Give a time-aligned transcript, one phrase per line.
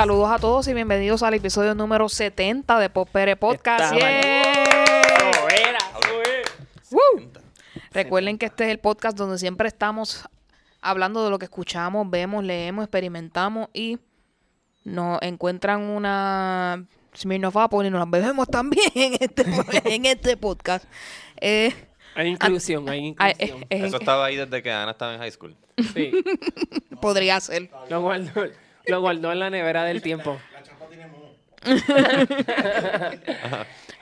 [0.00, 3.94] Saludos a todos y bienvenidos al episodio número 70 de Popere Podcast.
[3.94, 4.72] ¡Yeah!
[6.90, 7.30] ¡Woo!
[7.90, 10.26] Recuerden que este es el podcast donde siempre estamos
[10.80, 13.98] hablando de lo que escuchamos, vemos, leemos, experimentamos y
[14.84, 16.82] nos encuentran una
[17.14, 19.44] Smirnoff Apple y nos las bebemos también en este,
[19.84, 20.86] en este podcast.
[21.42, 21.74] Eh,
[22.14, 23.58] Hay inclusión, hay inclusión.
[23.64, 25.54] eh, eh, Eso estaba ahí desde que Ana estaba en high school.
[25.92, 26.10] Sí.
[27.02, 27.68] podría ser.
[27.90, 28.46] Lo guardó,
[28.90, 30.38] lo guardó en la nevera del tiempo.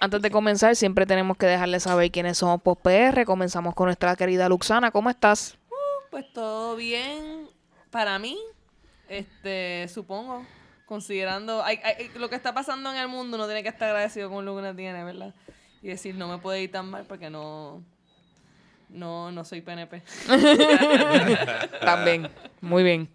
[0.01, 3.24] Antes de comenzar, siempre tenemos que dejarles saber quiénes somos Post PR.
[3.24, 4.91] Comenzamos con nuestra querida Luxana.
[4.91, 5.56] ¿Cómo estás?
[6.11, 7.48] Pues todo bien
[7.91, 8.38] para mí,
[9.09, 10.45] este, supongo,
[10.86, 14.30] considerando hay- hay- lo que está pasando en el mundo, uno tiene que estar agradecido
[14.30, 15.34] con lo que uno tiene, ¿verdad?
[15.83, 17.83] Y decir, no me puede ir tan mal porque no,
[18.89, 20.02] no, no soy PNP.
[21.80, 22.30] También.
[22.61, 23.08] Muy bien.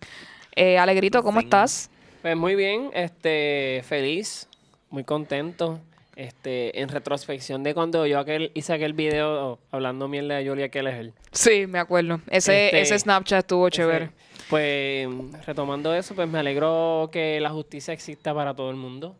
[0.55, 1.89] Eh, Alegrito, ¿cómo estás?
[2.21, 4.47] Pues muy bien, este, feliz,
[4.89, 5.79] muy contento.
[6.15, 11.11] Este, en retrospección de cuando yo aquel, hice aquel video hablando mierda de Julia Keller.
[11.31, 12.21] Sí, me acuerdo.
[12.29, 14.11] Ese, Este, ese Snapchat estuvo chévere.
[14.47, 15.07] Pues
[15.47, 19.15] retomando eso, pues me alegro que la justicia exista para todo el mundo.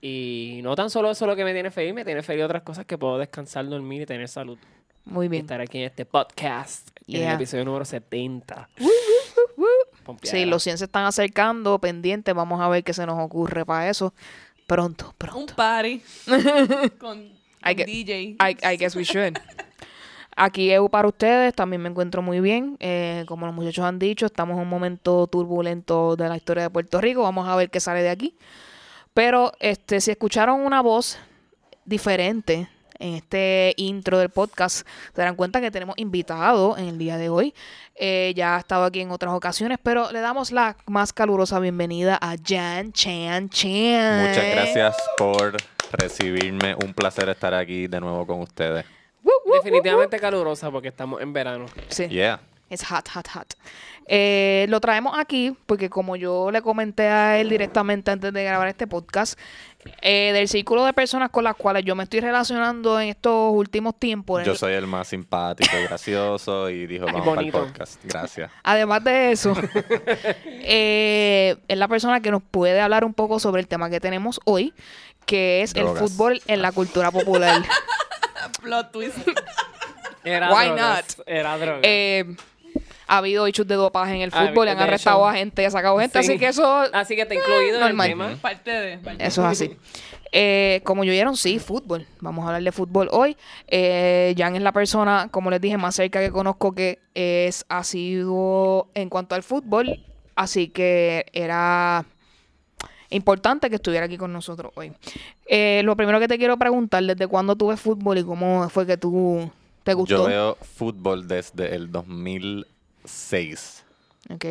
[0.00, 2.62] Y no tan solo eso es lo que me tiene feliz, me tiene feliz otras
[2.62, 4.58] cosas que puedo descansar, dormir y tener salud.
[5.04, 5.42] Muy Y bien.
[5.44, 7.28] estar aquí en este podcast, en Yeah.
[7.30, 8.68] el episodio número 70.
[10.06, 10.36] Pompeada.
[10.38, 12.34] Sí, los 100 se están acercando, pendientes.
[12.34, 14.14] Vamos a ver qué se nos ocurre para eso.
[14.66, 15.54] Pronto, Un pronto.
[15.56, 16.00] party
[16.98, 17.18] con,
[17.64, 18.14] I get- DJ.
[18.40, 19.36] I, I guess we should.
[20.38, 22.76] Aquí EU para ustedes, también me encuentro muy bien.
[22.80, 26.70] Eh, como los muchachos han dicho, estamos en un momento turbulento de la historia de
[26.70, 27.22] Puerto Rico.
[27.22, 28.34] Vamos a ver qué sale de aquí.
[29.14, 31.18] Pero este, si escucharon una voz
[31.86, 32.68] diferente
[32.98, 37.28] en este intro del podcast, se darán cuenta que tenemos invitado en el día de
[37.28, 37.54] hoy.
[37.94, 42.18] Eh, ya ha estado aquí en otras ocasiones, pero le damos la más calurosa bienvenida
[42.20, 44.28] a Jan Chan Chan.
[44.28, 45.56] Muchas gracias por
[45.92, 46.74] recibirme.
[46.74, 48.84] Un placer estar aquí de nuevo con ustedes.
[49.52, 51.66] Definitivamente calurosa porque estamos en verano.
[51.88, 52.08] Sí.
[52.08, 52.40] Yeah.
[52.68, 53.54] Es hot, hot, hot.
[54.08, 58.68] Eh, lo traemos aquí porque como yo le comenté a él directamente antes de grabar
[58.68, 59.38] este podcast,
[60.02, 63.96] eh, del círculo de personas con las cuales yo me estoy relacionando en estos últimos
[63.98, 68.04] tiempos, Yo soy el más simpático y gracioso y dijo, vamos para el podcast.
[68.04, 68.50] Gracias.
[68.62, 69.54] además de eso,
[70.44, 74.40] eh, es la persona que nos puede hablar un poco sobre el tema que tenemos
[74.44, 74.74] hoy,
[75.24, 76.02] que es Drogas.
[76.02, 77.62] el fútbol en la cultura popular.
[78.62, 79.18] Plot twist.
[80.24, 81.78] Era Why drogas, Era droga.
[81.82, 82.36] Eh,
[83.06, 85.28] ha habido hechos de dopaje en el Ah, fútbol, han arrestado hecho.
[85.28, 86.30] a gente y ha sacado gente, Sí.
[86.30, 88.08] así que eso Así que está incluido en el normal.
[88.08, 88.36] tema.
[88.40, 88.98] parte de.
[88.98, 89.76] parte Eso es así.
[90.32, 92.04] Eh, como yo vieron, sí, fútbol.
[92.20, 93.36] Vamos a hablar de fútbol hoy.
[93.68, 98.90] Eh, Jan es la persona, como les dije, más cerca que conozco que es asiduo
[98.94, 100.04] en cuanto al fútbol.
[100.34, 102.04] Así que era
[103.10, 104.92] importante que estuviera aquí con nosotros hoy.
[105.46, 108.84] Eh, lo primero que te quiero preguntar, ¿desde cuándo tú ves fútbol y cómo fue
[108.86, 109.50] que tú
[109.84, 110.16] te gustó?
[110.16, 111.90] Yo veo fútbol desde el
[113.06, 113.84] 2006.
[114.30, 114.44] Ok.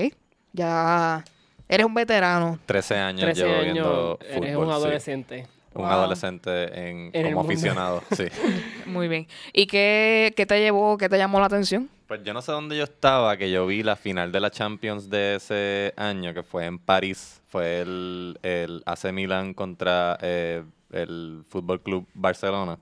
[0.54, 1.24] Ya
[1.68, 2.60] eres un veterano.
[2.66, 4.64] 13 años 13 llevo años, viendo eres fútbol.
[4.64, 4.72] un sí.
[4.76, 5.48] adolescente.
[5.74, 5.92] Un Wow.
[5.92, 8.28] adolescente en, como aficionado, sí.
[8.86, 9.28] Muy bien.
[9.52, 11.90] ¿Y qué, qué te llevó, qué te llamó la atención?
[12.08, 15.10] Pues yo no sé dónde yo estaba, que yo vi la final de la Champions
[15.10, 17.42] de ese año, que fue en París.
[17.50, 22.78] Fue el, el AC Milan contra eh, el Fútbol Club Barcelona.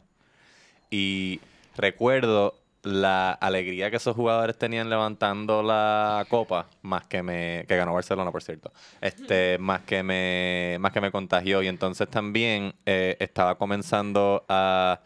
[0.92, 1.40] Y
[1.76, 7.94] recuerdo la alegría que esos jugadores tenían levantando la copa, más que me, que ganó
[7.94, 8.72] Barcelona, por cierto,
[9.02, 11.64] este, más que me, más que me contagió.
[11.64, 15.00] Y entonces también eh, estaba comenzando a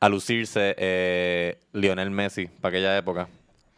[0.00, 3.28] a lucirse eh, Lionel Messi para aquella época.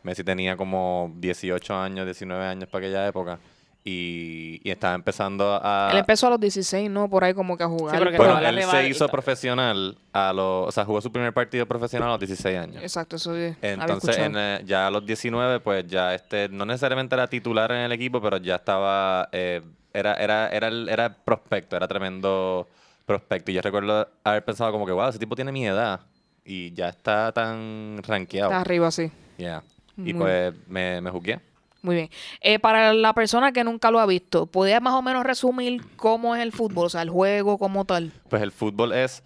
[0.04, 3.38] Messi tenía como 18 años, 19 años para aquella época.
[3.84, 5.88] Y, y estaba empezando a...
[5.90, 7.10] Él empezó a los 16, ¿no?
[7.10, 7.98] Por ahí como que a jugar.
[7.98, 10.68] pero bueno, estaba él se hizo profesional a los...
[10.68, 12.82] O sea, jugó su primer partido profesional a los 16 años.
[12.82, 17.14] Exacto, eso sí, Entonces, en, eh, ya a los 19, pues ya este, no necesariamente
[17.16, 19.62] era titular en el equipo, pero ya estaba, eh,
[19.92, 22.68] era, era, era, el- era prospecto, era tremendo
[23.04, 23.50] prospecto.
[23.50, 26.00] Y yo recuerdo haber pensado como que, wow, ese tipo tiene mi edad
[26.44, 28.50] y ya está tan rankeado.
[28.50, 29.10] Está arriba, sí.
[29.38, 29.64] Yeah.
[29.96, 31.40] Y Muy pues me, me jugué.
[31.82, 32.10] Muy bien.
[32.40, 36.36] Eh, para la persona que nunca lo ha visto, ¿podrías más o menos resumir cómo
[36.36, 36.86] es el fútbol?
[36.86, 38.12] O sea, el juego como tal.
[38.28, 39.22] Pues el fútbol es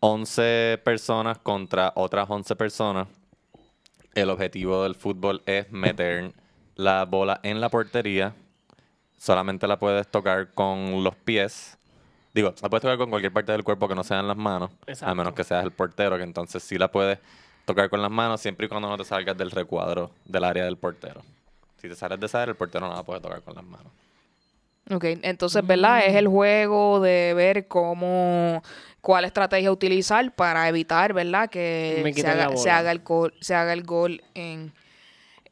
[0.00, 3.08] 11 personas contra otras 11 personas.
[4.14, 6.32] El objetivo del fútbol es meter
[6.74, 8.34] la bola en la portería.
[9.16, 11.78] Solamente la puedes tocar con los pies.
[12.34, 14.70] Digo, la puedes tocar con cualquier parte del cuerpo que no sean las manos.
[15.02, 17.18] A menos que seas el portero, que entonces sí la puedes
[17.64, 20.76] tocar con las manos siempre y cuando no te salgas del recuadro del área del
[20.76, 21.22] portero.
[21.80, 23.92] Si te sales de esa área, el portero no la puede tocar con las manos.
[24.90, 26.06] Ok, entonces, ¿verdad?
[26.06, 28.62] Es el juego de ver cómo,
[29.00, 31.50] cuál estrategia utilizar para evitar, ¿verdad?
[31.50, 32.78] Que se haga, se bola.
[32.78, 34.72] haga el gol, se haga el gol en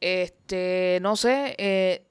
[0.00, 2.05] este, no sé, eh,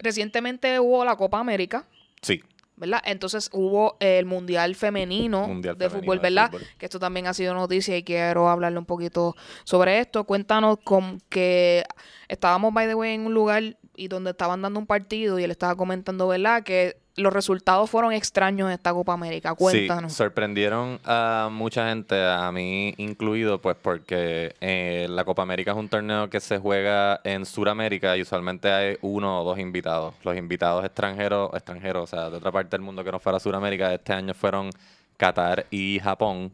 [0.00, 1.84] recientemente hubo la Copa América,
[2.20, 2.42] Sí.
[2.76, 3.02] ¿Verdad?
[3.04, 6.50] Entonces hubo el Mundial Femenino Mundial de femenino fútbol, de ¿verdad?
[6.50, 6.66] fútbol.
[6.78, 9.34] Que esto también ha sido noticia y quiero hablarle un poquito
[9.64, 10.24] sobre esto.
[10.24, 11.84] Cuéntanos con que
[12.28, 15.50] estábamos, by the way, en un lugar y donde estaban dando un partido y él
[15.50, 16.62] estaba comentando, ¿verdad?
[16.62, 19.54] Que los resultados fueron extraños en esta Copa América.
[19.54, 20.12] Cuéntanos.
[20.12, 25.76] Sí, sorprendieron a mucha gente, a mí incluido, pues porque eh, la Copa América es
[25.78, 30.14] un torneo que se juega en Sudamérica y usualmente hay uno o dos invitados.
[30.24, 33.94] Los invitados extranjeros, extranjeros, o sea, de otra parte del mundo que no fuera Sudamérica,
[33.94, 34.70] este año fueron
[35.16, 36.52] Qatar y Japón,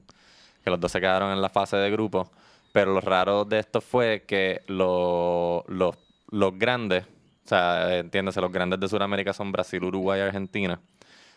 [0.62, 2.30] que los dos se quedaron en la fase de grupo.
[2.72, 5.96] Pero lo raro de esto fue que lo- los,
[6.30, 7.04] los grandes,
[7.44, 10.80] o sea, entiéndase, los grandes de Sudamérica son Brasil, Uruguay y Argentina.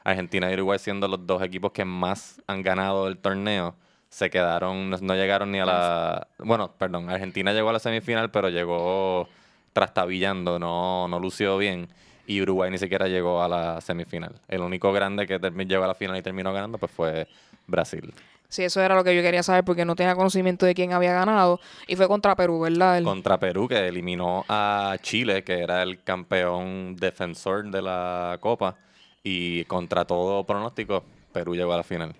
[0.03, 3.75] Argentina y Uruguay siendo los dos equipos que más han ganado el torneo,
[4.09, 6.27] se quedaron, no, llegaron ni a la...
[6.37, 9.27] Bueno, perdón, Argentina llegó a la semifinal, pero llegó
[9.73, 11.89] trastabillando, no, no lució bien.
[12.27, 14.39] Y Uruguay ni siquiera llegó a la semifinal.
[14.47, 17.27] El único grande que llegó a la final y terminó ganando pues fue
[17.67, 18.13] Brasil.
[18.49, 21.13] Sí, eso era lo que yo quería saber porque no tenía conocimiento de quién había
[21.13, 21.59] ganado.
[21.87, 22.97] Y fue contra Perú, ¿verdad?
[22.97, 28.75] El- Contra Perú, que eliminó a Chile, que era el campeón defensor de la Copa.
[29.23, 31.03] Y contra todo pronóstico,
[31.33, 32.13] Perú llegó a la final.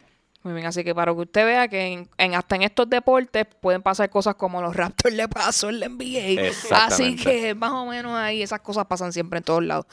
[0.44, 3.46] Muy bien, así que para que usted vea que en, en- hasta en estos deportes
[3.62, 6.50] pueden pasar cosas como los Raptors le pasó en la NBA.
[6.86, 9.86] Así que más o menos ahí esas cosas pasan siempre en todos lados.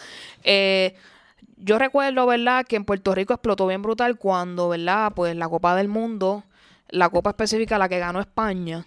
[0.44, 0.94] Eh,
[1.56, 5.76] yo recuerdo, ¿verdad?, que en Puerto Rico explotó bien brutal cuando, ¿verdad?, pues la Copa
[5.76, 6.44] del Mundo,
[6.88, 8.84] la Copa específica, la que ganó España.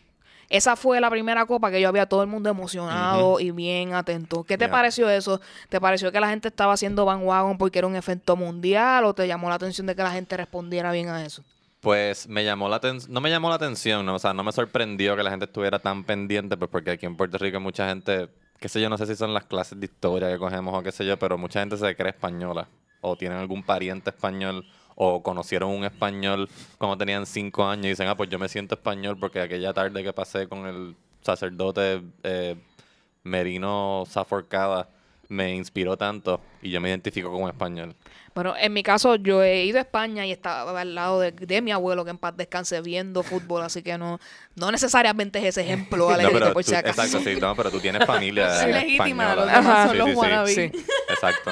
[0.49, 4.43] Esa fue la primera copa que yo había todo el mundo emocionado y bien atento.
[4.43, 5.41] ¿Qué te pareció eso?
[5.69, 9.27] ¿Te pareció que la gente estaba haciendo bandwagon porque era un evento mundial o te
[9.27, 11.43] llamó la atención de que la gente respondiera bien a eso?
[11.81, 14.15] Pues me llamó la atención, no me llamó la atención, ¿no?
[14.15, 17.15] o sea, no me sorprendió que la gente estuviera tan pendiente, pues porque aquí en
[17.15, 18.29] Puerto Rico hay mucha gente,
[18.59, 20.91] qué sé yo, no sé si son las clases de historia que cogemos o qué
[20.91, 22.67] sé yo, pero mucha gente se cree española,
[23.01, 24.65] o tienen algún pariente español,
[24.95, 28.75] o conocieron un español cuando tenían cinco años y dicen, ah, pues yo me siento
[28.75, 32.55] español porque aquella tarde que pasé con el sacerdote eh,
[33.23, 34.89] Merino Zaforcada
[35.27, 37.95] me inspiró tanto y yo me identifico como español.
[38.33, 41.61] Bueno, en mi caso, yo he ido a España y estaba al lado de, de
[41.61, 44.19] mi abuelo, que en paz descanse, viendo fútbol, así que no,
[44.55, 47.01] no necesariamente es ese ejemplo, No, pero por tú- si acaso.
[47.01, 49.35] exacto, sí, no, pero tú tienes familia Es legítima, española.
[49.35, 50.71] los demás son Sí, los sí, sí.
[50.73, 50.85] Sí.
[51.09, 51.51] Exacto.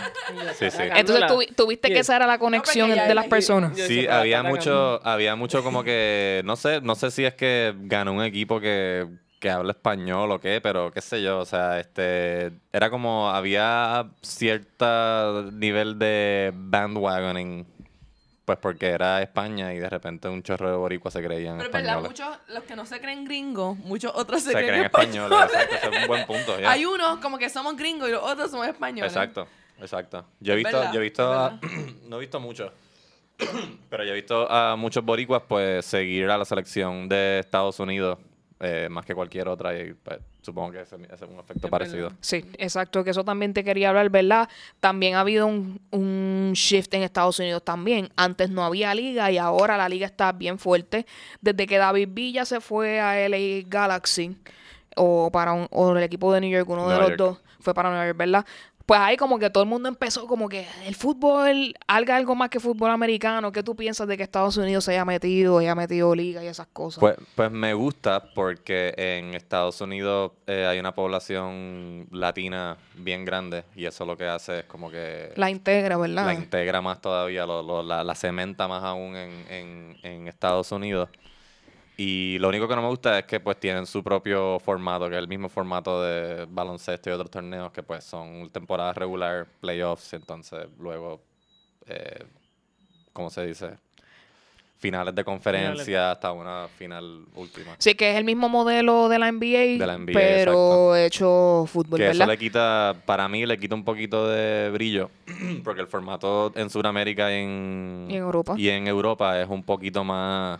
[0.59, 0.77] Sí, sí.
[0.93, 1.99] Entonces tuviste que Sí.
[2.01, 3.77] esa era la conexión porque ya de las personas.
[3.77, 7.33] Yo Sí, pero había mucho, había mucho como que, no sé, no sé si es
[7.33, 9.07] que ganó un equipo que,
[9.43, 14.07] que habla español o qué, pero qué sé yo, o sea, este, era como, había
[14.21, 17.67] cierto nivel de bandwagoning,
[18.45, 21.97] pues porque era España y de repente un chorro de boricuas se creían Pero verdad,
[21.97, 22.09] españoles.
[22.09, 25.75] muchos, los que no se creen gringos, muchos otros se, Se creen, creen españoles, exacto,
[25.75, 26.57] ese es un buen punto.
[26.61, 26.71] ya.
[26.71, 29.11] Hay unos como que somos gringos y los otros somos españoles.
[29.11, 29.45] Exacto,
[29.81, 30.25] exacto.
[30.39, 31.59] Yo he Es visto, verdad, yo he visto,
[32.07, 32.71] no he visto mucho,
[33.89, 38.19] pero yo he visto a muchos boricuas pues seguir a la selección de Estados Unidos
[38.63, 41.71] eh, más que cualquier otra y pues, supongo que ese, ese es un efecto Es
[41.71, 42.03] parecido.
[42.03, 42.17] verdad.
[42.21, 44.47] Sí, exacto, que eso también te quería hablar, ¿verdad?
[44.79, 48.09] También ha habido un, un shift en Estados Unidos también.
[48.15, 51.05] Antes no había liga y ahora la liga está bien fuerte.
[51.41, 54.35] Desde que David Villa se fue a LA Galaxy
[54.95, 57.17] o para un, o el equipo de New York, uno de los York.
[57.17, 58.45] dos fue para Nueva York, ¿verdad?
[58.85, 62.49] Pues ahí como que todo el mundo empezó como que el fútbol, haga algo más
[62.49, 63.51] que fútbol americano.
[63.53, 66.67] ¿Qué tú piensas de que Estados Unidos se haya metido, haya metido liga y esas
[66.67, 66.99] cosas?
[66.99, 73.63] Pues, pues me gusta porque en Estados Unidos eh, hay una población latina bien grande
[73.75, 76.25] y eso lo que hace es como que la integra, ¿verdad?
[76.25, 80.71] la integra más todavía, lo- lo- la, la cementa más aún en, en- en Estados
[80.73, 81.09] Unidos.
[81.97, 85.15] Y lo único que no me gusta es que pues tienen su propio formato, que
[85.15, 90.13] es el mismo formato de baloncesto y otros torneos que pues son temporada regular, playoffs,
[90.13, 91.21] entonces luego,
[91.87, 92.23] eh,
[93.13, 93.77] ¿cómo se dice?
[94.79, 97.75] Finales de conferencia hasta una final última.
[97.77, 101.99] Sí, que es el mismo modelo de la NBA, De la NBA, pero hecho fútbol,
[101.99, 102.27] Que eso ¿verdad?
[102.33, 105.09] le quita, para mí le quita un poquito de brillo,
[105.63, 108.55] porque el formato en Sudamérica y en, Y en Europa.
[108.57, 110.59] y en Europa es un poquito más,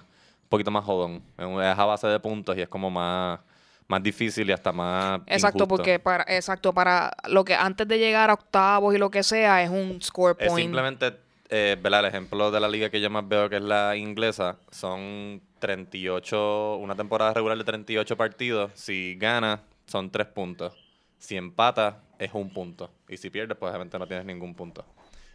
[0.54, 1.24] poquito más jodón.
[1.38, 3.40] Es es a base de puntos y es como más,
[3.88, 5.68] más difícil y hasta más Exacto, injusto.
[5.68, 9.64] porque para, exacto, para lo que antes de llegar a octavos y lo que sea,
[9.64, 10.66] es un score es point.
[10.66, 11.18] simplemente,
[11.50, 12.02] eh, ¿verdad?
[12.02, 16.78] El ejemplo de la liga que yo más veo, que es la inglesa, son 38,
[16.78, 18.72] una temporada regular de 38 partidos.
[18.76, 20.74] Si gana, son 3 puntos.
[21.18, 22.92] Si empata, es un punto.
[23.10, 24.86] Y si pierdes, pues obviamente no tienes ningún punto.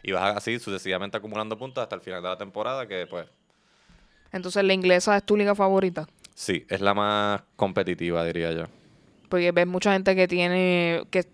[0.02, 3.26] Y vas así sucesivamente acumulando puntos hasta el final de la temporada, que pues
[4.32, 6.06] Entonces, la inglesa es tu liga favorita.
[6.35, 8.64] sí, es la más competitiva, diría yo.
[9.28, 11.02] Porque ves mucha gente que tiene.
[11.11, 11.25] que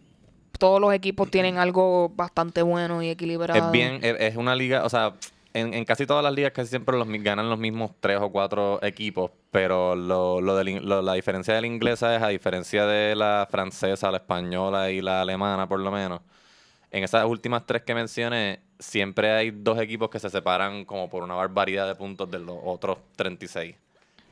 [0.58, 3.66] todos los equipos tienen algo bastante bueno y equilibrado.
[3.66, 5.14] Es bien, es, una liga, o sea,
[5.52, 8.80] en, en casi todas las ligas casi siempre los ganan los mismos tres o cuatro
[8.82, 13.46] equipos, pero lo, lo lo- la diferencia de la inglesa es a diferencia de la
[13.50, 16.20] francesa, la española y la alemana por lo menos.
[16.92, 21.22] En esas últimas tres que mencioné, siempre hay dos equipos que se separan como por
[21.22, 23.74] una barbaridad de puntos de los otros 36.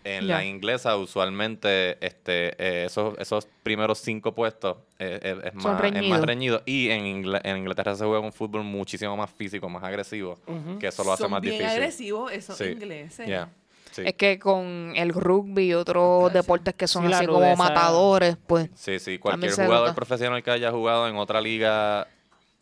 [0.04, 5.72] En la inglesa, usualmente, este, eh, esos, esos primeros cinco puestos eh, eh, es, Son
[5.74, 6.26] más, es más reñidos.
[6.26, 6.62] reñido.
[6.66, 10.38] Y en, Inglaterra se juega un fútbol muchísimo más físico, más agresivo,
[10.80, 11.72] que eso lo hace Son más bien difícil.
[11.72, 12.64] agresivos esos Sí.
[12.64, 13.26] ingleses.
[13.28, 13.48] Yeah.
[13.92, 14.02] Sí.
[14.04, 16.42] Es que con el rugby y otros Gracias.
[16.42, 17.56] deportes que son así como rudeza.
[17.56, 18.70] matadores, pues.
[18.74, 19.18] Sí, sí.
[19.18, 19.94] Cualquier jugador nota.
[19.94, 22.08] profesional que haya jugado en otra liga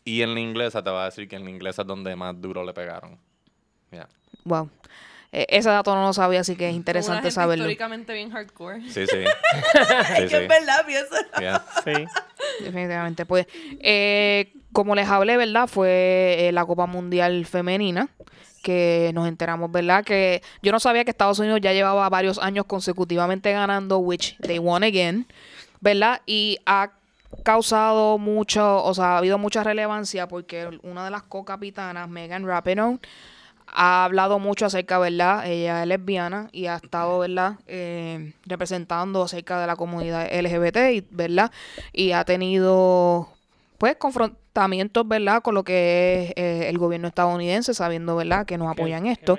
[0.04, 2.40] y en la inglesa te va a decir que en la inglesa es donde más
[2.40, 3.18] duro le pegaron.
[3.90, 4.08] Yeah.
[4.44, 4.70] Wow.
[5.32, 7.64] Eh, ese dato no lo sabía, así que es una interesante gente saberlo.
[7.64, 8.82] históricamente bien hardcore.
[8.90, 9.06] Sí, sí.
[10.16, 11.16] sí, que es verdad, piensa.
[11.38, 11.64] Yeah.
[11.84, 12.64] Sí.
[12.64, 13.26] Definitivamente.
[13.26, 13.46] Pues,
[13.80, 15.68] eh, como les hablé, ¿verdad?
[15.68, 18.08] Fue eh, la Copa Mundial Femenina
[18.62, 20.04] que nos enteramos, ¿verdad?
[20.04, 24.58] Que yo no sabía que Estados Unidos ya llevaba varios años consecutivamente ganando, which they
[24.58, 25.26] won again,
[25.80, 26.20] ¿verdad?
[26.26, 26.92] Y ha
[27.42, 32.98] causado mucho, o sea, ha habido mucha relevancia porque una de las co-capitanas, Megan Rapinoe,
[33.72, 35.46] ha hablado mucho acerca, ¿verdad?
[35.46, 37.54] Ella es lesbiana y ha estado, ¿verdad?
[37.66, 41.52] Eh, representando acerca de la comunidad LGBT, ¿verdad?
[41.92, 43.28] Y ha tenido,
[43.80, 45.40] pues, confrontamientos, ¿verdad?
[45.40, 48.44] Con lo que es eh, el gobierno estadounidense, sabiendo, ¿verdad?
[48.44, 49.38] Que nos apoyan Que- esto.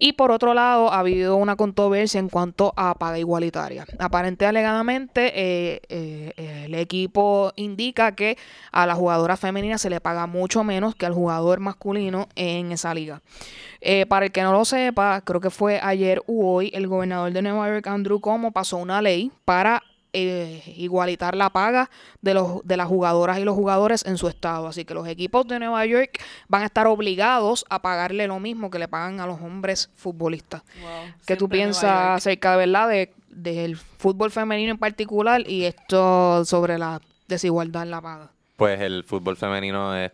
[0.00, 3.86] Y por otro lado, ha habido una controversia en cuanto a paga igualitaria.
[4.00, 8.36] Aparente alegadamente, eh, eh, el equipo indica que
[8.72, 12.92] a la jugadora femenina se le paga mucho menos que al jugador masculino en esa
[12.94, 13.22] liga.
[14.08, 17.42] Para el que no lo sepa, creo que fue ayer u hoy, el gobernador de
[17.42, 21.88] Nueva York, Andrew Cuomo, pasó una ley para eh, igualitar la paga
[22.20, 24.66] de, los, de las jugadoras y los jugadores en su estado.
[24.66, 28.70] Así que los equipos de Nueva York van a estar obligados a pagarle lo mismo
[28.70, 30.62] que le pagan a los hombres futbolistas.
[30.80, 36.44] Wow, ¿Qué tú piensas acerca de verdad de, del fútbol femenino en particular y esto
[36.44, 38.30] sobre la desigualdad en la paga?
[38.56, 40.12] Pues el fútbol femenino es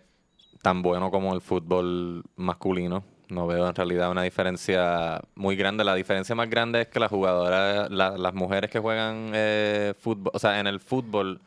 [0.62, 3.02] tan bueno como el fútbol masculino.
[3.28, 5.84] No veo en realidad una diferencia muy grande.
[5.84, 10.30] La diferencia más grande es que las jugadoras, la- las mujeres que juegan eh, fútbol,
[10.34, 11.40] o sea, en el fútbol,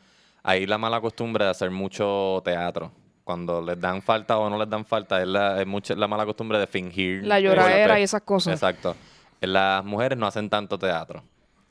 [0.44, 2.92] hay la mala costumbre de hacer mucho teatro.
[3.24, 6.24] Cuando les dan falta o no les dan falta, es la, es mucha- la mala
[6.24, 7.24] costumbre de fingir.
[7.24, 8.54] La lloradera y esas cosas.
[8.54, 8.94] Exacto.
[9.40, 11.22] Las mujeres no hacen tanto teatro.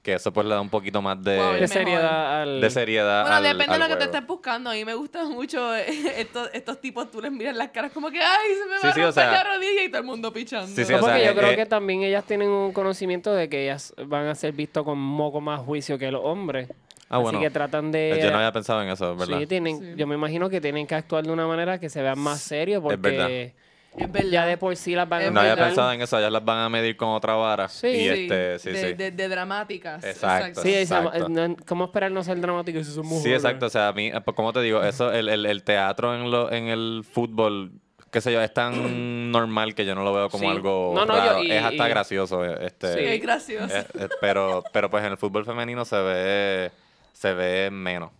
[0.01, 2.59] Que eso pues le da un poquito más de, Wow, De seriedad al...
[2.59, 3.21] de seriedad.
[3.21, 4.71] Bueno, al- depende de lo que te estés buscando.
[4.71, 5.85] A mí me gustan mucho eh,
[6.19, 8.87] estos, estos tipos, tú les miras las caras como que, ay, se me va Sí,
[8.87, 10.67] a sí, o romper sea- la rodilla y todo el mundo pichando.
[10.67, 13.31] Sí, sí, No, o porque sea, yo creo eh, que también ellas tienen un conocimiento
[13.33, 16.67] de que ellas van a ser vistas con un poco más juicio que los hombres.
[17.07, 17.37] Ah, bueno.
[17.37, 18.19] Así que tratan de...
[18.23, 19.37] Yo no había pensado en eso, ¿verdad?
[19.37, 19.93] Sí, tienen, Sí.
[19.97, 22.81] yo me imagino que tienen que actuar de una manera que se vean más serios
[22.81, 23.53] porque Es
[23.95, 24.29] verdad.
[24.29, 26.43] ya de por sí las van a Es No había pensado en eso, ellas las
[26.45, 27.67] van a medir con otra vara.
[27.67, 27.87] Sí.
[27.87, 28.93] Y Sí, este, sí, de, sí.
[28.93, 30.03] De, de dramáticas.
[30.03, 30.61] Exacto.
[30.61, 31.55] Sí, Exacto.
[31.67, 33.23] ¿cómo esperar no ser dramático si son mujeres?
[33.23, 33.65] Sí, exacto.
[33.65, 36.51] O sea, a mí, pues, como te digo, eso, el, el, el teatro en, lo,
[36.51, 37.71] en el fútbol,
[38.11, 40.49] qué sé yo, es tan normal que yo no lo veo como Sí.
[40.55, 41.43] algo No, no, yo- raro.
[41.43, 42.45] y- es hasta y- gracioso.
[42.45, 42.99] eh, Este, Sí.
[43.05, 43.75] Es gracioso.
[43.75, 46.71] eh, eh, pero, pero pues en el fútbol femenino se ve,
[47.13, 48.11] se ve menos.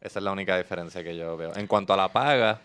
[0.00, 1.52] Esa es la única diferencia que yo veo.
[1.56, 2.60] En cuanto a la paga,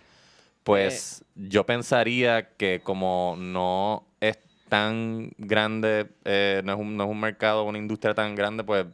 [0.63, 4.37] pues yo pensaría que como no es
[4.69, 8.85] tan grande, eh, no, es un, no es un mercado, una industria tan grande, pues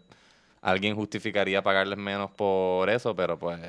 [0.62, 3.60] alguien justificaría pagarles menos por eso, pero pues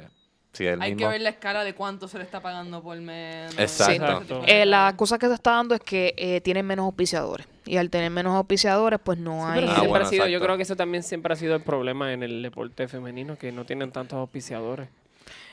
[0.52, 1.07] si el Hay mismo...
[1.09, 3.57] que ver la escala de cuánto se le está pagando por mes.
[3.57, 4.21] Exacto.
[4.21, 4.66] De Eh, cosas.
[4.66, 7.47] la cosa que se está dando es que eh, tienen menos auspiciadores.
[7.66, 9.64] Y al tener menos auspiciadores, pues no Sí, hay...
[9.64, 12.12] Ah, siempre bueno, ha sido, yo creo que eso también siempre ha sido el problema
[12.12, 14.88] en el deporte femenino, que no tienen tantos auspiciadores.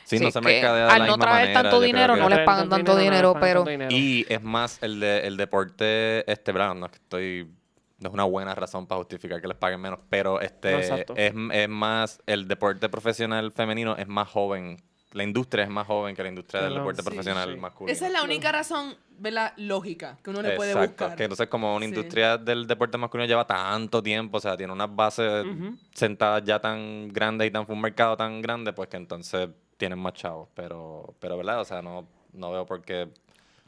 [0.08, 2.40] Sí, no se mercadea de al la no misma traer manera, tanto dinero, no les
[2.40, 3.92] pagan tanto dinero, pero- tanto dinero.
[3.92, 7.52] Y es más, el, de, el deporte, este, verdad, no es que estoy,
[8.00, 11.34] no es una buena razón para justificar que les paguen menos, pero este No, es,
[11.52, 16.24] es más, el deporte profesional femenino es más joven, la industria es más joven que
[16.24, 17.60] la industria del deporte Sí, profesional sí.
[17.60, 17.92] masculino.
[17.92, 19.54] Esa es la única razón, ¿verdad?
[19.58, 21.18] Lógica, que uno le puede Exacto, buscar.
[21.18, 21.90] que entonces como una Sí.
[21.90, 25.76] industria del deporte masculino lleva tanto tiempo, o sea, tiene unas bases Ujú.
[25.94, 30.00] sentadas ya tan grandes y tan fue un mercado tan grande, pues que entonces tienen
[30.00, 33.08] más chavos, pero, pero verdad, o sea, no, no veo por qué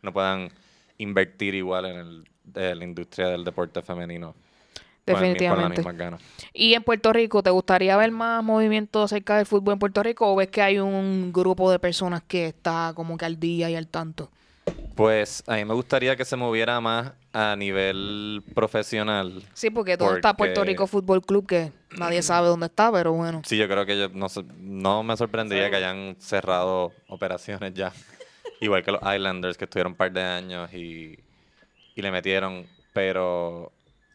[0.02, 0.50] no puedan
[0.98, 4.34] invertir igual en, el, en la industria del deporte femenino.
[5.06, 5.82] con el mi- Con las Definitivamente.
[6.54, 10.32] Y en Puerto Rico, ¿te gustaría ver más movimiento acerca del fútbol en Puerto Rico
[10.32, 13.76] o ves que hay un grupo de personas que está como que al día y
[13.76, 14.30] al tanto?
[14.96, 19.44] Pues a mí me gustaría que se moviera más a nivel profesional.
[19.54, 23.42] Sí, porque todo está Puerto Rico Fútbol Club, que nadie sabe dónde está, pero bueno.
[23.46, 24.10] Sí, yo creo que yo,
[24.60, 27.94] no, me sorprendería que hayan cerrado operaciones ya.
[28.62, 31.18] Igual que los Islanders, que estuvieron un par de años y,
[31.96, 32.66] y le metieron.
[32.92, 33.72] Pero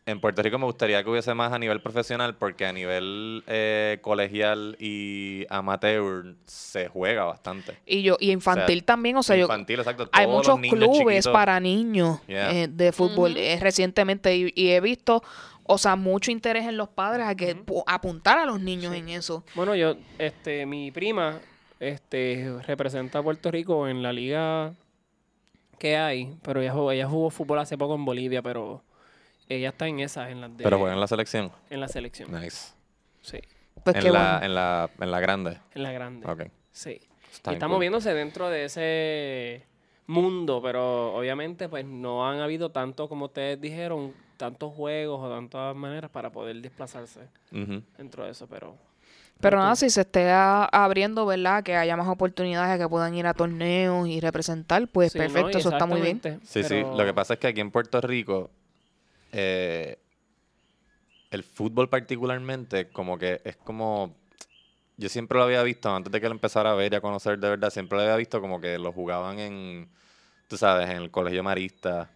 [0.06, 3.98] en Puerto Rico me gustaría que hubiese más a nivel profesional, porque a nivel eh,
[4.02, 7.78] colegial y amateur se juega bastante.
[7.86, 10.08] Y yo y infantil O sea, también, o sea, yo exacto.
[10.12, 11.32] hay muchos niños clubes chiquitos.
[11.32, 12.52] para niños Yeah.
[12.54, 15.22] eh, de fútbol eh, recientemente y, y he visto,
[15.62, 19.08] o sea, mucho interés en los padres a que pu- apuntar a los niños en
[19.08, 19.42] eso.
[19.54, 21.38] Bueno, yo, este, mi prima,
[21.80, 24.74] este, representa a Puerto Rico en la liga
[25.78, 28.82] que hay, pero ella jugó, ella jugó fútbol hace poco en Bolivia, pero
[29.48, 31.52] ella está en esas, en las de, Pero juegan en la selección.
[31.70, 32.30] en la selección.
[32.32, 32.72] Nice.
[33.20, 33.38] Sí,
[33.82, 34.46] Pues en, qué la, bueno.
[34.46, 35.58] en, la, en la grande.
[35.74, 36.26] en la grande.
[36.30, 36.42] Ok.
[36.72, 37.00] Sí.
[37.32, 37.76] Está y está cool.
[37.76, 39.66] moviéndose dentro de ese
[40.06, 45.74] mundo, pero obviamente pues no han habido tanto, como ustedes dijeron, tantos juegos o tantas
[45.74, 47.20] maneras para poder desplazarse
[47.50, 48.76] dentro de eso, pero...
[49.40, 51.62] Pero nada, si se esté a- abriendo, ¿verdad?
[51.64, 55.86] Que haya más oportunidades, que puedan ir a torneos y representar, pues perfecto, eso está
[55.86, 56.20] muy bien.
[56.44, 56.82] Sí, sí.
[56.82, 58.50] Lo que pasa es que aquí en Puerto Rico,
[59.36, 59.98] eh,
[61.30, 64.16] el fútbol particularmente, como que es como...
[64.96, 67.36] Yo siempre lo había visto, antes de que lo empezara a ver y a conocer
[67.40, 69.88] de verdad, siempre lo había visto como que lo jugaban en,
[70.46, 72.10] tú sabes, en el colegio marista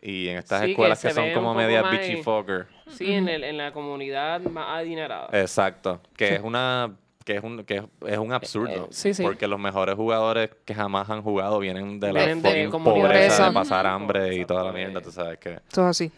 [0.00, 2.66] y en estas Sí, escuelas que, son como medias más bitchy en- fucker.
[2.86, 5.28] Sí, en, el, en la comunidad más adinerada.
[5.38, 6.00] Exacto.
[6.16, 6.96] Que es una...
[7.26, 8.84] Que es un, que es, un absurdo.
[8.84, 9.22] eh, sí, sí.
[9.22, 13.52] Porque los mejores jugadores que jamás han jugado vienen de la Vienen de pobreza, de
[13.52, 15.60] pasar hambre y toda la mierda, tú sabes que...
[15.70, 16.12] Eso es así.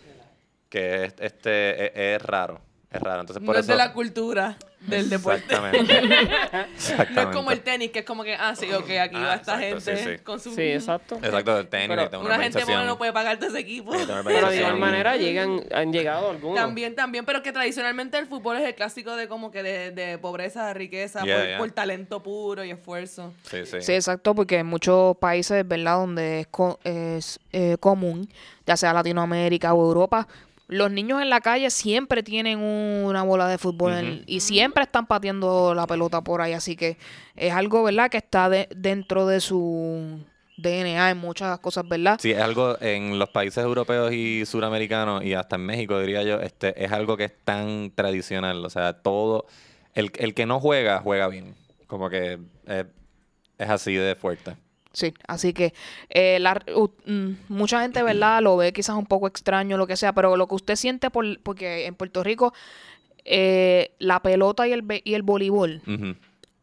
[0.69, 3.21] Que es, este es, es raro, es raro.
[3.21, 5.43] Entonces por No eso es de la cultura del deporte.
[5.47, 6.01] Exactamente.
[7.15, 9.35] No es como el tenis, que es como que, ah, sí, ok, aquí va Ah,
[9.37, 10.23] esta exacto, sí, gente sí.
[10.25, 10.55] con su...
[10.55, 11.17] Sí, exacto.
[11.17, 12.87] Exacto, el tenis, Pero Una gente organización.
[12.87, 13.93] no puede pagarte ese equipo.
[14.25, 16.57] Pero de igual manera llegan, han llegado algunos.
[16.57, 20.19] También, también, pero que tradicionalmente el fútbol es el clásico de como que de, de
[20.19, 21.59] pobreza, de riqueza, Yeah, por, yeah.
[21.59, 23.33] por talento puro y esfuerzo.
[23.51, 23.81] Sí, sí.
[23.81, 25.97] Sí, exacto, porque en muchos países, ¿verdad?
[25.97, 28.29] Donde es, co- es eh, común,
[28.67, 30.29] ya sea Latinoamérica o Europa,
[30.69, 34.83] los niños en la calle siempre tienen un- una bola de fútbol en- y siempre
[34.85, 36.97] están pateando la pelota por ahí, así que
[37.37, 38.11] es algo, ¿verdad?
[38.11, 40.19] Que está de- dentro de su
[40.57, 42.19] DNA en muchas cosas, ¿verdad?
[42.21, 46.41] Sí, es algo en los países europeos y suramericanos y hasta en México, diría yo,
[46.41, 48.65] este es algo que es tan tradicional.
[48.65, 49.47] O sea, todo.
[49.95, 51.55] El, el que no juega, juega bien.
[51.87, 54.57] Como que es así de fuerte.
[54.97, 55.75] Sí, así que
[56.09, 56.59] eh, la-
[57.05, 58.41] mm, mucha gente, ¿verdad?
[58.41, 61.39] Lo ve quizás un poco extraño, lo que sea, pero lo que usted siente, por,
[61.43, 62.55] porque en Puerto Rico
[63.27, 65.83] eh, la pelota y el, y el voleibol,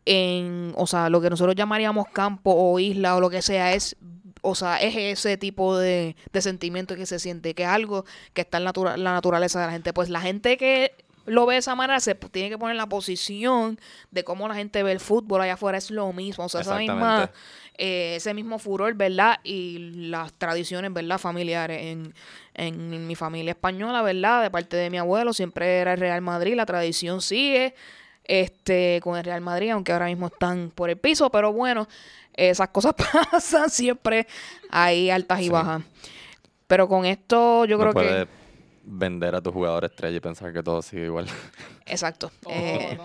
[0.06, 3.96] en, o sea, lo que nosotros llamaríamos campo o isla o lo que sea, es,
[4.41, 8.41] o sea, es ese tipo de, de sentimiento que se siente, que es algo que
[8.41, 9.93] está en natura- la naturaleza de la gente.
[9.93, 10.91] Pues la gente que
[11.26, 13.80] lo ve de esa manera se tiene que poner en la posición
[14.12, 16.78] de cómo la gente ve el fútbol allá afuera, es lo mismo, o sea, esa
[16.78, 17.32] misma,
[17.78, 19.40] eh, ese mismo furor, ¿verdad?
[19.44, 19.78] Y
[20.10, 21.18] las tradiciones, ¿verdad?
[21.18, 21.80] Familiares.
[21.82, 22.14] En,
[22.56, 24.44] en mi familia española, ¿verdad?
[24.44, 27.74] De parte de mi abuelo, siempre era el Real Madrid, la tradición sigue
[28.26, 31.88] este con el Real Madrid, aunque ahora mismo están por el piso, pero bueno,
[32.34, 32.94] esas cosas
[33.32, 34.28] pasan siempre
[34.70, 35.50] hay altas y Sí.
[35.50, 35.84] bajas.
[36.68, 38.28] Pero con esto yo no creo que
[38.84, 41.26] vender a tu jugador estrella y pensar que todo sigue igual.
[41.86, 42.32] exacto.
[42.50, 42.98] Eh.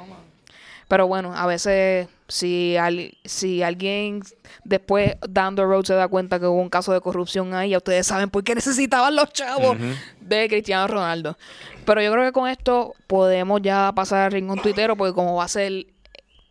[0.89, 4.23] Pero bueno, a veces si, al- si alguien
[4.65, 7.77] después down the road se da cuenta que hubo un caso de corrupción ahí, ya
[7.77, 9.77] ustedes saben por qué necesitaban los chavos
[10.21, 11.37] de Cristiano Ronaldo.
[11.85, 15.45] Pero yo creo que con esto podemos ya pasar al rincón tuitero porque como va
[15.45, 15.87] a ser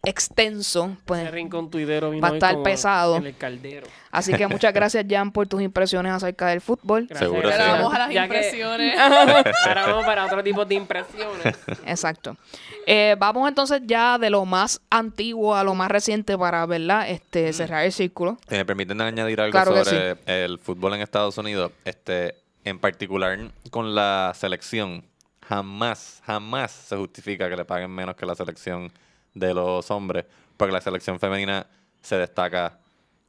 [0.03, 3.17] extenso, pues Ese rincón tuitero vino Va a estar pesado.
[3.17, 3.87] En el caldero.
[4.11, 7.07] así que muchas gracias Jan por tus impresiones acerca del fútbol.
[7.07, 7.55] Gracias, Seguro sí.
[7.59, 8.97] Ahora vamos a las Ya que- impresiones.
[8.99, 11.55] Ahora vamos para otro tipo de impresiones.
[11.85, 12.37] Exacto.
[12.85, 17.09] Eh, vamos entonces ya de lo más antiguo a lo más reciente para, ¿verdad?
[17.09, 18.37] Este, cerrar el círculo.
[18.47, 23.37] Si me permiten añadir algo Claro sobre el fútbol en Estados Unidos, este, en particular
[23.71, 25.03] con la selección,
[25.47, 28.91] jamás, jamás se justifica que le paguen menos que la selección
[29.33, 31.67] de los hombres, porque la selección femenina
[32.01, 32.79] se destaca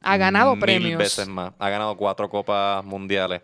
[0.01, 0.97] Ha ganado mil premios.
[0.97, 1.53] veces más.
[1.59, 3.41] Ha ganado cuatro copas mundiales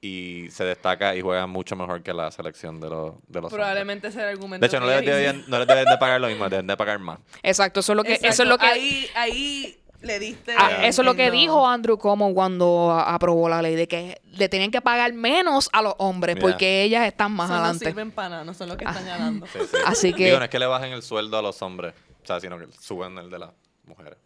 [0.00, 3.52] y se destaca y juega mucho mejor que la selección de los, de los hombres.
[3.54, 4.60] Probablemente ese argumento.
[4.60, 6.98] De hecho, no les, deberían, no les deben de pagar lo mismo, deben de pagar
[6.98, 7.18] más.
[7.42, 10.54] Exacto, eso es lo que, eso es lo que, Ahí, ahí le diste...
[10.58, 11.32] ah, eso es lo que no.
[11.32, 15.82] dijo Andrew Como cuando aprobó la ley de que le tenían que pagar menos a
[15.82, 17.84] los hombres porque ellas están más Eso no adelante.
[17.86, 19.46] sirven para nada, no son los que están ganando.
[19.46, 19.76] Sí, sí.
[19.86, 22.40] Así que- Digo, no es que le bajen el sueldo a los hombres, o sea,
[22.40, 23.50] sino que suben el de las
[23.86, 24.18] mujeres.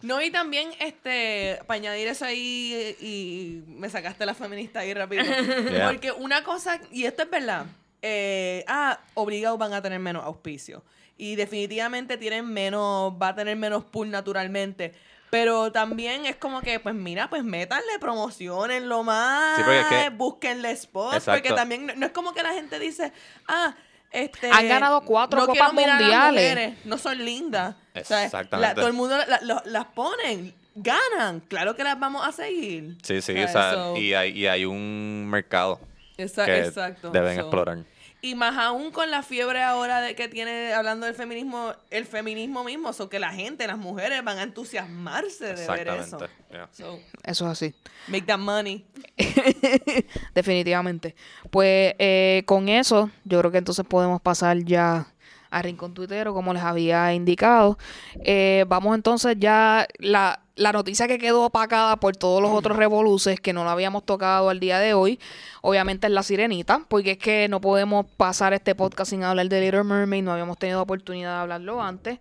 [0.00, 5.24] No, y también, este, para añadir eso ahí, y me sacaste la feminista ahí rápido.
[5.72, 5.88] Yeah.
[5.88, 7.66] Porque una cosa, y esto es verdad,
[8.00, 10.84] eh, ah, obligados van a tener menos auspicio.
[11.18, 14.94] Y definitivamente tienen menos, va a tener menos pool naturalmente.
[15.30, 20.08] Pero también es como que, pues mira, pues métanle, promocionenlo más, Sí, porque es que-
[20.10, 21.42] búsquenle spots, Exacto.
[21.42, 23.12] porque también no, no es como que la gente dice,
[23.46, 23.74] ah,
[24.10, 24.50] este...
[24.50, 26.78] Han ganado cuatro no copas mundiales.
[26.86, 27.74] no son lindas.
[27.94, 28.68] O sea, Exactamente.
[28.70, 32.96] la- todo el mundo la- la- las ponen, ganan, claro que las vamos a seguir.
[33.02, 35.78] Sí, sí, O sea, o sea, so- y, hay, y hay un mercado
[36.16, 37.10] Esa- que exacto.
[37.10, 37.78] deben So, explorar.
[38.20, 42.64] Y más aún con la fiebre ahora de que tiene, hablando del feminismo, el feminismo
[42.64, 46.16] mismo, so que la gente, las mujeres van a entusiasmarse de ver eso.
[46.16, 46.28] Exactamente.
[46.50, 46.68] yeah.
[46.72, 47.74] So, Eso es así.
[48.08, 48.84] make that money.
[50.34, 51.14] Definitivamente.
[51.50, 55.06] Pues eh, con eso, yo creo que entonces podemos pasar ya
[55.50, 57.78] a Rincón Tuitero, como les había indicado.
[58.24, 63.40] Eh, vamos entonces ya, la, la noticia que quedó opacada por todos los otros revoluces
[63.40, 65.18] que no la habíamos tocado al día de hoy,
[65.62, 69.60] obviamente es la sirenita, porque es que no podemos pasar este podcast sin hablar de
[69.60, 72.18] Little Mermaid, no habíamos tenido oportunidad de hablarlo antes.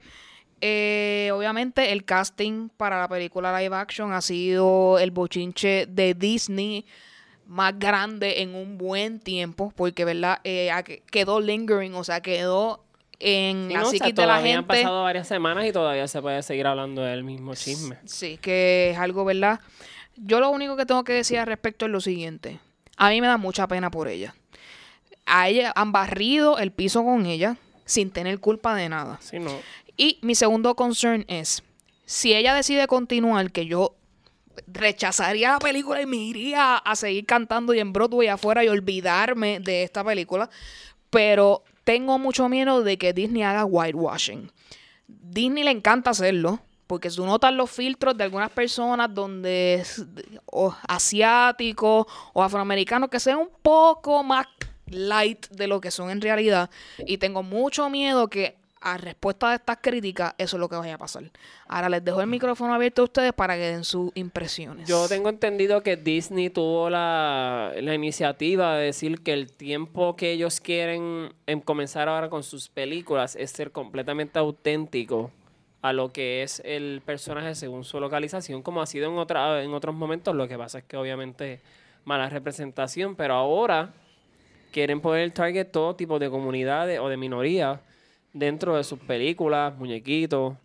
[0.59, 6.83] Eh, obviamente el casting para la película live action ha sido el bochinche de Disney
[7.45, 10.69] más grande en un buen tiempo, porque verdad Eh,
[11.11, 12.83] quedó lingering, o sea, quedó
[13.19, 14.67] en Sí, la no, o sea, psiquis de la todavía han gente.
[14.81, 17.97] pasado varias semanas y todavía se puede seguir hablando del mismo chisme.
[18.05, 19.59] Sí, que es algo, ¿verdad?
[20.15, 22.59] Yo lo único que tengo que decir al respecto es lo siguiente.
[22.97, 24.35] A mí me da mucha pena por ella.
[25.25, 29.17] A ella han barrido el piso con ella sin tener culpa de nada.
[29.21, 29.51] Sí, no.
[29.95, 31.63] Y mi segundo concern es,
[32.05, 33.95] si ella decide continuar, que yo
[34.67, 39.59] rechazaría la película y me iría a seguir cantando y en Broadway afuera y olvidarme
[39.59, 40.49] de esta película,
[41.09, 44.51] pero tengo mucho miedo de que Disney haga whitewashing.
[45.07, 49.85] Disney le encanta hacerlo, porque tú notas los filtros de algunas personas donde
[50.47, 54.47] o asiáticos o afroamericanos que sean un poco más
[54.87, 56.69] light de lo que son en realidad.
[57.05, 60.95] Y tengo mucho miedo que a respuesta de estas críticas eso es lo que vaya
[60.95, 61.23] a pasar.
[61.67, 64.87] Ahora les dejo el micrófono abierto a ustedes para que den sus impresiones.
[64.87, 70.31] Yo tengo entendido que Disney tuvo la, la iniciativa de decir que el tiempo que
[70.31, 75.31] ellos quieren em, comenzar ahora con sus películas es ser completamente auténtico
[75.81, 79.73] a lo que es el personaje según su localización, como ha sido en, otra, en
[79.73, 80.35] otros momentos.
[80.35, 81.61] Lo que pasa es que obviamente
[82.05, 83.93] mala representación, pero ahora
[84.71, 87.79] quieren poner el target todo tipo de comunidades o de minorías
[88.37, 90.55] dentro de sus películas, muñequitos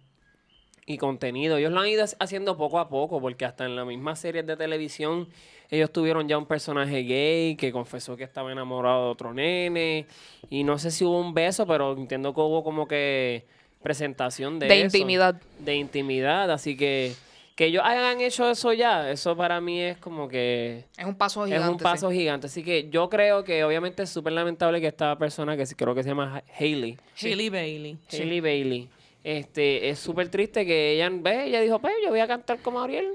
[0.86, 1.56] y contenido.
[1.56, 4.56] Ellos lo han ido haciendo poco a poco, porque hasta en las mismas series de
[4.56, 5.28] televisión
[5.70, 10.06] ellos tuvieron ya un personaje gay que confesó que estaba enamorado de otro nene.
[10.50, 13.44] Y no sé si hubo un beso, pero entiendo que hubo como que
[13.82, 15.40] presentación de, De eso, intimidad.
[15.58, 16.50] De intimidad.
[16.50, 17.14] Así que
[17.54, 21.44] que ellos hayan hecho eso ya, eso para mí es como que es un paso
[21.44, 21.64] gigante.
[21.64, 22.18] es un paso sí.
[22.18, 22.46] gigante.
[22.46, 26.02] Así que yo creo que obviamente es súper lamentable que esta persona, que creo que
[26.02, 27.98] se llama Hailey, Hailey Bailey.
[28.10, 28.88] Hailey Bailey.
[29.24, 32.80] Este, es súper triste que ella, ve, ella dijo, pues yo voy a cantar como
[32.80, 33.14] Ariel.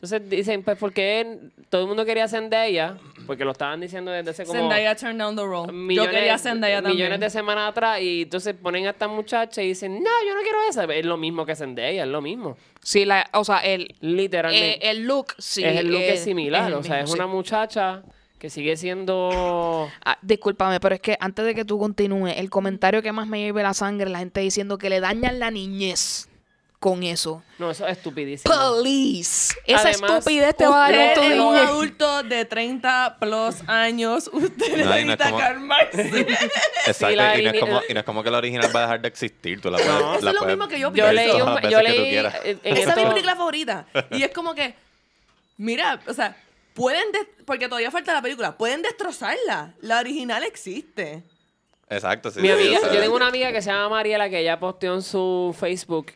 [0.00, 1.38] Entonces dicen, pues porque
[1.70, 5.34] todo el mundo quería Zendaya, porque lo estaban diciendo desde hace como Zendaya turned down
[5.34, 5.72] the role.
[5.72, 6.96] millones, Yo quería Zendaya también.
[6.98, 10.40] millones de semanas atrás y entonces ponen a esta muchacha y dicen, no, yo no
[10.42, 10.84] quiero esa.
[10.84, 12.56] Es lo mismo que Zendaya, es lo mismo.
[12.80, 14.86] Sí, la, o sea, el, Literalmente.
[14.86, 15.64] eh, el look, sí.
[15.64, 17.16] es el look eh, es similar, el o sea, mismo, es sí.
[17.16, 18.02] una muchacha
[18.38, 19.90] que sigue siendo...
[20.04, 23.40] Ah, discúlpame, pero es que antes de que tú continúes, el comentario que más me
[23.40, 26.28] lleve la sangre, la gente diciendo que le dañan la niñez
[26.78, 27.42] con eso.
[27.58, 28.54] No, eso es estupidísimo.
[28.80, 29.52] Please.
[29.66, 34.30] Esa Además, estupidez te va a tu Usted es un adulto de 30 plus años.
[34.32, 36.26] Usted No, y no es necesita como- calmarse.
[36.86, 38.82] Exacto, la y, no es como, y no es como que la original va a
[38.82, 39.60] dejar de existir.
[39.60, 40.00] Tú la puedes, No.
[40.12, 41.76] la Eso es lo puedes mismo que yo ver Yo leí, un- yo veces que
[41.76, 42.34] tú leí quieras.
[42.44, 43.86] en, en Esa es mi película favorita.
[44.12, 44.74] Y es como que,
[45.56, 46.36] mira, o sea,
[46.74, 47.06] pueden,
[47.44, 49.74] porque todavía falta la película, pueden destrozarla.
[49.80, 51.24] La original existe.
[51.90, 52.40] Exacto, sí.
[52.40, 55.56] Mi amiga, yo tengo una amiga que se llama Mariela que ella posteó en su
[55.58, 56.12] Facebook.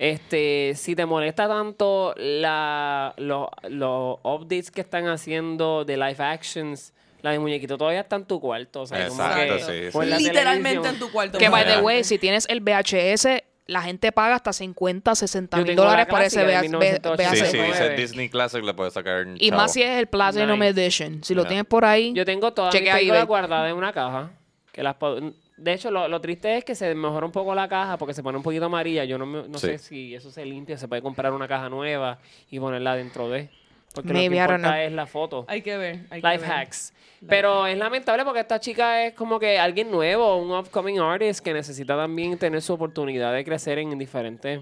[0.00, 6.94] Este, si te molesta tanto la, los, los updates que están haciendo de live actions,
[7.20, 8.80] la de muñequito todavía está en tu cuarto.
[8.80, 11.36] O sea, como Exacto, que sí, Literalmente en tu cuarto.
[11.36, 15.62] Que, by the way, si tienes el VHS, la gente paga hasta 50, 60 Yo
[15.64, 17.34] mil tengo la dólares por ese clásica de VH- 1980.
[17.34, 17.50] Sí, VHS.
[17.50, 17.96] sí, dice 69.
[18.00, 19.60] Disney Classic, le puedes sacar Y chavo.
[19.60, 20.80] más si es el Platinum Nice.
[20.80, 21.22] Edition.
[21.22, 23.22] Si lo tienes por ahí, Yo tengo todas eBay.
[23.26, 24.30] guardadas en una caja.
[24.72, 27.68] Que las puedo- de hecho, lo, lo triste es que se mejora un poco la
[27.68, 29.04] caja porque se pone un poquito amarilla.
[29.04, 29.66] Yo no, me- no Sí.
[29.68, 30.76] sé si eso se limpia.
[30.76, 32.18] Se puede comprar una caja nueva
[32.50, 33.48] y ponerla dentro de.
[33.94, 35.44] Porque Maybe, lo que importa es la foto.
[35.48, 36.06] Hay que ver.
[36.10, 36.50] Hay que Life ver.
[36.52, 36.92] hacks.
[37.28, 41.52] Pero es lamentable porque esta chica es como que alguien nuevo, un upcoming artist que
[41.52, 44.60] necesita también tener su oportunidad de crecer en diferentes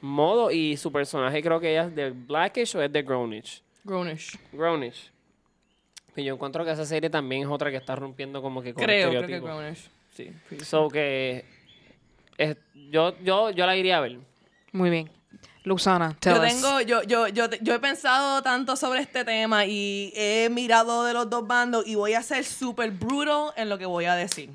[0.00, 3.62] modo y su personaje creo que ella es de Blackish o es de Grownish.
[3.84, 4.38] Grownish.
[4.52, 5.10] Grownish.
[6.16, 8.84] Y yo encuentro que esa serie también es otra que está rompiendo como que con
[8.84, 9.40] Creo, creo que.
[9.40, 9.88] Grownish.
[10.48, 10.60] Sí.
[10.64, 11.44] So que
[12.38, 12.56] es-
[12.90, 14.18] yo, yo, yo la iría a ver.
[14.72, 15.10] Muy bien.
[15.62, 16.48] Luxana, tell Yo us.
[16.48, 21.12] tengo, yo, yo, yo, yo he pensado tanto sobre este tema y he mirado de
[21.12, 24.50] los dos bandos y voy a ser súper brutal en lo que voy a decir.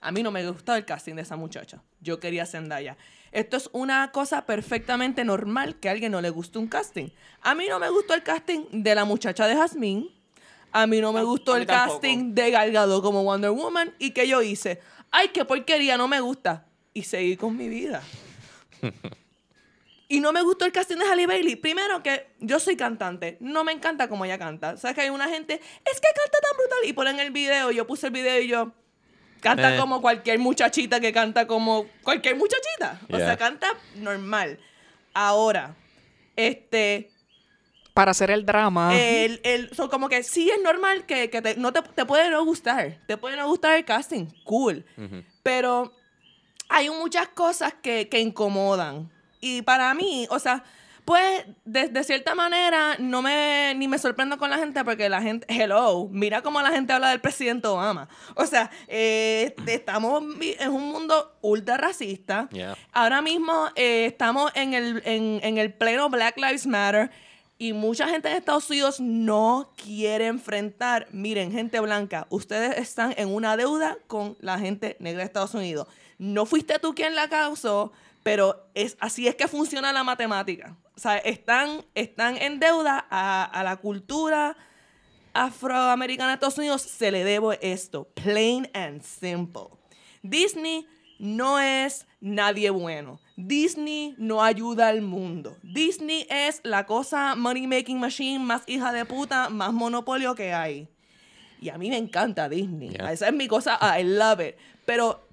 [0.00, 1.82] A mí no me gustó el casting de esa muchacha.
[2.00, 2.96] Yo quería a Zendaya.
[3.32, 7.08] Esto es una cosa perfectamente normal que a alguien no le guste un casting.
[7.42, 10.08] A mí no me gustó el casting de la muchacha de Jasmine.
[10.72, 12.00] A mí no me A- gustó el tampoco.
[12.00, 13.92] casting de Gal Gadot como Wonder Woman.
[13.98, 14.80] ¿Y que yo hice?
[15.10, 15.96] ¡Ay, qué porquería!
[15.96, 16.66] No me gusta.
[16.92, 18.02] Y seguí con mi vida.
[20.08, 21.56] Y no me gustó el casting de Halle Bailey.
[21.56, 23.38] Primero que yo soy cantante.
[23.40, 24.76] No me encanta como ella canta.
[24.76, 25.54] ¿Sabes que hay una gente?
[25.54, 26.78] Es que canta tan brutal.
[26.88, 27.72] Y ponen el video.
[27.72, 28.72] Yo puse el video y yo...
[29.40, 29.78] Canta Eh.
[29.78, 33.00] como cualquier muchachita que canta como cualquier muchachita.
[33.12, 33.66] O sea, canta
[33.96, 34.60] normal.
[35.12, 35.74] Ahora,
[36.36, 37.10] este...
[37.96, 38.94] Para hacer el drama.
[38.94, 42.28] El, el, so, como que sí es normal que, que te, no te, te puede
[42.28, 42.98] no gustar.
[43.06, 44.26] Te puede no gustar el casting.
[44.44, 44.84] Cool.
[44.98, 45.24] Ujú.
[45.42, 45.94] Pero
[46.68, 49.10] hay muchas cosas que, que incomodan.
[49.40, 50.62] Y para mí, o sea,
[51.06, 55.22] pues de, de cierta manera no me ni me sorprendo con la gente porque la
[55.22, 58.10] gente, hello, mira cómo la gente habla del presidente Obama.
[58.34, 62.46] O sea, eh, estamos en un mundo ultra racista.
[62.52, 62.76] Yeah.
[62.92, 67.10] Ahora mismo eh, estamos en el, en, en el pleno Black Lives Matter
[67.58, 71.08] y mucha gente en Estados Unidos no quiere enfrentar.
[71.10, 75.88] Miren, gente blanca, ustedes están en una deuda con la gente negra de Estados Unidos.
[76.18, 77.92] No fuiste tú quien la causó,
[78.22, 80.76] pero es, así es que funciona la matemática.
[80.96, 84.56] O sea, están, están en deuda a, la cultura
[85.32, 88.08] afroamericana de Estados Unidos, se le debe esto.
[88.14, 89.68] Plain and simple.
[90.22, 90.86] Disney
[91.18, 93.20] no es nadie bueno.
[93.36, 95.56] Disney no ayuda al mundo.
[95.62, 100.88] Disney es la cosa money making machine más hija de puta, más monopolio que hay.
[101.60, 102.90] Y a mí me encanta Disney.
[102.90, 103.12] Yeah.
[103.12, 104.56] Esa es mi cosa, I love it.
[104.86, 105.26] Pero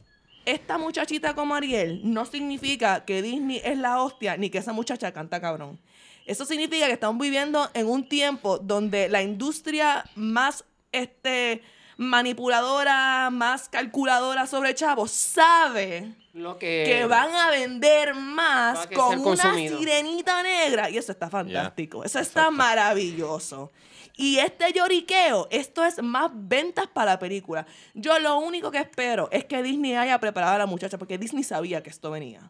[0.46, 5.14] esta muchachita como Ariel no significa que Disney es la hostia ni que esa muchacha
[5.14, 5.80] canta cabrón.
[6.26, 11.62] Eso significa que estamos viviendo en un tiempo donde la industria más este,
[11.98, 19.20] manipuladora, más calculadora sobre chavos sabe Lo que, que van a vender más a con
[19.20, 19.78] una consumido.
[19.78, 20.90] sirenita negra.
[20.90, 22.04] Y eso está fantástico.
[22.04, 22.52] Eso está exacto.
[22.58, 23.72] maravilloso.
[24.16, 27.66] Y este lloriqueo, esto es más ventas para la película.
[27.96, 31.44] Yo lo único que espero es que Disney haya preparado a la muchacha, porque Disney
[31.44, 32.42] sabía que esto venía.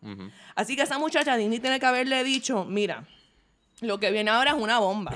[0.55, 3.05] Así que esa muchacha, Disney tiene que haberle dicho, mira,
[3.83, 5.13] lo que viene ahora es una bomba.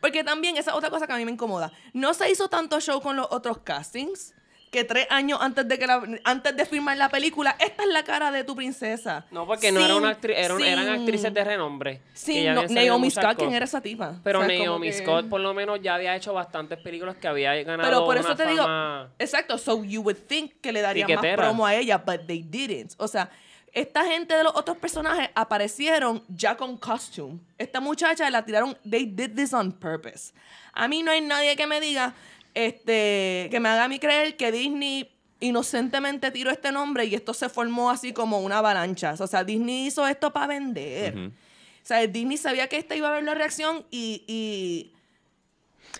[0.00, 1.72] Porque también, esa es otra cosa que a mí me incomoda.
[1.92, 4.34] No se hizo tanto show con los otros castings
[4.70, 8.02] que tres años antes de que la- antes de filmar la película, esta es la
[8.02, 9.24] cara de tu princesa.
[9.30, 12.00] No, porque no era una actriz, eran, eran sin- actrices de renombre.
[12.12, 14.18] Sí, no, Naomi Scott, ¿quién era esa tipa?
[14.24, 17.14] Pero O sea, como Naomi que- Scott por lo menos ya había hecho bastantes películas
[17.16, 20.60] que había ganado Pero por eso una te digo, fama- exacto, so you would think
[20.60, 22.94] que le darían más promo a ella, but they didn't.
[22.96, 23.30] O sea,
[23.74, 27.40] esta gente de los otros personajes aparecieron ya con costume.
[27.58, 30.32] Esta muchacha la tiraron, they did this on purpose.
[30.72, 32.14] A mí no hay nadie que me diga,
[32.54, 35.10] este, que me haga a mí creer que Disney
[35.40, 39.14] inocentemente tiró este nombre y esto se formó así como una avalancha.
[39.18, 41.16] O sea, Disney hizo esto para vender.
[41.18, 44.92] O sea, Disney sabía que esta iba a haber la reacción y- y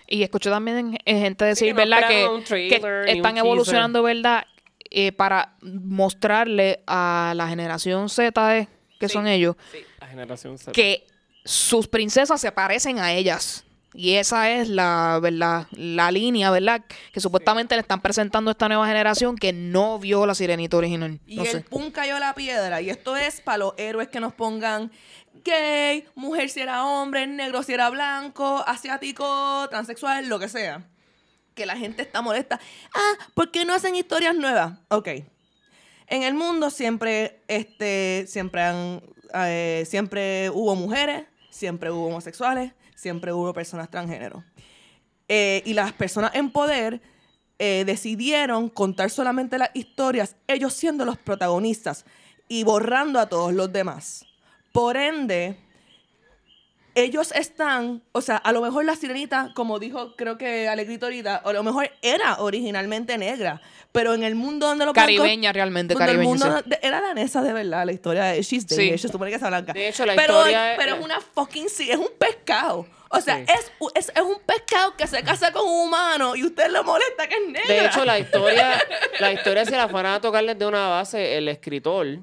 [0.07, 2.07] Y escucho también gente decir, que no ¿verdad?
[2.07, 4.45] Que, están evolucionando, ¿verdad?
[4.97, 9.13] Eh, para mostrarle a la generación Z, eh, que Sí.
[9.13, 10.71] son ellos, Sí, la generación Z.
[10.71, 11.05] que
[11.43, 13.63] sus princesas se parecen a ellas.
[13.93, 15.67] Y esa es la, ¿verdad?
[15.71, 16.81] la línea, ¿verdad?
[17.13, 21.19] Que supuestamente le están presentando a esta nueva generación que no vio la sirenita original.
[21.25, 21.59] Y No el sé.
[21.61, 22.81] pum cayó la piedra.
[22.81, 24.91] Y esto es para los héroes que nos pongan
[25.45, 30.83] gay, mujer si era hombre, negro si era blanco, asiático, transexual, lo que sea.
[31.55, 32.59] Que la gente está molesta.
[32.93, 34.77] Ah, ¿por qué no hacen historias nuevas?
[34.89, 35.07] Ok.
[36.07, 39.01] En el mundo siempre, este, siempre han,
[39.33, 44.43] eh, siempre hubo mujeres, siempre hubo homosexuales, siempre hubo personas transgénero.
[45.27, 47.01] Eh, y las personas en poder
[47.57, 52.05] eh, decidieron contar solamente las historias, ellos siendo los protagonistas
[52.47, 54.25] y borrando a todos los demás.
[54.71, 55.57] Por ende,
[56.95, 61.35] ellos están, o sea, a lo mejor la sirenita, como dijo creo que Alegrito ahorita,
[61.37, 66.11] a lo mejor era originalmente negra, pero en el mundo donde lo Caribeña realmente, donde
[66.11, 66.29] el caribeña.
[66.29, 66.69] mundo sí.
[66.69, 68.75] de- era danesa de verdad, la historia de She's Sí.
[68.75, 69.73] Danish, se supone que es blanca.
[69.73, 72.87] De hecho, la pero, historia es- pero es una fucking sí, es un pescado.
[73.09, 73.45] O sea, Sí.
[73.47, 77.27] es, es, es un pescado que se casa con un humano y usted le molesta
[77.27, 77.67] que es negra.
[77.67, 78.81] De hecho, la historia,
[79.19, 82.19] la historia, si la fueran a tocar desde una base, el escritor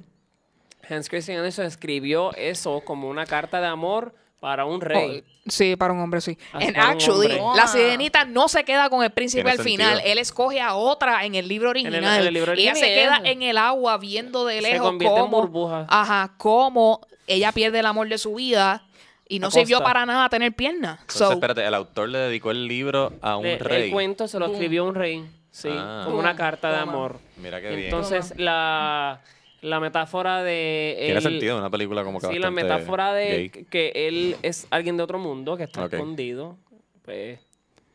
[0.88, 5.22] Hans Christian Andersen escribió eso como una carta de amor para un rey.
[5.24, 6.36] Oh, sí, para un hombre, sí.
[6.52, 9.94] Así And actually, la sirenita no se queda con el príncipe al final.
[9.94, 10.12] sentido.
[10.12, 12.20] Él escoge a otra en el libro el- original.
[12.20, 13.22] en el libro y ella se original.
[13.22, 15.86] queda en el agua viendo de Se lejos convierte en cómo, burbuja.
[15.88, 18.82] ajá, cómo ella pierde el amor de su vida
[19.28, 20.98] y no sirvió para nada tener piernas.
[21.02, 23.84] Entonces, So, espérate, el autor le dedicó el libro a un Le- rey.
[23.84, 26.02] El cuento se lo escribió un rey, sí, Ah.
[26.04, 27.20] como una Toma, carta de amor.
[27.36, 27.84] Mira qué bien.
[27.84, 29.20] Entonces, la,
[29.62, 30.94] la metáfora de...
[30.98, 33.64] Tiene él- sentido, una película como que Sí, la metáfora de gay.
[33.70, 36.58] que él es alguien de otro mundo que está escondido,
[37.04, 37.40] pues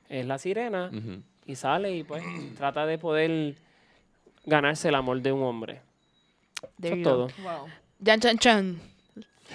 [0.10, 0.89] es la sirena
[1.45, 2.23] y sale y pues
[2.58, 3.56] trata de poder
[4.45, 5.82] ganarse el amor de un hombre.
[6.80, 7.27] there Eso es todo.
[7.43, 7.67] Wow.
[7.99, 8.80] Yan Chan Chan,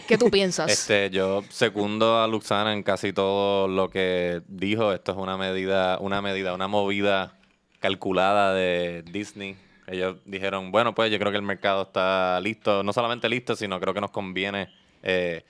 [0.07, 0.70] ¿qué tú piensas?
[0.70, 4.92] Este, yo segundo a Luxana en casi todo lo que dijo.
[4.92, 7.38] Esto es una medida, una medida, una movida
[7.81, 9.57] calculada de Disney.
[9.92, 13.78] Ellos dijeron, bueno, pues yo creo que el mercado está listo, no solamente listo, sino
[13.78, 14.68] creo que nos conviene
[15.02, 15.44] eh,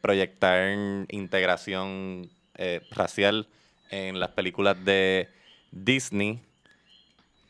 [0.00, 0.68] proyectar
[1.08, 3.48] integración eh, racial
[3.90, 5.28] en las películas de
[5.72, 6.40] Disney.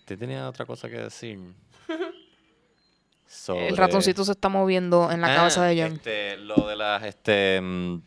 [0.07, 1.39] ¿Te tenía otra cosa que decir?
[3.27, 5.93] Sobre- el ratoncito se está moviendo en la Ah, cabeza de Jan.
[5.97, 8.01] Este, lo de las, este, mm,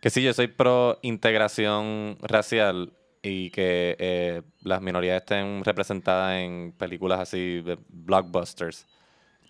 [0.00, 6.72] que sí, yo soy pro integración racial y que eh, las minorías estén representadas en
[6.76, 8.86] películas así de blockbusters.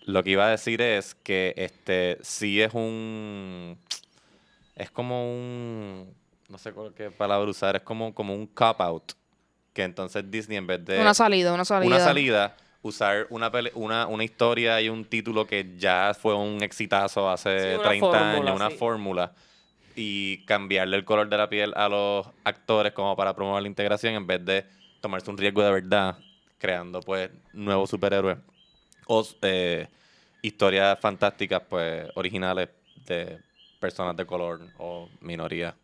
[0.05, 3.77] Lo que iba a decir es que este sí es un
[4.75, 6.13] es como un
[6.49, 9.13] no sé cuál- qué palabra usar, es como, como un cop out.
[9.73, 11.87] Que entonces Disney en vez de una salida, una salida.
[11.87, 16.61] una salida, usar una, pele- una, una historia y un título que ya fue un
[16.61, 18.77] exitazo hace Sí, una 30 fórmula, años, una sí.
[18.77, 19.31] fórmula,
[19.95, 24.13] y cambiarle el color de la piel a los actores como para promover la integración
[24.15, 24.65] en vez de
[25.01, 26.17] tomarse un riesgo de verdad,
[26.57, 28.37] creando pues nuevos superhéroes
[29.07, 29.87] o eh,
[30.41, 32.69] historias fantásticas pues originales
[33.05, 33.39] de
[33.79, 35.75] personas de color o minoría.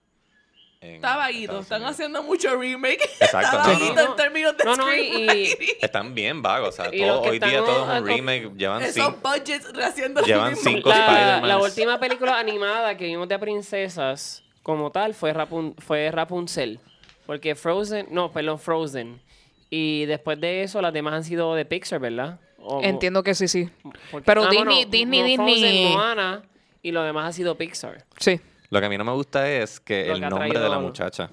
[0.81, 1.59] En Está vaguito.
[1.59, 3.01] Estados Están haciendo mucho remake.
[3.19, 4.11] Exacto, Está no, no.
[4.11, 5.55] en términos de No, no, y-.
[5.81, 9.19] Están bien vagos, o sea, todo- hoy día todo es un remake, llevan Esos cinco,
[9.21, 15.13] budgets haciendo Llevan cinco La, la última película animada que vimos de princesas como tal
[15.13, 16.79] fue, Rapun- fue Rapunzel.
[17.25, 19.21] Porque Frozen, no, perdón, Frozen.
[19.69, 22.39] Y después de eso las demás han sido de Pixar, ¿verdad?
[22.57, 23.69] O- Entiendo que sí, sí.
[24.11, 26.43] porque- Pero ah, Disney- bueno, Disney, Mo- Frozen, Disney- Moana,
[26.81, 28.05] y lo demás ha sido Pixar.
[28.17, 28.39] Sí.
[28.69, 30.53] Lo que a mí no me gusta es que Lo el que ha nombre de
[30.55, 31.29] traído- la muchacha.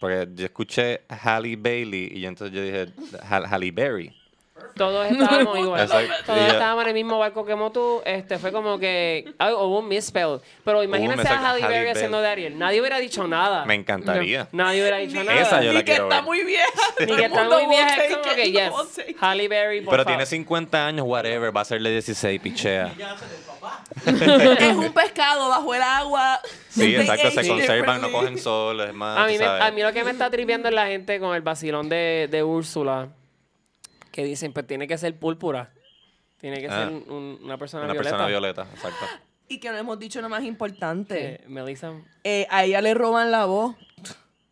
[0.00, 2.92] Porque yo escuché Halle Bailey y entonces yo dije
[3.28, 4.14] Hal- Halle Berry.
[4.76, 5.80] Todos estábamos igual.
[5.82, 6.12] Exacto.
[6.26, 8.02] Todos Y ya- estábamos en el mismo barco que tú.
[8.04, 9.32] Este fue como que.
[9.38, 10.38] ah, hubo un misspell.
[10.64, 12.58] Pero imagínense a Halle Halle Berry haciendo de Ariel.
[12.58, 13.64] Nadie hubiera dicho nada.
[13.64, 14.48] Me encantaría.
[14.52, 15.40] Nadie hubiera dicho nada.
[15.40, 16.24] Esa yo Ni la que quiero está ver.
[16.24, 16.64] muy vieja.
[17.00, 18.04] Ni que está muy vieja.
[18.04, 18.70] Es como que, yes.
[19.20, 20.16] Halle Berry, por Pero favor.
[20.18, 22.92] tiene 50 años, whatever, va a ser de 16, pichea.
[24.06, 26.40] Es un pescado bajo el agua.
[26.68, 29.92] Sí, exacto, se conservan, no cogen sol, es más, A mí, me- a mí lo
[29.92, 33.08] que me está tripeando es la gente con el vacilón de, de Úrsula.
[34.14, 35.72] Que dicen, pues tiene que ser púrpura.
[36.40, 36.84] Tiene que Ah.
[36.84, 38.10] ser un- una persona Una violeta.
[38.10, 39.04] persona violeta, exacto.
[39.48, 41.34] Y que no hemos dicho lo más importante.
[41.34, 41.92] Eh, Melissa.
[42.22, 43.74] Eh, a ella le roban la voz.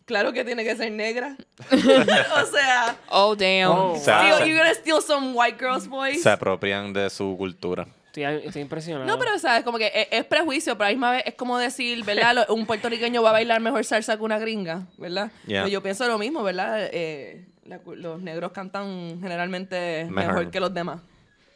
[0.05, 1.37] Claro que tiene que ser negra.
[1.73, 3.71] o sea, Oh, damn.
[3.71, 3.97] Oh, wow.
[3.97, 6.19] steal- you're gonna steal some white girl's voice.
[6.19, 7.87] Se apropian de su cultura.
[8.07, 9.07] Estoy, estoy impresionado.
[9.07, 11.57] No, pero sabes, como que es, es prejuicio, pero a la misma vez es como
[11.57, 12.51] decir, ¿verdad?
[12.51, 15.31] Un puertorriqueño va a bailar mejor salsa que una gringa, ¿verdad?
[15.47, 15.63] Yeah.
[15.63, 16.91] Pero yo pienso lo mismo, ¿verdad?
[16.93, 20.51] Eh, la los negros cantan generalmente mejor, Mejor.
[20.51, 21.01] que los demás.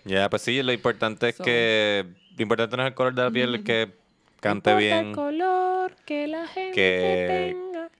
[0.04, 2.04] Ya, pues sí, lo importante es So- que.
[2.36, 3.90] Lo importante no es el color de la piel, es que
[4.40, 5.06] cante No bien.
[5.08, 7.90] el color que la gente que- tenga.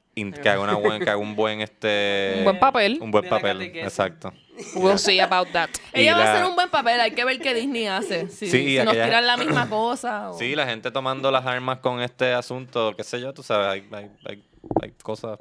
[0.42, 2.98] que haga, una buen, que haga un buen este Un buen papel.
[3.00, 4.32] un buen papel exacto
[4.74, 5.68] We'll see about that.
[5.92, 8.28] Ella va a hacer un buen papel, hay que ver qué Disney hace.
[8.28, 10.30] Si, Sí, si nos aquella- tiran la misma cosa.
[10.30, 13.66] o- sí la gente tomando las armas con este asunto qué sé yo tú sabes
[13.68, 14.44] hay, hay, hay,
[14.82, 15.38] hay cosas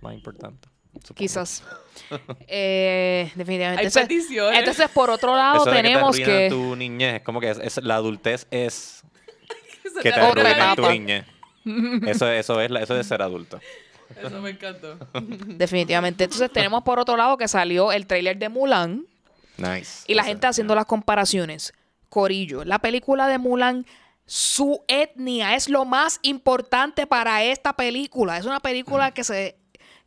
[0.00, 0.70] más importantes
[1.02, 1.14] supongo.
[1.18, 1.62] Quizás.
[2.46, 3.80] Eh, definitivamente.
[3.80, 4.58] Hay Entonces, peticiones.
[4.60, 6.48] entonces, por otro lado, eso de tenemos que te que.
[6.50, 9.02] tu niñez como que es, es- la adultez es
[10.02, 11.24] que te Otra arruinen tu niñez
[12.06, 13.58] eso eso es la- eso es ser adulto
[14.22, 14.96] Eso me encantó.
[15.46, 16.24] Definitivamente.
[16.24, 19.04] Entonces, tenemos por otro lado que salió el tráiler de Mulan
[19.56, 21.72] nice y la Eso, gente haciendo las comparaciones.
[22.08, 23.84] Corillo, la película de Mulan,
[24.26, 28.38] su etnia es lo más importante para esta película.
[28.38, 29.56] Es una película que se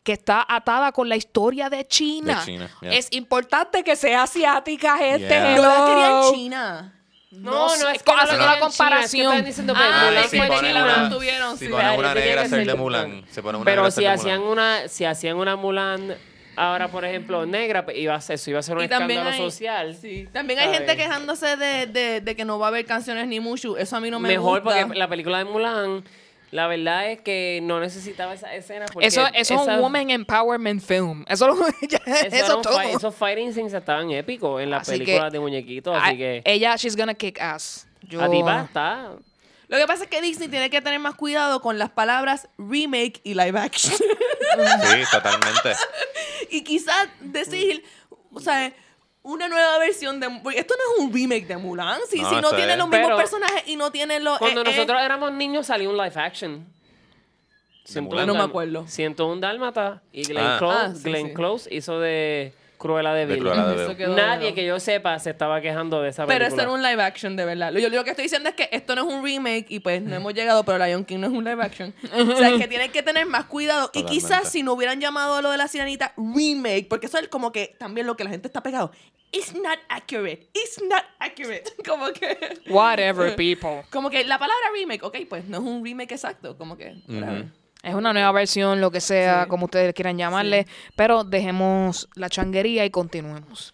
[0.04, 2.40] que está atada con la historia de China.
[2.40, 2.94] De China, yeah.
[2.94, 5.28] Es importante que sea asiática, gente.
[5.28, 5.56] Yeah.
[5.56, 6.28] Yo la quería hello.
[6.30, 6.94] en China.
[7.32, 9.46] No, No no, es que no la quieren en China, es que comparación.
[9.46, 11.72] diciendo Ah, si ponen una, tuvieron, si sí.
[11.72, 14.52] ponen Ahí una tenía negra ser- de Mulan una Pero si hacían Mulan.
[14.52, 16.16] una, si hacían una Mulan
[16.56, 19.38] Ahora, por ejemplo, negra, pues, iba a ser, eso iba a ser un escándalo hay-
[19.38, 19.96] social.
[19.96, 20.28] Sí.
[20.34, 20.80] También hay ¿sabes?
[20.80, 23.78] gente quejándose de, de, de que no va a haber canciones ni Mushu.
[23.78, 24.82] Eso a mí no me Mejor gusta.
[24.86, 26.04] porque la película de Mulan,
[26.52, 28.86] la verdad es que no necesitaba esa escena.
[28.92, 31.26] Porque Eso, eso es un woman empowerment film.
[31.28, 32.80] Eso, lo, eso eso todo.
[32.82, 36.76] esos fighting scenes estaban épicos en las Así que- películas de muñequitos, así que Ella,
[36.76, 37.88] she's gonna kick ass.
[38.02, 39.12] Yo, a ti va, está.
[39.68, 43.22] Lo que pasa es que Disney tiene que tener más cuidado con las palabras remake
[43.24, 43.94] y live action.
[43.96, 45.74] Sí, totalmente.
[46.50, 47.84] y quizás decir,
[48.34, 48.74] o sea,
[49.30, 50.30] una nueva versión de...
[50.44, 52.00] porque Esto no es un remake de Mulan.
[52.10, 54.38] Si No, si no tiene es- los mismos Pero- personajes y no tiene los...
[54.40, 56.66] Cuando eh, eh, nosotros éramos niños salió un live action.
[57.84, 58.30] Ciento Mulan?
[58.30, 58.88] un No me acuerdo.
[58.88, 60.56] 101 Dálmata y Glenn, Ah.
[60.60, 61.34] Close, Ah, sí, Glenn sí.
[61.34, 63.40] Close hizo de Cruella de Vil.
[63.40, 63.98] Cruella de Eso Vil.
[63.98, 66.48] quedó Nadie que yo sepa se estaba quejando de esa Pero película.
[66.48, 67.72] esto era un live action, de verdad.
[67.72, 70.02] Lo, yo, lo que estoy diciendo es que esto no es un remake y pues
[70.02, 71.94] no hemos llegado, pero Lion King no es un live action.
[72.14, 73.92] o sea, que tienen que tener más cuidado.
[73.94, 77.28] Y quizás si no hubieran llamado a lo de la sirenita remake, porque eso es
[77.28, 78.92] como que también lo que la gente está pegado.
[79.32, 80.50] It's not accurate.
[80.56, 81.72] It's not accurate.
[81.86, 82.36] Como que...
[82.68, 83.84] Whatever, people.
[83.92, 86.58] Como que la palabra remake, ok, pues no es un remake exacto.
[86.58, 86.96] Como que...
[87.08, 87.46] whatever.
[87.82, 89.50] Es una nueva versión, lo que sea, Sí.
[89.50, 90.68] como ustedes quieran llamarle.
[90.96, 93.74] Pero dejemos la changuería y continuemos.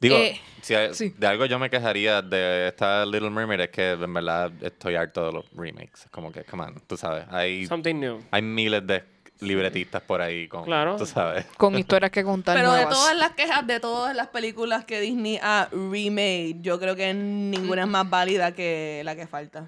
[0.00, 1.14] Digo, Eh, si hay- sí.
[1.16, 5.26] de algo yo me quejaría de esta Little Mermaid es que en verdad estoy harto
[5.26, 6.06] de los remakes.
[6.10, 8.20] Como que, come on, tú sabes, hay, Something new.
[8.30, 9.04] hay miles de
[9.40, 10.96] libretistas por ahí con, Claro.
[10.96, 11.44] tú sabes.
[11.56, 15.38] Con historias que contar Pero de todas las quejas de todas las películas que Disney
[15.42, 19.66] ha remade, yo creo que ninguna es más válida que la que falta.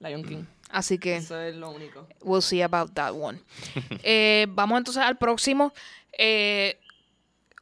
[0.00, 0.44] Lion King.
[0.70, 2.06] Así que Eso es lo único.
[2.22, 3.40] we'll see about that one.
[4.02, 5.72] Eh, vamos entonces al próximo.
[6.16, 6.78] Eh,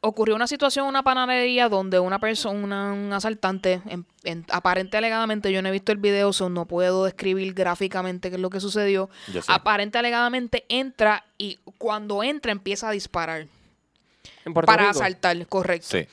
[0.01, 5.51] ocurrió una situación en una panadería donde una persona, un asaltante, en- en- aparente alegadamente,
[5.51, 8.59] yo no he visto el video, so no puedo describir gráficamente qué es lo que
[8.59, 9.09] sucedió.
[9.47, 13.47] Aparente alegadamente entra y cuando entra empieza a disparar
[14.45, 14.99] En Puerto para Rico.
[14.99, 15.87] asaltar, correcto.
[15.89, 16.07] Sí.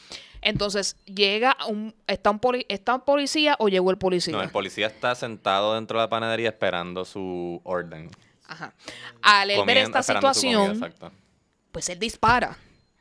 [0.44, 4.32] Entonces llega un, está un poli- está un policía o llegó el policía.
[4.34, 8.10] No, el policía está sentado dentro de la panadería esperando su orden.
[8.46, 8.74] Ajá.
[9.22, 10.94] Al él ver esta comida, situación,
[11.72, 12.56] pues él dispara.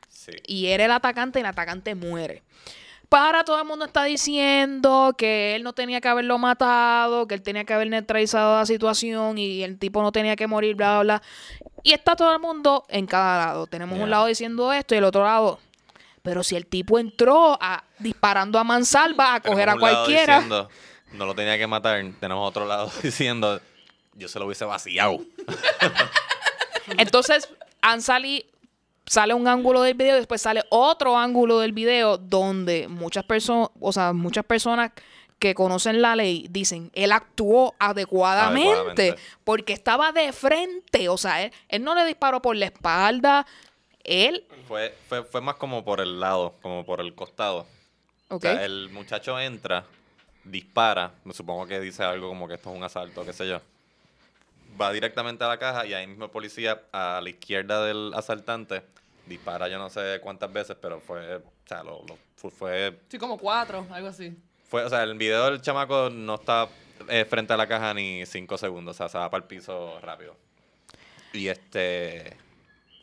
[0.10, 0.32] Sí.
[0.48, 2.44] y era el atacante y el atacante muere.
[3.10, 7.42] Para todo el mundo está diciendo que él no tenía que haberlo matado, que él
[7.42, 11.04] tenía que haber neutralizado la situación y el tipo no tenía que morir, bla, bla,
[11.04, 11.22] bla.
[11.84, 13.68] Y está todo el mundo en cada lado.
[13.68, 14.04] Tenemos Yeah.
[14.06, 15.60] un lado diciendo esto y el otro lado.
[16.24, 20.36] Pero si el tipo entró a, disparando a mansalva a coger a cualquiera.
[20.38, 20.70] diciendo,
[21.12, 22.04] no lo tenía que matar.
[22.20, 23.62] Tenemos otro lado diciendo,
[24.16, 25.20] yo se lo hubiese vaciado.
[26.98, 27.50] Entonces,
[27.82, 28.46] han sali-
[29.06, 33.70] sale un ángulo del video y después sale otro ángulo del video donde muchas personas,
[33.80, 34.92] o sea, muchas personas
[35.40, 39.16] que conocen la ley dicen, él actuó adecuadamente, Adecuadamente.
[39.44, 43.46] porque estaba de frente, o sea, él, él no le disparó por la espalda,
[44.04, 47.62] él, Fue, fue, fue más como por el lado, como por el costado.
[48.30, 49.86] ok, O sea, el muchacho entra,
[50.46, 53.62] dispara, me supongo que dice algo como que esto es un asalto, qué sé yo.
[54.80, 58.84] Va directamente a la caja y ahí mismo el policía a la izquierda del asaltante
[59.26, 63.18] dispara yo no sé cuántas veces, pero fue, o sea, lo, lo- fue, fue, Sí,
[63.18, 64.36] como cuatro, algo así.
[64.68, 66.68] fue- o sea, el video del chamaco no está
[67.08, 69.98] eh, frente a la caja ni cinco segundos, o sea, se va para el piso
[70.02, 70.36] rápido.
[71.32, 72.36] Y este,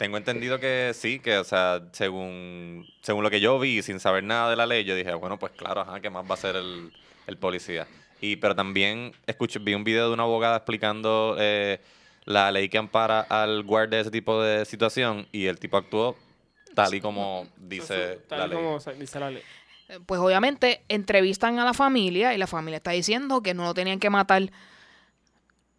[0.00, 4.24] tengo entendido que sí, que, o sea, según, según lo que yo vi, sin saber
[4.24, 6.56] nada de la ley, yo dije, bueno, pues claro, ajá, ¿qué más va a hacer
[6.56, 6.90] el,
[7.26, 7.86] el policía?
[8.18, 11.82] Y, pero también escuché, vi un video de una abogada explicando eh,
[12.24, 16.16] la ley que ampara al guardia de ese tipo de situación y el tipo actuó
[16.74, 18.58] tal y como dice Tal la y ley.
[18.58, 19.42] como se- dice la ley.
[20.06, 24.00] pues obviamente entrevistan a la familia y la familia está diciendo que no lo tenían
[24.00, 24.50] que matar.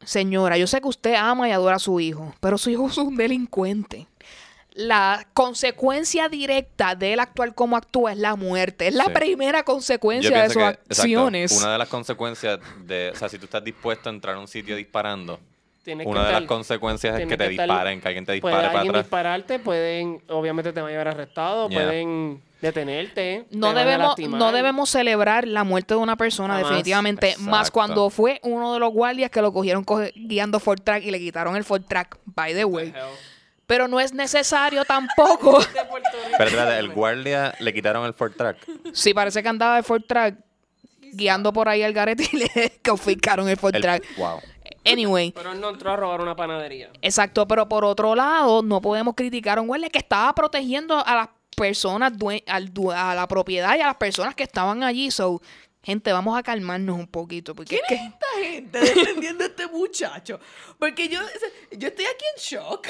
[0.03, 2.97] Señora, yo sé que usted ama y adora a su hijo, pero su hijo es
[2.97, 4.07] un delincuente.
[4.73, 8.87] La consecuencia directa de él actuar como actúa es la muerte.
[8.87, 9.11] Es la Sí.
[9.13, 11.51] primera consecuencia de sus que, exacto, acciones.
[11.61, 14.47] una de las consecuencias de, o sea, si tú estás dispuesto a entrar a un
[14.47, 15.39] sitio disparando,
[15.83, 18.39] Tienes que una de las consecuencias es que te que estar- disparen, que alguien te
[18.39, 19.05] Puede dispare para alguien atrás.
[19.05, 21.83] dispararte, pueden, obviamente te van a llevar arrestado, Yeah.
[21.83, 23.45] pueden detenerte.
[23.49, 27.35] No te van a debemos, no debemos celebrar la muerte de una persona, definitivamente.
[27.39, 29.83] Más cuando fue uno de los guardias que lo cogieron
[30.15, 32.93] guiando Ford Track y le quitaron el Ford Track, by the way.
[33.71, 35.61] Pero no es necesario tampoco.
[36.31, 38.57] Espérate, el guardia le quitaron el Ford Track.
[38.91, 40.35] Sí, parece que andaba de Ford Track
[41.13, 44.03] guiando por ahí al garete y le confiscaron el Ford El- Track.
[44.17, 44.41] wow.
[44.83, 46.89] Anyway, Pero él no entró a robar una panadería.
[47.01, 51.15] exacto, pero por otro lado, no podemos criticar a un guardia que estaba protegiendo a
[51.15, 52.11] las personas,
[52.97, 55.11] a la propiedad y a las personas que estaban allí.
[55.11, 55.41] So,
[55.83, 57.55] Gente, vamos a calmarnos un poquito.
[57.55, 60.39] Porque es ¿Quién que es esta gente defendiendo a este muchacho?
[60.77, 61.19] Porque yo,
[61.71, 62.87] yo estoy aquí en shock.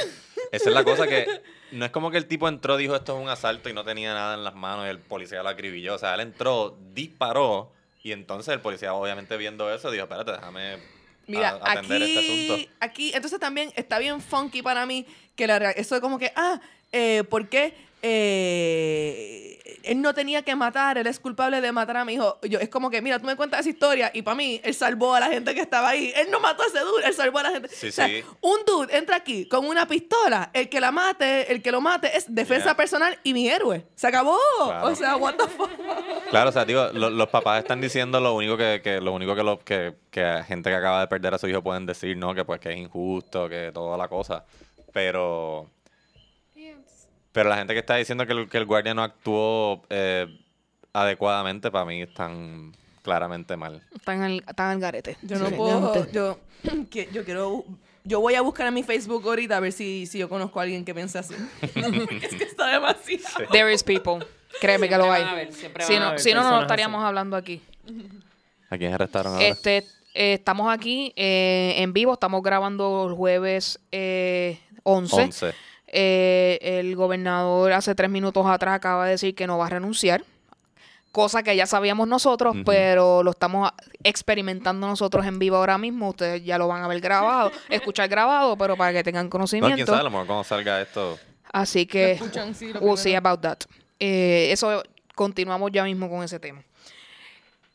[0.52, 1.26] Esa es la cosa que
[1.72, 4.14] no es como que el tipo entró, dijo esto es un asalto y no tenía
[4.14, 5.96] nada en las manos y el policía lo acribilló.
[5.96, 7.72] O sea, él entró, disparó
[8.04, 10.78] y entonces el policía obviamente viendo eso dijo, espérate, déjame
[11.28, 12.20] Mira, a- atender aquí, este
[12.56, 12.72] asunto.
[12.82, 15.06] aquí, entonces también está bien funky para mí
[15.38, 16.60] que la eso de como que, ah,
[16.92, 22.06] eh, ¿por qué eh, él no tenía que matar, él es culpable de matar a
[22.06, 22.38] mi hijo?
[22.44, 25.16] Yo, es como que, mira, tú me cuentas esa historia y para mí, él salvó
[25.16, 26.14] a la gente que estaba ahí.
[26.16, 27.68] Él no mató a ese dude, él salvó a la gente.
[27.70, 28.24] Sí, o sea, sí.
[28.42, 32.16] un dude entra aquí con una pistola, el que la mate, el que lo mate
[32.16, 32.78] es defensa Yeah.
[32.78, 33.86] personal y mi héroe.
[33.96, 34.38] Se acabó.
[34.66, 34.88] Claro.
[34.88, 35.70] O sea, what the fuck.
[36.30, 39.36] Claro, o sea, digo, lo- los papás están diciendo lo único que, que lo único
[39.36, 42.36] que, lo, que, que gente que acaba de perder a su hijo pueden decir, ¿no?
[42.36, 44.46] Que pues que es injusto, que toda la cosa.
[44.94, 45.70] Pero
[47.32, 50.28] pero la gente que está diciendo que el, que el guardia no actuó eh,
[50.94, 53.82] adecuadamente, para mí están claramente mal.
[53.96, 55.18] están al, están al garete.
[55.22, 56.40] Yo no Sí, puedo, yo,
[56.90, 57.66] que, yo quiero,
[58.04, 60.64] yo voy a buscar en mi Facebook ahorita a ver si, si yo conozco a
[60.64, 61.36] alguien que piense así.
[61.62, 63.48] Es que está demasiado.
[63.52, 64.26] There is people.
[64.60, 65.52] Créeme que lo hay.
[65.52, 67.08] siempre Si no, si no, no estaríamos así.
[67.08, 67.62] hablando aquí.
[68.70, 69.48] ¿A quién arrestaron ahora?
[69.48, 69.78] Este,
[70.14, 75.16] eh, estamos aquí eh, en vivo, estamos grabando el jueves eh, 11.
[75.24, 75.54] 11.
[75.94, 80.24] Eh, el gobernador hace tres minutos atrás acaba de decir que no va a renunciar,
[81.12, 83.70] cosa que ya sabíamos nosotros, pero lo estamos
[84.04, 86.10] experimentando nosotros en vivo ahora mismo.
[86.10, 89.32] Ustedes ya lo van a ver grabado, escuchar grabado, pero para que tengan No, quién
[89.32, 89.86] conocimiento.
[89.86, 91.20] sabe, a lo mejor cuando salga esto.
[91.52, 93.58] Así que escuchan, sí, lo we'll see about that.
[94.00, 94.82] Eh, eso
[95.16, 96.64] continuamos ya mismo con ese tema.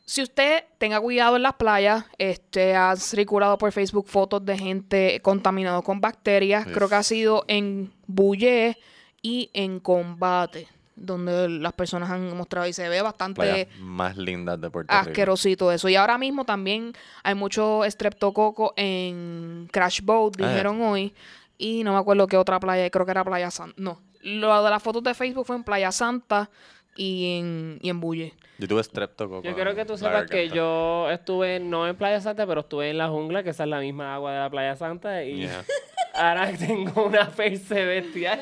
[0.09, 5.19] Si usted tenga cuidado en las playas, este, ha circulado por Facebook fotos de gente
[5.21, 6.63] contaminado con bacterias.
[6.65, 6.73] Yes.
[6.73, 8.77] Creo que ha sido en Bulle
[9.21, 14.69] y en Combate, donde las personas han mostrado y se ve bastante más lindas de
[14.69, 15.09] Puerto Rico.
[15.09, 15.89] asquerosito eso.
[15.89, 20.47] Y ahora mismo también hay mucho streptococo en Crash Boat, Ah.
[20.47, 21.13] dijeron hoy.
[21.57, 23.73] Y no me acuerdo qué otra playa, creo que era Playa Santa.
[23.77, 26.49] No, lo de las fotos de Facebook fue en Playa Santa
[26.97, 28.33] y en, y en Bulle.
[28.57, 29.43] Yo tuve streptococo.
[29.47, 32.97] Yo quiero que tú sepas que yo estuve no en Playa Santa, pero estuve en
[32.97, 35.23] la jungla, que esa es la misma agua de la Playa Santa.
[35.23, 35.63] Y Yeah.
[36.15, 38.41] ahora tengo una perse bestial.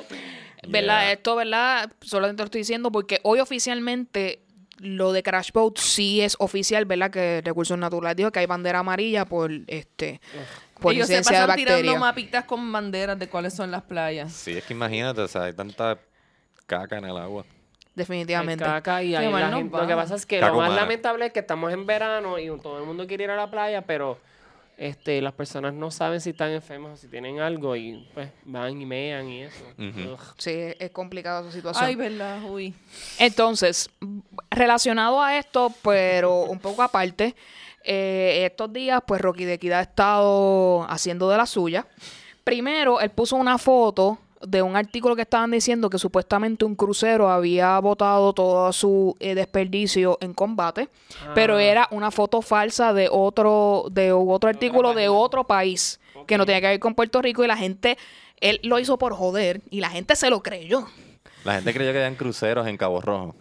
[0.67, 1.01] ¿Verdad?
[1.01, 1.11] Yeah.
[1.11, 1.91] Esto, ¿verdad?
[2.01, 4.39] Solamente lo estoy diciendo porque hoy oficialmente
[4.79, 7.11] lo de Crash Boat sí es oficial, ¿verdad?
[7.11, 10.19] Que Recursos Naturales dijo que hay bandera amarilla por este
[10.79, 14.33] por Ellos se de pasan tirando mapitas con banderas de cuáles son las playas.
[14.33, 15.97] Sí, es que imagínate, o sea, hay tanta
[16.65, 17.45] caca en el agua.
[17.95, 18.63] Definitivamente.
[18.63, 19.81] Caca y la gente- va.
[19.81, 22.79] Lo que pasa es que lo más lamentable es que estamos en verano y todo
[22.79, 24.19] el mundo quiere ir a la playa, pero
[24.77, 28.81] este, las personas no saben si están enfermas o si tienen algo y pues van
[28.81, 29.63] y mean y eso.
[29.79, 30.19] Ugh.
[30.37, 31.85] Sí, es complicada esa situación.
[31.85, 32.73] Ay, verdad, uy.
[33.17, 33.89] Entonces,
[34.51, 37.33] relacionado a esto, pero un poco aparte,
[37.85, 41.87] eh, estos días, pues Rocky de Equidad ha estado haciendo de la suya.
[42.43, 44.17] Primero, él puso una foto
[44.47, 49.35] de un artículo que estaban diciendo que supuestamente un crucero había botado todo su eh,
[49.35, 50.89] desperdicio en combate,
[51.33, 51.63] pero Ah.
[51.63, 56.61] era una foto falsa de otro, de otro artículo de otro país que no tenía
[56.61, 57.97] que ver con Puerto Rico y la gente,
[58.41, 60.87] él lo hizo por joder y la gente se lo creyó.
[61.43, 63.35] La gente creyó que habían cruceros en Cabo Rojo.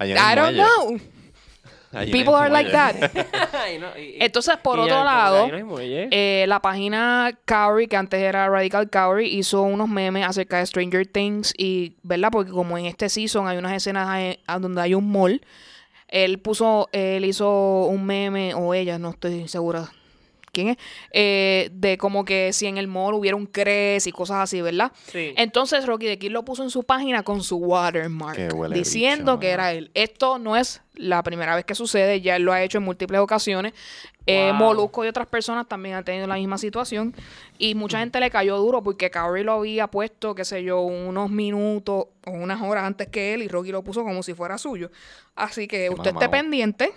[0.00, 0.62] I don't muelle.
[0.64, 1.00] know.
[1.92, 2.94] Allí People are like that.
[3.80, 8.48] No, y- Entonces, por otro ya, lado, no eh, la página Cowrie, que antes era
[8.48, 12.30] Radical Cowrie, hizo unos memes acerca de Stranger Things y, ¿verdad?
[12.32, 15.42] Porque como en este season hay unas escenas a donde hay un mall,
[16.08, 19.90] él puso, él hizo un meme, o ella, no estoy segura
[20.52, 20.76] quién es,
[21.12, 24.92] eh, de como que si en el mall hubiera un cres y cosas así, ¿verdad?
[25.06, 25.32] Sí.
[25.36, 28.38] Entonces Rocky de Kid lo puso en su página con su watermark,
[28.70, 29.90] diciendo bicho, que era él.
[29.94, 33.20] Esto no es la primera vez que sucede, ya él lo ha hecho en múltiples
[33.20, 33.72] ocasiones.
[34.26, 34.54] Eh, Wow.
[34.54, 37.12] Molusco y otras personas también han tenido la misma situación
[37.58, 41.28] y mucha gente le cayó duro porque Curry lo había puesto, qué sé yo, unos
[41.30, 44.92] minutos o unas horas antes que él y Rocky lo puso como si fuera suyo.
[45.34, 46.92] Así que usted esté pendiente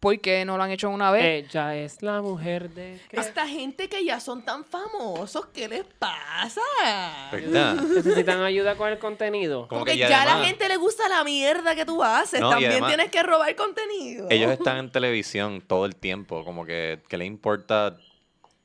[0.00, 1.44] porque no lo han hecho una vez.
[1.50, 2.98] Ella es la mujer de...
[3.12, 6.62] Esta gente que ya son tan famosos, ¿qué les pasa?
[7.30, 7.74] ¿Verdad?
[7.94, 9.68] ¿Necesitan ayuda con el contenido?
[9.68, 12.02] Como Porque que ya y a la además- gente le gusta la mierda que tú
[12.02, 12.40] haces.
[12.40, 14.26] No, y También además- tienes que robar contenido.
[14.30, 17.98] Ellos están en televisión todo el tiempo, como que, que le importa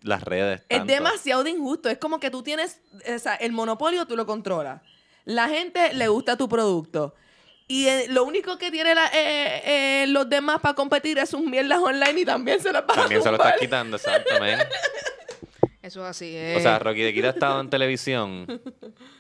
[0.02, 0.62] las redes.
[0.70, 0.94] Es tanto.
[0.94, 1.90] demasiado de injusto.
[1.90, 2.80] Es como que tú tienes,
[3.14, 4.82] o sea, el monopolio tú lo controlas.
[5.26, 7.14] La gente le gusta tu producto.
[7.68, 8.98] Y eh, lo único que tienen
[10.14, 13.24] los demás para competir es sus mierdas online y también se las vas También a
[13.24, 14.68] se lo estás quitando, exactamente.
[15.82, 16.36] Eso es así.
[16.36, 16.60] O eh.
[16.62, 18.62] sea, Rocky de Kid ha estado en televisión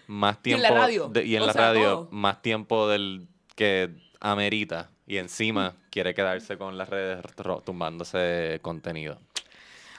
[0.07, 0.61] más Y en tiempo.
[0.63, 1.07] la radio.
[1.09, 2.07] de- y en O la sea, radio todo.
[2.11, 3.89] más tiempo del que
[4.19, 7.23] amerita y encima quiere quedarse con las redes
[7.63, 9.19] tumbándose contenido.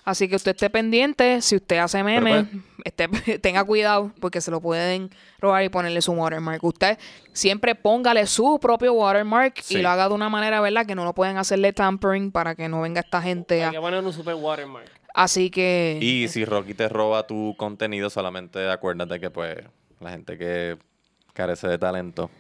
[0.07, 2.47] Así que usted esté pendiente, si usted hace memes,
[2.85, 6.63] esté- tenga cuidado porque se lo pueden robar y ponerle su watermark.
[6.63, 6.97] Usted
[7.33, 9.79] siempre póngale su propio watermark Sí.
[9.79, 10.87] y lo haga de una manera, ¿verdad?
[10.87, 13.67] Que no lo pueden hacerle tampering para que no venga esta gente a...
[13.71, 14.89] Hay que poner un super watermark.
[15.13, 15.99] Así que...
[16.01, 19.57] Y si Rocky te roba tu contenido, solamente acuérdate que pues
[19.99, 20.79] la gente que
[21.33, 22.31] carece de talento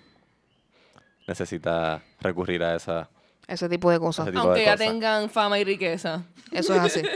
[1.27, 3.11] necesita recurrir a esa...
[3.49, 4.26] Ese tipo de cosas.
[4.26, 4.86] Tipo Aunque de ya cosas.
[4.88, 6.24] tengan fama y riqueza.
[6.53, 7.03] Eso es así.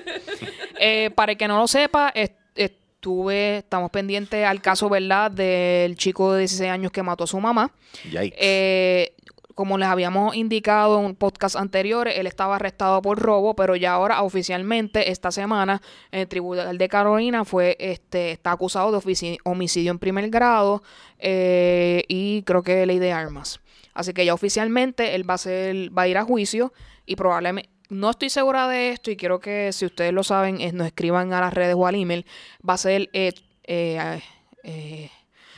[0.83, 5.95] Eh, para el que no lo sepa, est- estuve, estamos pendientes al caso, ¿verdad?, del
[5.97, 7.71] chico de 16 años que mató a su mamá.
[8.05, 8.35] Yikes.
[8.39, 9.13] Eh,
[9.55, 13.93] como les habíamos indicado en un podcast anterior, él estaba arrestado por robo, pero ya
[13.93, 19.91] ahora oficialmente esta semana en el Tribunal de Carolina fue este está acusado de homicidio
[19.91, 20.83] en primer grado
[21.19, 23.61] eh, y creo que ley de armas.
[24.01, 26.73] Así que ya oficialmente él va a ser va a ir a juicio
[27.07, 30.87] y probablemente no estoy segura de esto y quiero que si ustedes lo saben nos
[30.87, 32.25] escriban a las redes o al email.
[32.69, 33.33] Va a ser eh,
[33.65, 34.21] eh,
[34.65, 35.11] eh,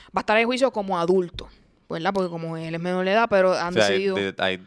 [0.09, 1.49] va a estar en juicio como adulto.
[1.89, 2.13] ¿verdad?
[2.15, 4.17] Porque como él es menor de edad, pero han O sea, hay- decidido...
[4.17, 4.67] de- hay-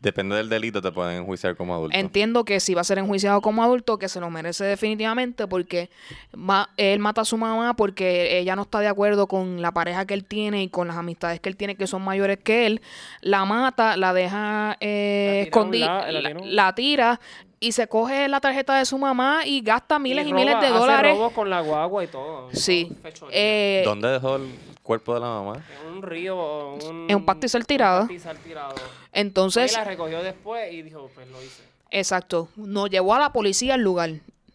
[0.00, 1.96] depende del delito, te pueden enjuiciar como adulto.
[1.96, 5.90] Entiendo que si va a ser enjuiciado como adulto, que se lo merece definitivamente porque
[6.32, 10.06] ma- él mata a su mamá porque ella no está de acuerdo con la pareja
[10.06, 12.80] que él tiene y con las amistades que él tiene que son mayores que él.
[13.20, 16.42] La mata, la deja eh, La tira a un escondi- lado, la la, tira a
[16.42, 17.20] un- la tira
[17.60, 20.66] y se coge la tarjeta de su mamá y gasta miles y, roba- miles de
[20.66, 21.12] hace dólares.
[21.16, 22.48] robos con la guagua y todo.
[22.52, 22.92] Sí.
[23.30, 24.48] Eh, ¿Dónde dejó el
[24.82, 25.64] cuerpo de la mamá?
[25.82, 27.06] En un río, un...
[27.10, 28.02] En un pastizal tirado.
[28.02, 28.74] Un pastizal tirado.
[29.12, 31.62] entonces, Ahí la recogió después y dijo, pues lo hice.
[31.90, 34.10] exacto, nos llevó a la policía al lugar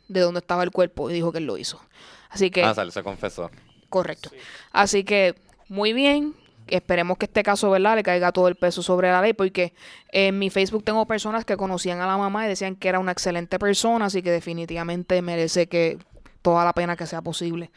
[0.07, 1.81] de donde estaba el cuerpo y dijo que él lo hizo.
[2.29, 2.63] Así que...
[2.63, 3.49] Ah, sale, se confesó.
[3.89, 4.29] Correcto.
[4.31, 4.37] Sí.
[4.71, 5.35] Así que,
[5.69, 6.35] muy bien.
[6.67, 9.73] Esperemos que este caso, ¿verdad?, le caiga todo el peso sobre la ley, porque
[10.09, 13.11] en mi Facebook tengo personas que conocían a la mamá y decían que era una
[13.11, 15.97] excelente persona, así que definitivamente merece que
[16.41, 17.71] toda la pena que sea posible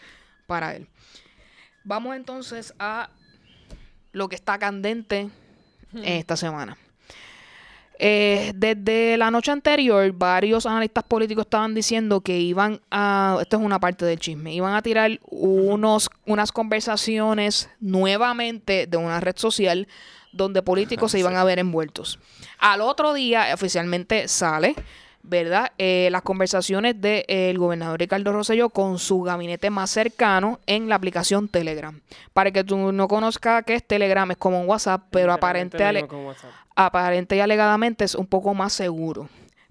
[0.47, 0.89] para él.
[1.85, 3.11] Vamos entonces a
[4.13, 5.31] lo que está candente
[5.93, 6.77] en esta semana.
[7.99, 13.63] Eh, desde la noche anterior, varios analistas políticos estaban diciendo que iban a, esto es
[13.63, 19.89] una parte del chisme, iban a tirar unos, unas conversaciones nuevamente de una red social
[20.33, 22.19] donde políticos se iban a ver envueltos.
[22.59, 24.75] Al otro día, oficialmente sale,
[25.27, 25.73] ¿verdad?
[25.79, 31.49] Eh, las conversaciones del gobernador Ricardo Rosselló con su gabinete más cercano en la aplicación
[31.49, 32.01] Telegram.
[32.33, 36.05] Para que tú no conozcas qué es Telegram, es como un WhatsApp, pero aparente, ale-
[36.05, 36.51] WhatsApp.
[36.75, 39.29] aparente y alegadamente es un poco más seguro.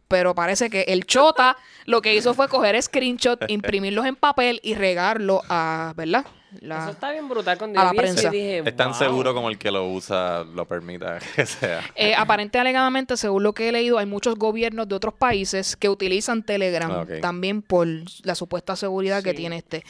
[0.08, 4.76] Pero parece que el Chota lo que hizo fue coger screenshot, imprimirlos en papel y
[4.76, 6.26] regarlo a, ¿verdad?
[6.62, 7.58] La- Eso está bien brutal.
[7.58, 8.30] Cuando a la prensa.
[8.30, 8.98] dije, Es tan wow.
[8.98, 11.82] seguro como el que lo usa lo permita que sea.
[11.96, 15.76] Eh, aparente y alegadamente, según lo que he leído, hay muchos gobiernos de otros países
[15.76, 17.88] que utilizan Telegram también por
[18.24, 19.84] la supuesta seguridad que tiene este.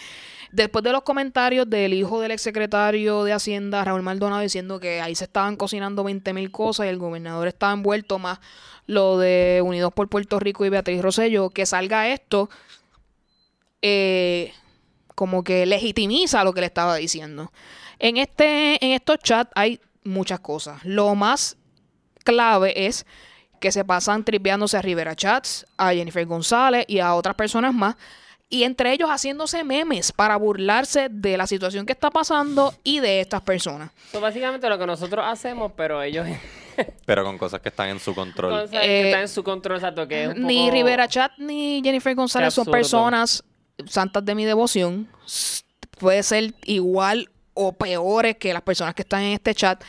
[0.56, 5.14] Después de los comentarios del hijo del exsecretario de Hacienda, Raúl Maldonado, diciendo que ahí
[5.14, 8.40] se estaban cocinando 20 mil cosas y el gobernador estaba envuelto más
[8.88, 12.50] lo de Unidos por Puerto Rico y Beatriz Rosello, que salga esto,
[13.82, 14.54] eh,
[15.14, 17.52] como que legitimiza lo que le estaba diciendo.
[18.00, 20.86] En, este, en estos chats hay muchas cosas.
[20.86, 21.58] Lo más
[22.24, 23.06] clave es
[23.60, 27.98] que se pasan tripeándose a Rivera Chats, a Jennifer González y a otras personas más.
[28.48, 33.20] Y entre ellos haciéndose memes para burlarse de la situación que está pasando y de
[33.22, 33.90] estas personas.
[34.10, 36.28] Eso básicamente lo que nosotros hacemos, pero ellos
[37.06, 38.52] Pero con cosas que están en su control.
[38.52, 41.32] cosas Eh, que están en su control, exacto, que es un Ni poco- Rivera Chat
[41.38, 43.44] ni Jennifer González son personas
[43.88, 45.08] santas de mi devoción.
[45.98, 49.82] Puede ser igual o peores que las personas que están en este chat.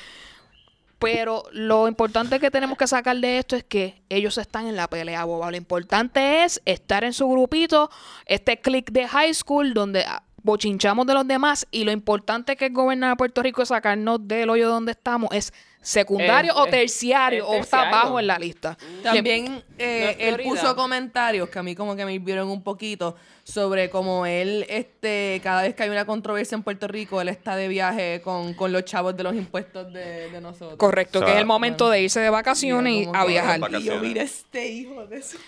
[0.98, 4.88] Pero lo importante que tenemos que sacar de esto es que ellos están en la
[4.88, 5.50] pelea boba.
[5.50, 7.90] Lo importante es estar en su grupito,
[8.24, 10.04] este click de high school donde
[10.42, 14.26] bochinchamos de los demás y lo importante que es gobernar a Puerto Rico es sacarnos
[14.26, 15.52] del hoyo donde estamos es
[15.86, 17.96] secundario o terciario o está terciario.
[17.96, 18.76] abajo en la lista.
[19.04, 23.14] También eh, él puso comentarios que a mí como que me hirvieron un poquito
[23.44, 27.54] sobre cómo él, este, cada vez que hay una controversia en Puerto Rico, él está
[27.54, 30.76] de viaje con, con los chavos de los impuestos de, de nosotros.
[30.76, 33.60] Correcto, O que es el momento de irse de vacaciones y a viajar.
[33.78, 35.38] Y yo, mira este hijo de su...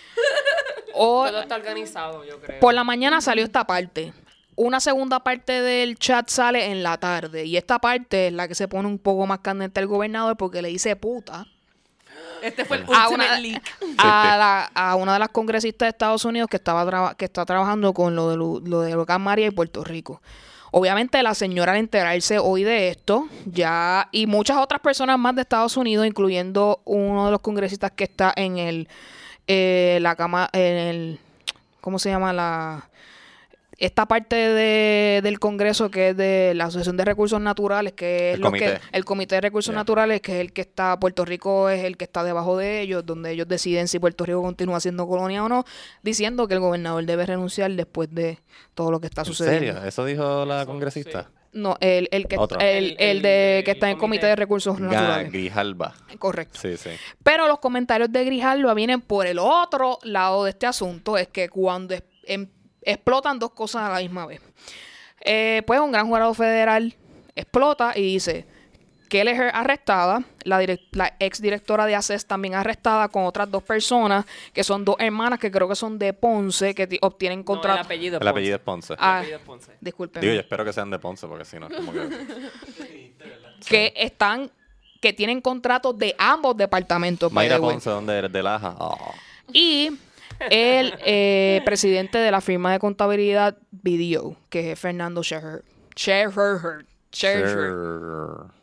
[0.93, 2.59] O Todo está organizado, yo creo.
[2.61, 4.13] por la mañana salió esta parte.
[4.61, 7.45] Una segunda parte del chat sale en la tarde.
[7.45, 10.61] Y esta parte es la que se pone un poco más candente al gobernador porque
[10.61, 11.47] le dice puta
[12.41, 13.63] Este fue el a una, leak.
[13.97, 17.45] a, la- a una de las congresistas de Estados Unidos que estaba traba- que está
[17.45, 20.21] trabajando con lo de lo, lo del huracán María y Puerto Rico.
[20.71, 25.43] Obviamente la señora al enterarse hoy de esto, ya, y muchas otras personas más de
[25.43, 28.89] Estados Unidos, incluyendo uno de los congresistas que está en el,
[29.47, 31.19] eh, la cama, en el,
[31.79, 32.33] ¿cómo se llama?
[32.33, 32.89] La,
[33.79, 38.35] esta parte de, del Congreso que es de la Asociación de Recursos Naturales, que es
[38.35, 38.65] El lo comité.
[38.65, 39.73] que el Comité de Recursos.
[39.73, 43.05] Naturales, que es el que está, Puerto Rico es el que está debajo de ellos,
[43.05, 45.63] donde ellos deciden si Puerto Rico continúa siendo colonia o no,
[46.03, 48.39] diciendo que el gobernador debe renunciar después de
[48.75, 49.73] todo lo que está ¿En sucediendo.
[49.73, 49.83] serio?
[49.87, 51.29] ¿Eso dijo la congresista?
[51.51, 54.27] No, el, el que el, el El- de el- que está en el Comité comité.
[54.27, 55.31] de Recursos Ga- Naturales.
[55.31, 55.95] Grijalba.
[56.19, 56.59] Correcto.
[56.61, 56.89] Sí, sí.
[57.23, 61.49] Pero los comentarios de Grijalva vienen por el otro lado de este asunto, es que
[61.49, 62.49] cuando es- em-
[62.81, 64.41] explotan dos cosas a la misma vez.
[65.21, 66.95] Eh, pues un gran jurado federal
[67.35, 68.45] explota y dice
[69.09, 70.59] Kelleher arrestada, la,
[70.91, 74.23] la ex directora de ACES también arrestada con otras dos personas,
[74.53, 77.45] que son dos hermanas que creo que son de Ponce, que ti- obtienen No, el
[77.45, 77.81] contrato.
[77.81, 78.89] apellido es El apellido es Ponce.
[78.95, 79.03] Ponce.
[79.03, 79.13] Ah.
[79.13, 79.71] El apellido es Ponce.
[79.81, 80.21] Disculpen.
[80.21, 82.07] Digo, yo espero que sean de Ponce, porque si no, es como que...
[83.67, 84.51] que están,
[85.01, 87.31] que tienen contratos de ambos departamentos.
[87.31, 87.57] Mayra.
[87.59, 88.31] Ponce, ¿dónde eres?
[88.31, 88.75] De Laja.
[88.79, 89.13] Oh.
[89.51, 89.89] Y
[90.49, 95.63] el eh, presidente de la firma de contabilidad BDO, que es Fernando Scherher.
[95.95, 96.85] Scherher.
[97.11, 97.49] Scherher.
[97.49, 98.59] Sure.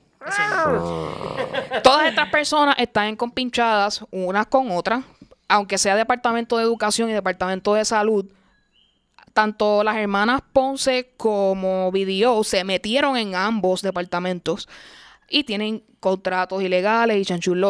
[1.82, 5.04] Todas estas personas están compinchadas unas con otras,
[5.48, 8.26] aunque sea Departamento de Educación y Departamento de Salud.
[9.32, 14.68] Tanto las hermanas Ponce como BDO se metieron en ambos departamentos
[15.28, 17.60] y tienen contratos ilegales y chanchul.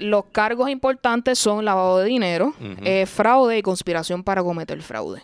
[0.00, 5.22] Los, cargos importantes son lavado de dinero, eh, fraude y conspiración para cometer fraude.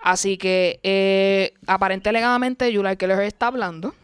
[0.00, 3.94] Así que eh, aparente alegadamente Julia Keller está hablando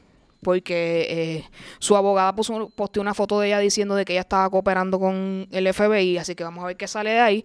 [0.42, 1.44] porque eh,
[1.78, 5.46] su abogada puso, posteó una foto de ella diciendo de que ella estaba cooperando con
[5.50, 7.44] el FBI, así que vamos a ver qué sale de ahí.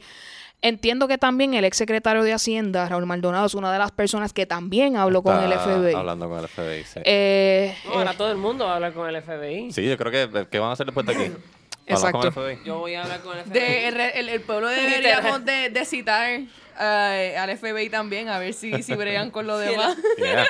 [0.62, 4.34] Entiendo que también el ex secretario de Hacienda, Raúl Maldonado, es una de las personas
[4.34, 5.94] que también habló con el FBI.
[5.94, 7.00] Hablando con el FBI, sí.
[7.04, 9.72] Eh, No, ahora eh, todo el mundo va a hablar con el FBI.
[9.72, 10.48] Sí, yo creo que...
[10.50, 11.32] ¿Qué van a hacer después de aquí?
[11.88, 12.52] ¿Hablar Exacto.
[12.66, 13.54] Yo voy a hablar con el FBI.
[13.54, 16.40] De- el, el- el pueblo deberíamos de, de citar
[16.80, 19.96] eh, al FBI también, a ver si, si bregan con lo demás.
[20.18, 20.46] Yeah.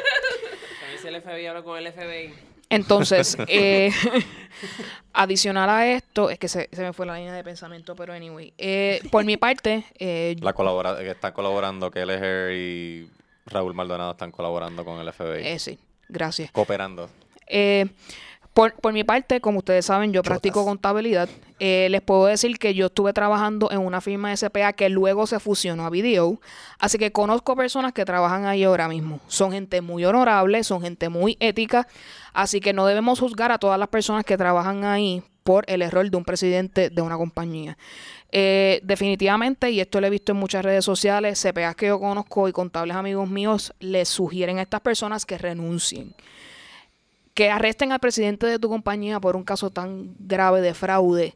[1.02, 2.34] Si el FBI habla con el FBI.
[2.70, 3.92] Entonces, eh,
[5.14, 8.54] adicional a esto, es que se, se me fue la línea de pensamiento, pero anyway.
[8.58, 13.10] Eh, por mi parte, eh, La colabora que están colaborando, Kelleher y
[13.46, 15.46] Raúl Maldonado están colaborando con el FBI.
[15.46, 15.78] eh, sí,
[16.10, 16.52] gracias.
[16.52, 17.10] Cooperando.
[17.48, 17.86] Eh,
[18.56, 21.28] por, por mi parte, como ustedes saben, yo practico contabilidad.
[21.60, 25.28] Eh, les puedo decir que yo estuve trabajando en una firma de SPA que luego
[25.28, 26.40] se fusionó a Video.
[26.80, 29.20] Así que conozco personas que trabajan ahí ahora mismo.
[29.28, 31.86] Son gente muy honorable, son gente muy ética.
[32.32, 36.10] Así que no debemos juzgar a todas las personas que trabajan ahí por el error
[36.10, 37.78] de un presidente de una compañía.
[38.32, 42.48] Eh, definitivamente, y esto lo he visto en muchas redes sociales, CPAs que yo conozco
[42.48, 46.16] y contables amigos míos les sugieren a estas personas que renuncien
[47.36, 51.36] que arresten al presidente de tu compañía por un caso tan grave de fraude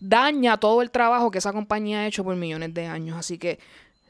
[0.00, 3.16] daña todo el trabajo que esa compañía ha hecho por millones de años.
[3.18, 3.58] Así que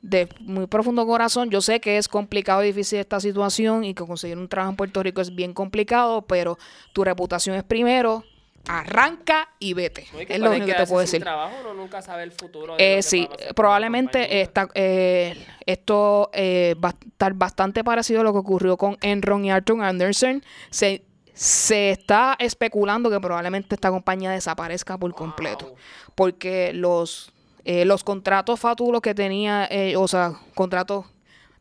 [0.02, 4.04] de muy profundo corazón, yo sé que es complicado y difícil esta situación y que
[4.04, 6.58] conseguir un trabajo en Puerto Rico es bien complicado, pero
[6.92, 8.24] tu reputación es primero.
[8.68, 10.08] Arranca y vete.
[10.12, 11.22] No, y que Es lo único que te puedo decir.
[11.22, 12.76] trabajo, uno nunca sabe el futuro.
[12.76, 18.32] de Eh, sí, probablemente está, eh, esto eh, va a estar bastante parecido a lo
[18.32, 20.42] que ocurrió con Enron y Arthur Anderson.
[20.70, 21.05] Se,
[21.36, 25.66] se está especulando que probablemente esta compañía desaparezca por completo.
[25.66, 25.76] Wow.
[26.14, 27.30] Porque los,
[27.64, 31.04] eh, los contratos fatulos que tenía, eh, o sea, contratos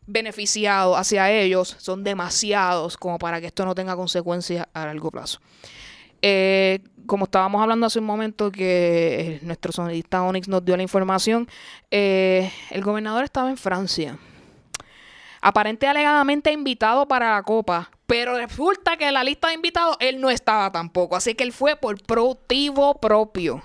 [0.07, 5.39] beneficiados hacia ellos son demasiados como para que esto no tenga consecuencias a largo plazo.
[6.21, 10.83] Eh, como estábamos hablando hace un momento que eh, nuestro sonidista Onyx nos dio la
[10.83, 11.47] información,
[11.91, 14.17] eh, el gobernador estaba en Francia.
[15.41, 20.21] Aparente alegadamente invitado para la copa, pero resulta que en la lista de invitados él
[20.21, 23.61] no estaba tampoco, así que él fue por motivo propio.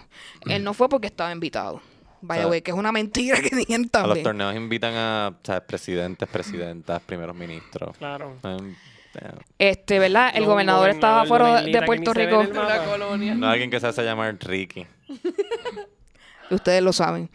[0.47, 1.81] Él no fue porque estaba invitado.
[2.23, 4.23] Vaya, O sea, güey, que es una mentira que digan A los también.
[4.25, 5.63] torneos invitan a ¿sabes?
[5.63, 7.97] presidentes, presidentas, primeros ministros.
[7.97, 8.37] Claro.
[8.45, 10.31] Eh, Este, ¿verdad?
[10.35, 12.45] El gobernador estaba fuera de Puerto Rico.
[12.45, 14.87] no alguien que se hace llamar Ricky.
[16.51, 17.31] Ustedes lo saben.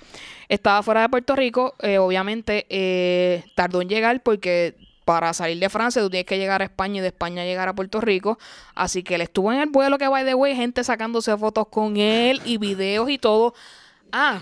[0.49, 1.73] Estaba fuera de Puerto Rico.
[1.79, 4.75] eh, obviamente eh, tardó en llegar porque
[5.05, 7.73] para salir de Francia tú tienes que llegar a España y de España llegar a
[7.75, 8.37] Puerto Rico.
[8.73, 11.97] Así que él estuvo en el vuelo que, by the way, gente sacándose fotos con
[11.97, 13.53] él y videos y todo.
[14.11, 14.41] Ah,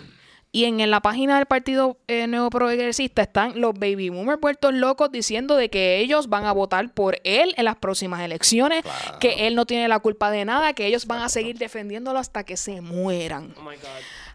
[0.56, 4.72] y en, en la página del Partido eh, Nuevo Progresista están los baby boomers puertos
[4.74, 9.18] locos diciendo de que ellos van a votar por él en las próximas elecciones, Claro.
[9.20, 12.44] que él no tiene la culpa de nada, que ellos van a seguir defendiéndolo hasta
[12.44, 13.56] que se mueran.
[13.58, 13.88] Oh my God.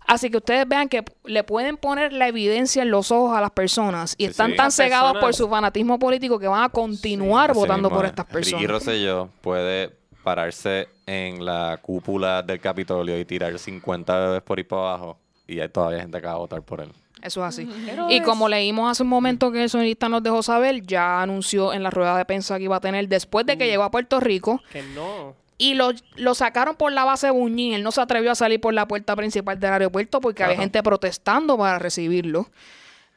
[0.08, 3.50] Así que ustedes vean que le pueden poner la evidencia en los ojos a las
[3.52, 4.56] personas y Sí, están sí.
[4.56, 8.10] tan Las cegados por su fanatismo político que van a continuar votando por es.
[8.10, 8.66] estas Ricky personas.
[8.70, 9.92] Rosselló puede
[10.24, 15.60] pararse en la cúpula del Capitolio y tirar 50 bebés por ahí para abajo y
[15.60, 16.90] hay todavía gente que va a votar por él.
[17.22, 17.68] Eso es así.
[17.86, 21.20] Pero Y es- como leímos hace un momento que el sonidista nos dejó saber, ya
[21.20, 23.68] anunció en la rueda de prensa que iba a tener después de que Mm.
[23.68, 25.34] llegó a Puerto Rico Que no.
[25.58, 27.74] Y lo, lo sacaron por la base Buñín.
[27.74, 30.82] Él no se atrevió a salir por la puerta principal del aeropuerto porque había gente
[30.82, 32.48] protestando para recibirlo.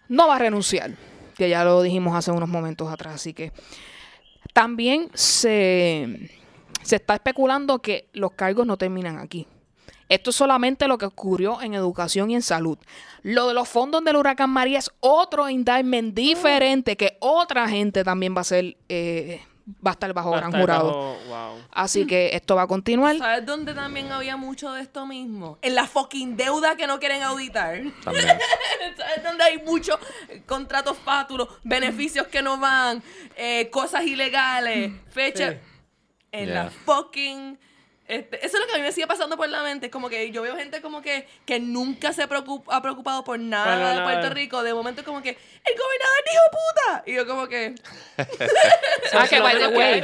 [0.10, 0.92] No va a renunciar,
[1.38, 3.16] que ya lo dijimos hace unos momentos atrás.
[3.16, 3.54] Así que
[4.54, 6.32] también se,
[6.82, 9.48] se está especulando que los cargos no terminan aquí.
[10.12, 12.78] Esto es solamente lo que ocurrió en educación y en salud.
[13.24, 18.36] Lo de los fondos del huracán María es otro indictment diferente que otra gente también
[18.36, 19.40] va a ser, eh,
[19.86, 20.88] va a estar bajo Va gran estar jurado.
[20.88, 21.62] bajo- wow.
[21.72, 23.18] Así que esto va a continuar.
[23.18, 25.58] ¿Sabes dónde también había mucho de esto mismo?
[25.62, 27.82] En la fucking deuda que no quieren auditar.
[28.04, 28.28] También.
[28.98, 29.98] ¿Sabes dónde hay muchos
[30.46, 33.02] contratos fátulos, beneficios que no van,
[33.36, 35.54] eh, cosas ilegales, fechas?
[35.54, 35.60] Sí.
[36.34, 36.64] En Yeah.
[36.66, 37.58] la fucking...
[38.16, 39.86] este, eso es lo que a mí me sigue pasando por la mente.
[39.88, 43.40] Es como que yo veo gente como que, que nunca se preocup- ha preocupado por
[43.40, 44.04] nada Para de nada.
[44.04, 44.64] Puerto Rico.
[44.64, 47.04] De momento es como que, el gobernador dijo puta.
[47.06, 47.76] Y yo como que...
[49.14, 50.02] Ah, que by the way,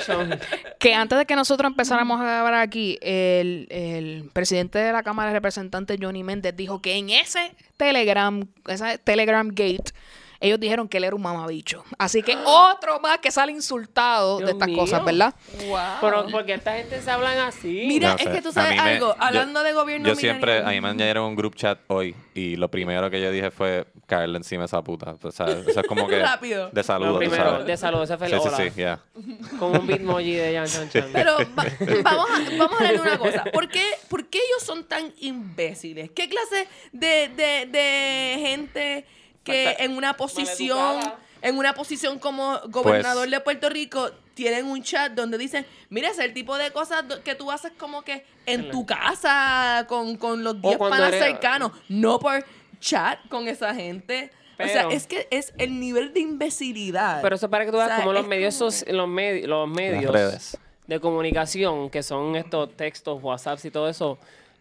[0.80, 5.30] que antes de que nosotros empezáramos a grabar aquí, el, el presidente de la Cámara
[5.30, 9.91] de Representantes, Johnny Méndez, dijo que en ese Telegram, esa Telegram Gate,
[10.39, 11.83] ellos dijeron que él era un mamabicho.
[11.97, 14.77] Así que otro más que sale insultado de Dios estas mío.
[14.77, 15.33] cosas, ¿verdad?
[15.67, 15.77] Wow.
[16.01, 17.85] Pero porque esta gente se hablan así.
[17.88, 18.31] Mira, No es sé.
[18.31, 20.89] que tú A sabes me- algo, yo- hablando de gobierno Yo siempre, a mí me
[20.89, 24.65] añadieron un group chat hoy y lo primero que yo dije fue caerle encima a
[24.65, 25.15] esa puta.
[25.21, 26.69] O sea, eso es como que Rápido.
[26.71, 27.65] de saludo, tú primero, sabes.
[27.67, 28.57] de salud, ese fue el Sí, sí, hola.
[28.57, 28.99] sí, ya.
[29.59, 31.09] Con un bitmoji de Yan Chan Chan.
[31.13, 31.65] Pero va-
[32.03, 33.43] vamos, a, vamos a hablar de una cosa.
[33.51, 36.11] ¿Por qué, por qué ellos son tan imbéciles?
[36.11, 39.05] ¿Qué clase de, de, de gente
[39.51, 40.99] que Falta- en una posición,
[41.41, 46.09] en una posición como gobernador Pues- de Puerto Rico tienen un chat donde dicen, mira,
[46.09, 50.43] es el tipo de cosas que tú haces como que en tu casa con, con
[50.43, 52.45] los 10 cuando panas eres- cercanos, no por
[52.79, 54.29] chat con esa gente.
[54.59, 57.21] o sea, es que es el nivel de imbecilidad.
[57.21, 59.07] Pero eso es para que tú O veas sea, como los medios, como soci- los,
[59.07, 64.17] medi- los medios de comunicación, que son estos textos, WhatsApps y todo eso,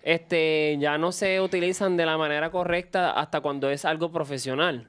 [0.07, 4.89] este, ya no se utilizan de la manera correcta hasta cuando es algo profesional.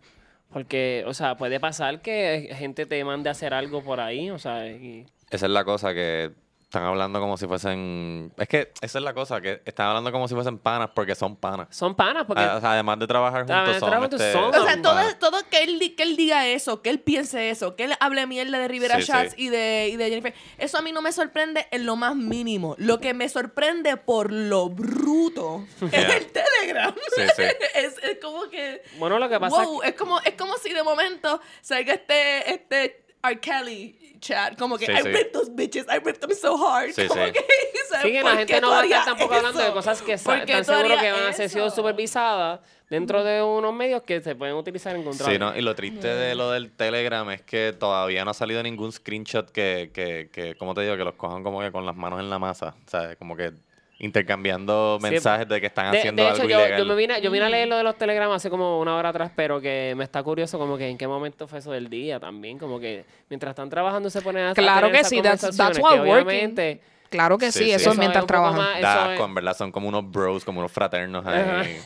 [0.54, 4.38] Porque, o sea, puede pasar que gente te mande a hacer algo por ahí, o
[4.38, 6.32] sea, y- Esa es la cosa que
[6.68, 8.34] están hablando como si fuesen.
[8.38, 11.38] Es que esa es la cosa, que están hablando como si fuesen panas porque son
[11.38, 11.70] panas.
[11.72, 12.44] son panas porque...
[12.44, 14.22] Ah, o sea, además de trabajar juntos, Además de son.
[14.22, 17.50] este, son- O sea, todo, todo que, él, que él diga eso, que él piense
[17.50, 19.44] eso, que él hable mierda de Rivera Sí, Schatz sí.
[19.46, 22.76] y, de, y de Jennifer, eso a mí no me sorprende en lo más mínimo.
[22.80, 26.94] Lo que me sorprende por lo bruto es el Telegram.
[27.16, 27.44] Sí, sí.
[27.76, 28.84] es, es como que...
[28.98, 33.06] Bueno, lo que pasa wow, es, como, es como si de momento salga este, este
[33.24, 33.40] R.
[33.40, 35.08] Kelly chat, como que Sí, I sí.
[35.10, 36.92] ripped those bitches, I ripped them so hard.
[36.94, 37.32] Sí, como sí.
[37.32, 37.40] que,
[37.90, 38.06] ¿sabes?
[38.06, 40.40] Sí, que ¿Por la gente no va a estar tampoco hablando de cosas que ¿Por
[40.40, 42.60] sa- qué están harías que van a ser sido supervisadas
[42.90, 45.26] dentro de unos medios que se pueden utilizar en contra.
[45.30, 45.56] Sí, ¿no?
[45.56, 49.50] Y lo triste de lo del Telegram es que todavía no ha salido ningún screenshot
[49.52, 52.30] que, que, que como te digo, que los cojan como que con las manos en
[52.30, 52.76] la masa.
[52.86, 53.52] O sea, como que
[54.00, 55.10] intercambiando Sí.
[55.10, 56.80] mensajes de que están De, haciendo de hecho, algo yo, ilegal.
[56.80, 59.10] yo me vine, yo vine a leer lo de los telegramas hace como una hora
[59.10, 62.20] atrás, pero que me está curioso como que en qué momento fue eso del día
[62.20, 65.94] también, como que mientras están trabajando se ponen a Claro que sí, that's- that's what
[65.94, 66.12] que working.
[66.28, 67.72] obviamente Claro que Sí, sí, sí.
[67.72, 68.58] eso Eso es mientras es trabajan.
[68.58, 71.78] más- Da es- verdad, son como unos bros, como unos fraternos ahí.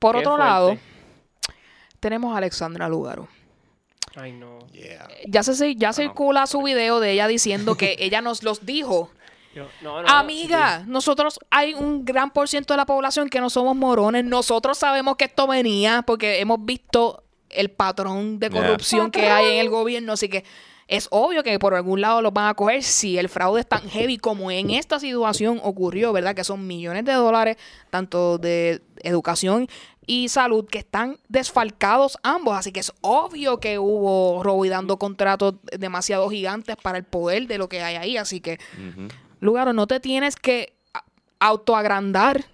[0.00, 0.44] Por Qué otro fuerte.
[0.44, 0.76] lado,
[2.00, 3.28] tenemos a Alexandra Lugaro.
[4.16, 4.58] Ay, no.
[4.72, 5.06] Yeah.
[5.28, 5.92] Ya, se, ya no.
[5.92, 9.10] circula su video de ella diciendo que ella nos los dijo.
[9.56, 13.50] Yo- no, no, Amiga, nosotros hay un gran por ciento de la población que no
[13.50, 14.24] somos morones.
[14.24, 18.60] Nosotros sabemos que esto venía porque hemos visto el patrón de Yeah.
[18.62, 20.12] corrupción que hay en el gobierno.
[20.12, 20.44] Así que
[20.88, 23.88] es obvio que por algún lado los van a coger si el fraude es tan
[23.88, 26.34] heavy como en esta situación ocurrió, ¿verdad?
[26.34, 27.56] Que son millones de dólares,
[27.90, 29.66] tanto de educación
[30.06, 32.56] y salud, que están desfalcados ambos.
[32.56, 37.48] Así que es obvio que hubo robo y dando contratos demasiado gigantes para el poder
[37.48, 38.16] de lo que hay ahí.
[38.16, 38.58] Así que.
[39.46, 40.74] Lugaro, no te tienes que
[41.40, 42.44] autoagrandar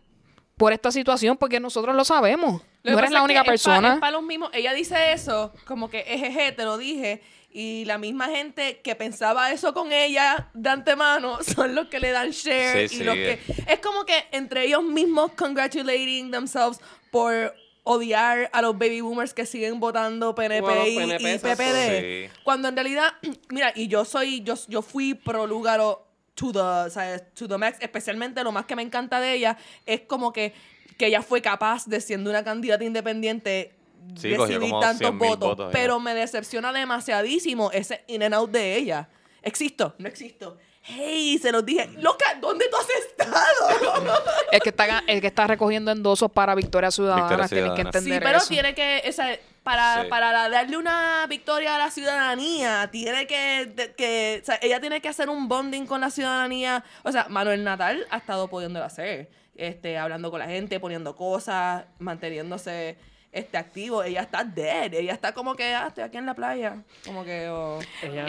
[0.57, 2.63] por esta situación porque nosotros lo sabemos.
[2.85, 3.95] Lo no eres la es única que es pa- persona.
[3.95, 4.51] es pa' los mismos.
[4.53, 7.23] Ella dice eso, como que ejeje, te lo dije.
[7.55, 12.11] Y la misma gente que pensaba eso con ella de antemano son los que le
[12.11, 12.89] dan share.
[12.89, 13.41] Sí, y sí, los eh.
[13.47, 13.73] que.
[13.73, 16.81] Es como que entre ellos mismos congratulating themselves
[17.11, 21.39] por odiar a los baby boomers que siguen votando PNP, Bueno, y, PNP, y.
[21.39, 22.29] PPD.
[22.29, 22.41] Sí.
[22.43, 23.13] Cuando en realidad,
[23.51, 27.59] mira, y yo soy, yo, yo fui pro Lugaro to the, o sea, to the
[27.59, 30.55] max, especialmente lo más que me encanta de ella es como que
[30.99, 33.73] que ella fue capaz de siendo una candidata independiente
[34.17, 39.09] Sí, decidir tantos 100.000 votos, pero me decepciona demasiadísimo ese in and out de ella.
[39.43, 39.95] ¿Existo?
[39.99, 40.59] No existo.
[40.83, 41.89] Hey, se los dije.
[41.99, 44.13] Loca, ¿dónde tú has estado?
[44.53, 47.93] El que está, el que está recogiendo endosos para Victoria Ciudadana, Victoria tienen que Ciudadana.
[47.93, 48.49] Sí, entender pero eso.
[48.49, 50.09] tiene que, o sea, para, Sí.
[50.09, 55.09] para darle una victoria a la ciudadanía, tiene que, que, o sea, ella tiene que
[55.09, 56.85] hacer un bonding con la ciudadanía.
[57.05, 61.85] O sea, Manuel Natal ha estado pudiéndolo hacer, este, hablando con la gente, poniendo cosas,
[61.99, 62.97] manteniéndose
[63.31, 64.03] este activo.
[64.03, 67.49] Ella está dead, ella está como que, ah, estoy aquí en la playa, como que,
[67.49, 67.79] oh.
[68.03, 68.27] Ella,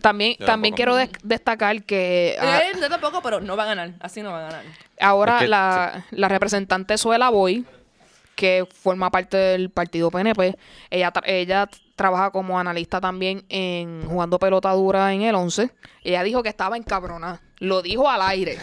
[0.00, 0.76] También, Yo también tampoco.
[0.76, 4.30] quiero des- destacar que ah, Eh, yo tampoco, pero no va a ganar, así no
[4.32, 4.64] va a ganar.
[5.00, 7.66] ahora Es que- la, la representante Suela Boy,
[8.38, 10.56] que forma parte del partido PNP,
[10.90, 15.72] ella, tra- ella trabaja como analista también en jugando pelota dura en el 11.
[16.04, 17.40] Ella dijo que estaba encabronada.
[17.58, 18.56] Lo dijo al aire.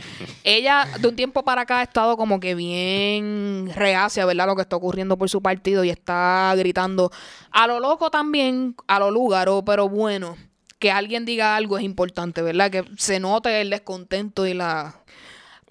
[0.44, 4.46] ella de un tiempo para acá ha estado como que bien reacia, ¿verdad?
[4.46, 7.10] Lo que está ocurriendo por su partido y está gritando
[7.52, 10.36] a lo loco también, a lo lúgaro, pero bueno,
[10.78, 12.70] que alguien diga algo es importante, ¿verdad?
[12.70, 14.96] Que se note el descontento y la...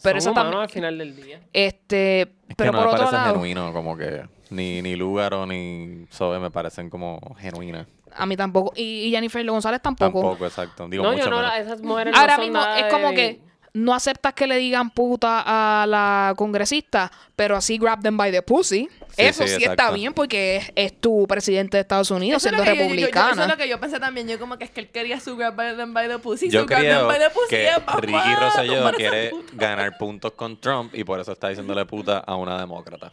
[0.04, 0.62] Pero son eso también...
[0.62, 1.42] al final del día.
[1.54, 2.28] Este, Es
[2.58, 6.06] pero que no por me otro parece lado, genuino, como que ni, ni Lugaro ni
[6.10, 7.88] Sobe me parecen como genuinas.
[8.14, 8.74] a mí tampoco.
[8.76, 10.22] Y, y Jennifer González tampoco.
[10.22, 10.88] Tampoco, exacto.
[10.90, 11.56] Digo, no, mucho yo no, menos.
[11.58, 13.42] esas mujeres no Ahora son mismo nada es como de- que
[13.74, 18.42] no aceptas que le digan puta a la congresista, pero así grab them by the
[18.42, 18.90] pussy.
[19.10, 22.50] Sí, eso sí, sí, está bien porque es, es tu presidente de Estados Unidos Eso
[22.56, 23.32] siendo yo- yo- republicana.
[23.32, 24.28] eso es lo que yo pensé también.
[24.28, 26.50] Yo como que es que él quería su grab by them by the pussy.
[26.50, 30.32] Yo su grab them by the pussy que es, papá, Ricky Rosselló quiere ganar puntos
[30.34, 33.12] con Trump y por eso está diciéndole puta a una demócrata.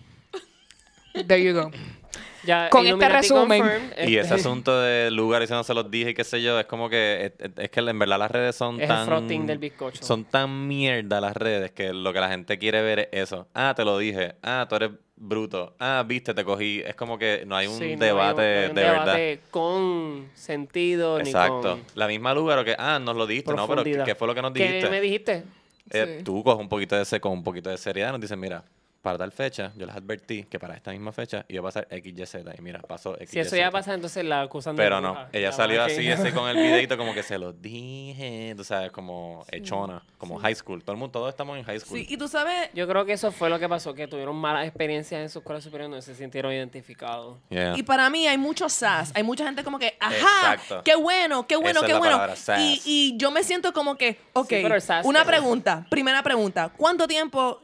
[1.26, 1.70] There you go.
[2.44, 3.60] Ya, Con este resumen.
[3.60, 6.24] confirmed, Y este, ese asunto de lugar y si no se los dije y qué
[6.24, 8.88] sé yo, es como que es, es que en verdad las redes son Es el
[8.88, 10.02] tan frosting del bizcocho.
[10.02, 13.48] son tan mierda las redes que lo que la gente quiere ver es eso.
[13.54, 14.36] Ah, te lo dije.
[14.42, 15.74] Ah, tú eres bruto.
[15.80, 16.80] Ah, viste, te cogí.
[16.86, 19.40] Es como que no hay un sí, no hay debate no hay un de debate
[19.50, 21.74] con sentido Exacto.
[21.76, 24.28] ni con La misma lugar que ah, nos lo dijiste, no, pero ¿qué, qué fue
[24.28, 24.90] lo que nos ¿Qué dijiste?
[24.90, 25.42] me dijiste?
[25.90, 26.24] Eh, Sí.
[26.24, 28.62] Tú coges un poquito de ese con un poquito de seriedad, nos dicen, mira,
[29.08, 32.12] para tal fecha, yo les advertí que para esta misma fecha iba a pasar X,
[32.58, 35.28] Y, mira, pasó X, Si eso ya pasa, entonces la acusan de Pero no, bruja.
[35.32, 38.64] ella La salió así, que- así con el videito como que se lo dije, tú
[38.64, 40.82] sabes, como echona, como high school.
[40.84, 41.98] Todo el mundo, todos estamos en high school.
[42.00, 44.66] Sí, y tú sabes, Yo creo que eso fue lo que pasó, que tuvieron malas
[44.66, 47.38] experiencias en su escuela superior, no se sintieron identificados.
[47.48, 47.78] Yeah.
[47.78, 49.10] Y para mí hay mucho sass.
[49.14, 50.16] Hay mucha gente como que, ajá,
[50.54, 50.82] Exacto.
[50.84, 52.14] qué bueno, qué bueno, Esa es qué la bueno.
[52.16, 52.60] palabra, sass.
[52.60, 56.70] Y, y yo me siento como que, ok, pero el sass una pregunta, primera pregunta.
[56.76, 57.62] ¿Cuánto tiempo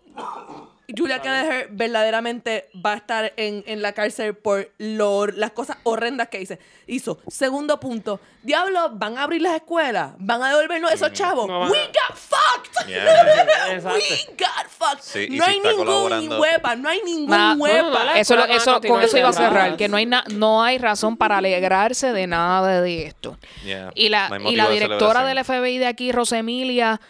[0.96, 6.28] Julia Kelleher verdaderamente va a estar en, en la cárcel por lo- las cosas horrendas
[6.28, 7.18] que hice, hizo?
[7.28, 10.12] Segundo punto, diablo, ¿van a abrir las escuelas?
[10.18, 11.46] ¿Van a devolvernos esos chavos?
[11.48, 12.86] No We got fucked.
[12.88, 13.04] Yeah.
[13.84, 15.02] We got fucked.
[15.02, 17.54] Sí, no si hay ningún huepa, no hay ningún Nada.
[17.56, 17.82] huepa.
[17.82, 20.62] No, no, la- Eso, eso, con eso iba a cerrar, que no hay, na- no
[20.62, 23.38] hay razón para alegrarse de nada de esto.
[23.64, 23.90] Yeah.
[23.94, 27.00] Y la, y la directora del FBI de aquí, Rosemilia,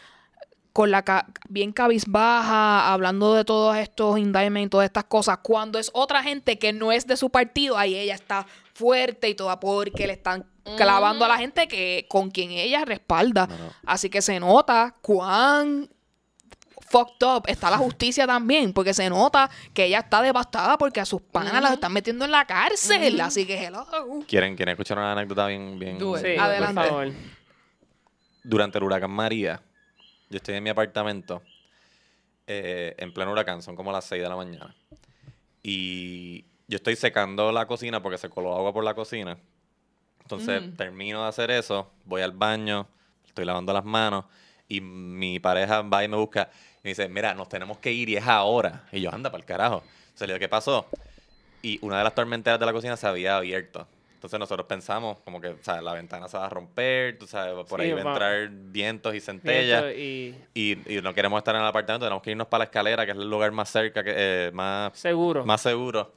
[0.75, 5.79] con la ca- bien cabizbaja, hablando de todos estos indictments y todas estas cosas, cuando
[5.79, 8.45] es otra gente que no es de su partido, ahí ella está
[8.75, 10.45] fuerte y toda porque le están
[10.77, 13.47] clavando a la gente que con quien ella respalda.
[13.47, 13.70] No, no.
[13.87, 15.89] Así que se nota cuán
[16.91, 21.05] fucked up está la justicia también, porque se nota que ella está devastada porque a
[21.05, 23.20] sus panas las están metiendo en la cárcel.
[23.20, 23.87] Así que hello.
[24.27, 25.99] ¿Quieren, quieren escuchar una anécdota bien, bien.
[25.99, 26.75] Sí, Adelante.
[26.81, 27.12] por favor.
[28.43, 29.61] durante el huracán María,
[30.31, 31.43] yo estoy en mi apartamento,
[32.47, 34.75] eh, en pleno huracán, son como las 6 de la mañana.
[35.62, 39.39] Y yo estoy secando la cocina porque se coló agua por la cocina.
[40.22, 42.89] Entonces termino de hacer eso, voy al baño,
[43.27, 44.25] estoy lavando las manos
[44.68, 46.49] y mi pareja va y me busca
[46.79, 48.85] y me dice, mira, nos tenemos que ir y es ahora.
[48.91, 49.83] Y yo, anda, para el carajo.
[50.05, 50.87] Entonces le digo, ¿qué pasó?
[51.62, 53.87] Y una de las tormenteras de la cocina se había abierto.
[54.25, 57.53] Entonces nosotros pensamos como que, o sea, la ventana se va a romper, tú sabes,
[57.66, 59.85] por Sí, ahí va a entrar vientos y centellas.
[59.95, 63.05] Y Y, y no queremos estar en el apartamento, tenemos que irnos para la escalera,
[63.05, 65.45] que es el lugar más cerca, que, eh, más, seguro.
[65.45, 66.12] más seguro.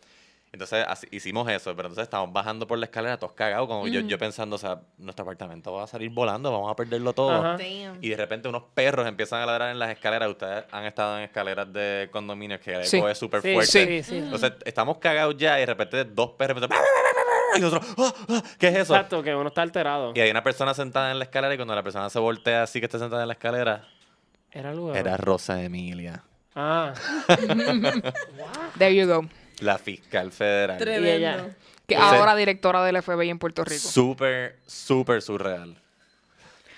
[0.53, 3.99] Entonces así- hicimos eso, pero entonces estamos bajando por la escalera todos cagados, como yo,
[3.99, 7.58] yo pensando, o sea, nuestro apartamento va a salir volando, vamos a perderlo todo.
[8.01, 10.30] Y de repente unos perros empiezan a ladrar en las escaleras.
[10.30, 12.95] Ustedes han estado en escaleras de condominios que el Sí.
[12.97, 14.01] eco es súper Sí, fuerte.
[14.01, 14.18] sí, sí.
[14.20, 16.86] Entonces estamos cagados ya y de repente dos perros empiezan...
[17.55, 18.93] Y nosotros, "Ah, ah, ¿qué es eso?
[18.95, 20.11] Exacto, que uno está alterado.
[20.15, 22.79] Y hay una persona sentada en la escalera y cuando la persona se voltea así
[22.79, 23.87] que está sentada en la escalera,
[24.51, 24.97] Era el lugar.
[24.97, 26.23] era Rosa Emilia,
[26.55, 26.93] Ah,
[28.77, 29.27] There you go.
[29.59, 30.77] la fiscal federal.
[30.77, 31.07] Tremendo.
[31.07, 31.55] Y ella-
[31.87, 33.79] Que ahora directora del FBI en Puerto Rico.
[33.81, 35.77] Súper, súper surreal.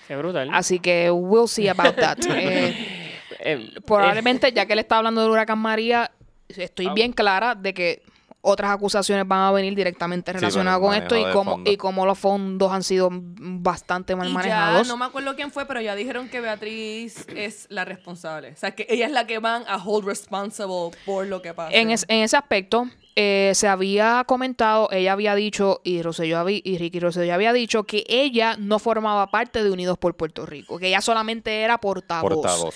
[0.06, 0.50] qué brutal.
[0.52, 2.18] Así que we'll see about that.
[2.28, 2.96] Eh,
[3.42, 6.10] Eh, probablemente, ya que él está hablando del huracán María,
[6.48, 6.92] estoy Ah.
[6.94, 8.02] bien clara de que
[8.42, 12.72] otras acusaciones van a venir directamente relacionadas con esto y cómo, y cómo los fondos
[12.72, 14.86] han sido bastante mal Y manejados.
[14.86, 18.52] ya, no me acuerdo quién fue, pero ya dijeron que Beatriz es la responsable.
[18.52, 21.74] O sea, que ella es la que van a hold responsible por lo que pasa.
[21.76, 26.78] En, es- en ese aspecto, eh, se había comentado, ella había dicho, y Rosselló y
[26.78, 30.78] Ricky Rosselló ya había dicho, que ella no formaba parte de Unidos por Puerto Rico,
[30.78, 32.32] que ella solamente era portavoz.
[32.32, 32.74] Portavoz.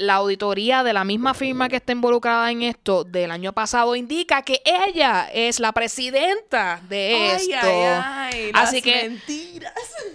[0.00, 4.40] La auditoría de la misma firma que está involucrada en esto del año pasado indica
[4.40, 7.66] que ella es la presidenta de Ay, esto.
[7.66, 9.74] ay, ay, Así las que mentiras.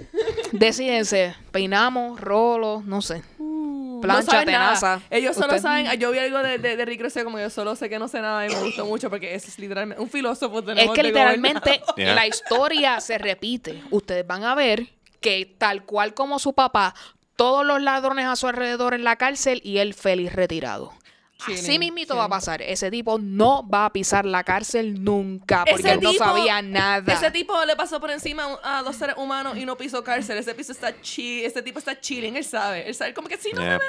[0.52, 3.22] decídense, peinamos, rolo, no sé.
[3.40, 4.46] No Plancha, nada.
[4.46, 5.02] tenaza.
[5.10, 7.76] Ellos solo Usted- saben, yo vi algo de, de, de Rick Rosselló, como yo solo
[7.76, 10.60] sé que no sé nada y me gustó mucho porque ese es literalmente un filósofo.
[10.72, 11.82] Es que literalmente.
[11.96, 12.14] Yeah.
[12.16, 13.82] la historia se repite.
[13.92, 14.88] Ustedes van a ver
[15.22, 16.94] que tal cual como su papá,
[17.36, 20.94] todos los ladrones a su alrededor en la cárcel y él feliz retirado.
[21.38, 22.62] Así Chilling, mismito va a pasar.
[22.62, 27.14] Ese tipo no va a pisar la cárcel nunca porque él no sabía nada.
[27.14, 30.38] Ese tipo le pasó por encima a dos seres humanos y no pisó cárcel.
[30.38, 32.88] Ese piso está chi ese tipo está chilling, él sabe.
[32.88, 33.78] Él sabe como que si no Yeah.
[33.78, 33.84] me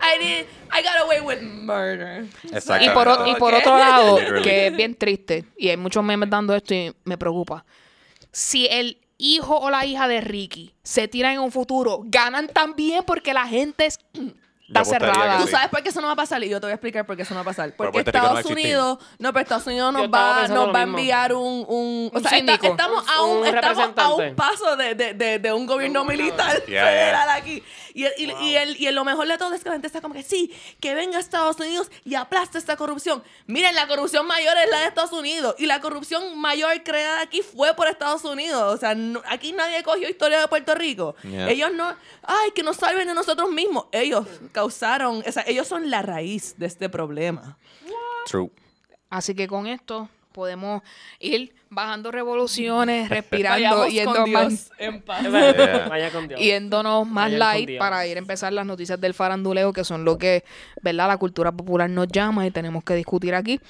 [0.00, 0.46] I did
[0.76, 2.26] I got away with murder.
[2.52, 2.86] Exactamente.
[2.86, 3.60] Y por, o- y por Ok.
[3.60, 7.64] otro lado, que es bien triste, y hay muchos memes dando esto y me preocupa.
[8.32, 13.02] Si el hijo o la hija de Ricky se tira en un futuro, ganan también
[13.04, 13.98] porque la gente es-
[14.68, 15.38] está apostaría cerrada.
[15.38, 15.50] ¿Tú sí.
[15.52, 16.44] sabes por qué eso no va a pasar?
[16.44, 17.74] Y yo te voy a explicar por qué eso no va a pasar.
[17.74, 18.50] Porque Puerto Rico no Estados.
[18.52, 22.22] Unidos, no, pero Estados Unidos nos va, nos va a enviar un, un, o Un
[22.22, 25.66] sea, está- estamos, a un, Un estamos a un paso de, de, de, de un
[25.66, 27.62] gobierno militar Yeah, federal aquí.
[27.98, 30.00] Y, el- y, y, el, y lo mejor de todo es que la gente está
[30.00, 33.24] como que sí, que venga a Estados Unidos y aplasta esta corrupción.
[33.46, 35.56] Miren, la corrupción mayor es la de Estados Unidos.
[35.58, 38.74] Y la corrupción mayor creada aquí fue por Estados Unidos.
[38.74, 41.16] O sea, no- aquí nadie cogió historia de Puerto Rico.
[41.24, 41.50] Yeah.
[41.50, 41.88] Ellos no,
[42.22, 43.86] ay, que nos salven de nosotros mismos.
[43.90, 47.58] Ellos causaron, o sea, ellos son la raíz de este problema.
[48.26, 48.50] True.
[49.10, 50.08] Así que con esto
[50.38, 50.82] podemos
[51.18, 55.22] ir bajando revoluciones, respirando, yendo con más, Dios en paz.
[55.22, 55.86] Yeah.
[55.90, 56.40] Vaya con Dios.
[56.40, 60.16] yéndonos más Vayan light para ir a empezar las noticias del faranduleo, que son lo
[60.16, 60.44] que,
[60.80, 61.08] ¿verdad?
[61.08, 63.60] La cultura popular nos llama y tenemos que discutir aquí.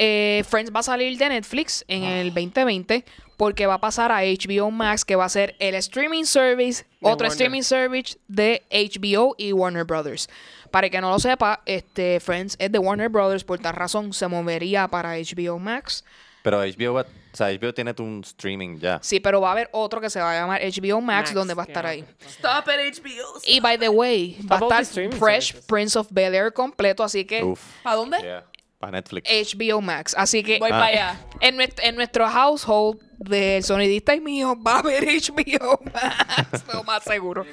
[0.00, 2.20] Eh, Friends va a salir de Netflix en Ah.
[2.20, 3.04] el 2020
[3.36, 6.88] porque va a pasar a HBO Max, que va a ser el streaming service, De
[7.00, 7.32] otro Warner.
[7.32, 10.28] streaming service de HBO y Warner Brothers.
[10.70, 14.12] Para el que no lo sepa, este Friends es de Warner Brothers, por tal razón
[14.12, 16.04] se movería para HBO Max.
[16.42, 19.00] Pero HBO, va- o sea, HBO tiene un streaming ya.
[19.02, 21.54] Sí, pero va a haber otro que se va a llamar HBO Max, Max, donde
[21.54, 22.04] va a estar ahí.
[22.26, 23.40] Stop it, HBO.
[23.46, 25.66] Y by the way, va a estar Fresh services?
[25.66, 27.60] Prince of Bel Air completo, así que Uf.
[27.82, 28.18] ¿Para dónde?
[28.18, 28.44] Yeah.
[28.78, 29.28] Para Netflix.
[29.28, 30.14] HBO Max.
[30.16, 30.78] Así que Voy Ah.
[30.78, 31.20] para allá.
[31.40, 36.84] en, nuestro, en nuestro household del sonidista y mío va a haber HBO Max, lo
[36.84, 37.44] más seguro.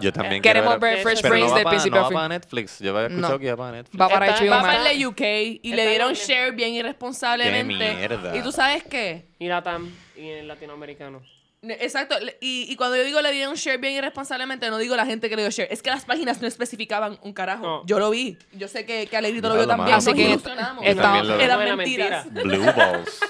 [0.00, 2.08] Yo también Queremos quiero ver Fresh Prince no va del pa- principio no a va
[2.08, 2.14] fin.
[2.16, 2.78] para Netflix.
[2.80, 3.38] Yo había escuchado No.
[3.38, 4.00] que iba para Netflix.
[4.00, 4.76] Va para HBO Va Max.
[4.78, 7.78] para el UK y Está le dieron share bien irresponsablemente.
[7.78, 8.36] Qué mierda.
[8.36, 9.26] Y tú sabes qué?
[9.38, 11.22] Y la TAM y el latinoamericano.
[11.70, 12.16] Exacto.
[12.40, 15.36] Y, y cuando yo digo le dieron share bien irresponsablemente, no digo la gente que
[15.36, 15.68] le dio share.
[15.70, 17.62] Es que las páginas no especificaban un carajo.
[17.62, 17.86] No.
[17.86, 18.36] Yo lo vi.
[18.52, 19.96] Yo sé que, que Alegrito lo vio también.
[19.96, 20.38] Así que.
[20.84, 22.26] Eran mentiras.
[22.26, 22.42] mentira.
[22.42, 23.20] Blue Balls.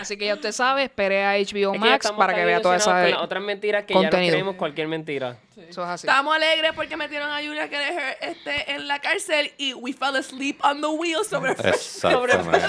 [0.00, 2.60] Así que ya usted sabe, espere a HBO Es que Max estamos para que vea
[2.60, 3.04] toda esa...
[3.04, 5.38] con otras mentiras que ya no creemos cualquier mentira.
[5.56, 6.06] Eso es así.
[6.06, 10.58] Estábamos alegres porque metieron a Julia Kelleher este, en la cárcel y we fell asleep
[10.64, 12.60] on the wheel sobre Exactamente.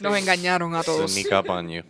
[0.00, 1.12] Nos engañaron a todos.
[1.12, 1.82] Sneak up on you.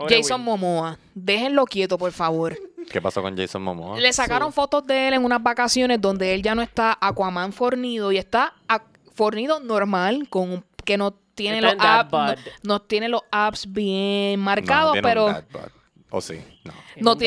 [0.00, 0.46] Pobre Jason Will.
[0.46, 2.58] Momoa, déjenlo quieto, por favor.
[2.90, 4.00] ¿Qué pasó con Jason Momoa?
[4.00, 8.10] Le sacaron fotos de él en unas vacaciones donde él ya no está Aquaman fornido
[8.10, 8.82] y está a-
[9.14, 14.96] fornido normal, con un- que no tiene los abs, no, tiene los abs bien marcados,
[15.02, 15.28] pero.
[16.12, 16.40] ¿O sí?
[16.64, 16.72] No.
[16.96, 17.26] Es no, ti-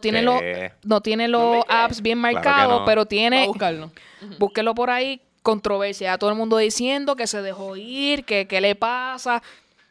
[0.00, 0.40] tiene los
[0.84, 2.84] no tiene los abs bien marcados, no.
[2.84, 3.90] pero tiene buscarlo.
[4.38, 8.60] búsquelo por ahí, controversia, ya todo el mundo diciendo que se dejó ir, que qué
[8.60, 9.42] le pasa.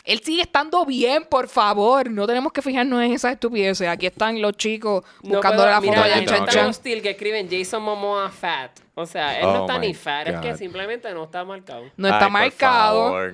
[0.03, 2.09] Él sigue estando bien, por favor.
[2.09, 3.87] No tenemos que fijarnos en esas estupideces.
[3.87, 6.73] Aquí están los chicos buscando la foto de Chan Chan.
[6.83, 8.71] que escriben Jason Momoa fat.
[8.95, 11.85] O sea, él no Oh está ni fat, es que simplemente no está marcado.
[11.97, 13.03] No está Ay, por marcado.
[13.05, 13.33] favor.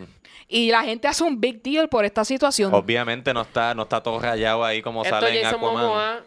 [0.50, 2.74] Y la gente hace un big deal por esta situación.
[2.74, 5.84] Obviamente no está, no está todo rayado ahí como Esto sale en Jason Aquaman.
[5.84, 6.20] Momoa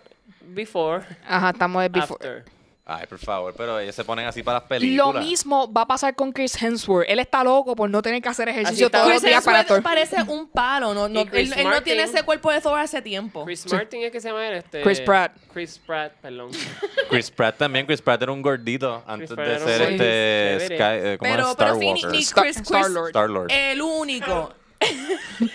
[0.42, 2.28] before, Ajá, estamos de before.
[2.28, 2.60] after.
[2.92, 5.24] Ay, por favor, pero ellos se ponen así para las Lo películas.
[5.24, 7.08] mismo va a pasar con Chris Hemsworth.
[7.08, 9.82] Él está loco por no tener que hacer ejercicio todos los Chris días para Hemsworth
[9.82, 9.82] Thor.
[9.84, 10.92] parece un palo.
[10.92, 13.44] No, no, él, él no tiene ese cuerpo de Thor hace tiempo.
[13.44, 14.82] Chris Martin es que se llama él, este...
[14.82, 15.36] Chris Pratt.
[15.52, 16.50] Chris Pratt, perdón.
[17.08, 17.86] Chris Pratt también.
[17.86, 20.66] Chris Pratt era un gordito antes de ser este.
[20.66, 21.56] Sky, eh, ¿cómo Pero- es?
[21.56, 23.06] pero Star sí, ni- ni- Star, Chris- Star-Lord.
[23.10, 23.50] Star Lord.
[23.52, 24.52] El único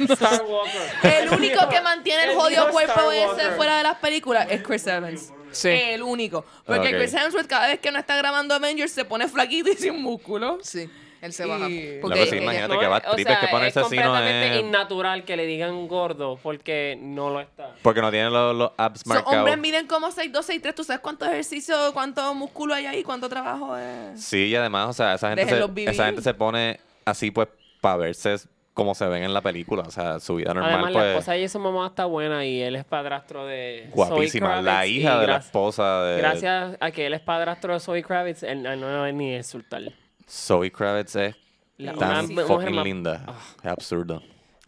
[0.10, 0.82] Star Walker.
[1.04, 4.88] El único que mantiene el jodido cuerpo Star ese fuera de las películas es Chris
[4.88, 5.34] Evans.
[5.56, 5.70] Sí.
[5.70, 6.46] El único.
[6.66, 6.96] Porque Ok.
[6.96, 10.58] Chris Hemsworth cada vez que no está grabando Avengers se pone flaquito y sin músculo.
[10.62, 10.90] Sí,
[11.22, 11.60] él se Y- baja.
[11.60, 13.86] No, No, Porque pues sí, ella- imagínate que va o trip, es que ponerse es
[13.86, 14.62] así no completamente es...
[14.62, 17.74] innatural que le digan gordo porque no lo está.
[17.82, 19.38] Porque no tiene los, los abs Son marcados.
[19.38, 20.74] hombres miden como 6'2", 6'3".
[20.76, 24.24] ¿Tú sabes cuánto ejercicio, cuánto músculo hay ahí, cuánto trabajo es?
[24.24, 25.90] Sí, y además, o sea, esa gente, se, Déjenlos vivir.
[25.90, 27.48] esa gente se pone así pues
[27.82, 28.38] para verse
[28.76, 29.82] como se ven en la película.
[29.88, 32.62] O sea, su vida normal Además, la pues esposa de Jason Momoa está buena y
[32.62, 34.48] él es padrastro de guapísima.
[34.58, 37.80] Zoe La Kravitz, hija de la esposa de Gracias a que él es padrastro de
[37.80, 39.82] Zoe Kravitz, él, no debe ni insultar.
[40.30, 41.36] Zoe Kravitz es
[41.78, 43.24] La- tan una fucking linda.
[43.28, 43.34] Ah.
[43.64, 44.22] Es absurdo.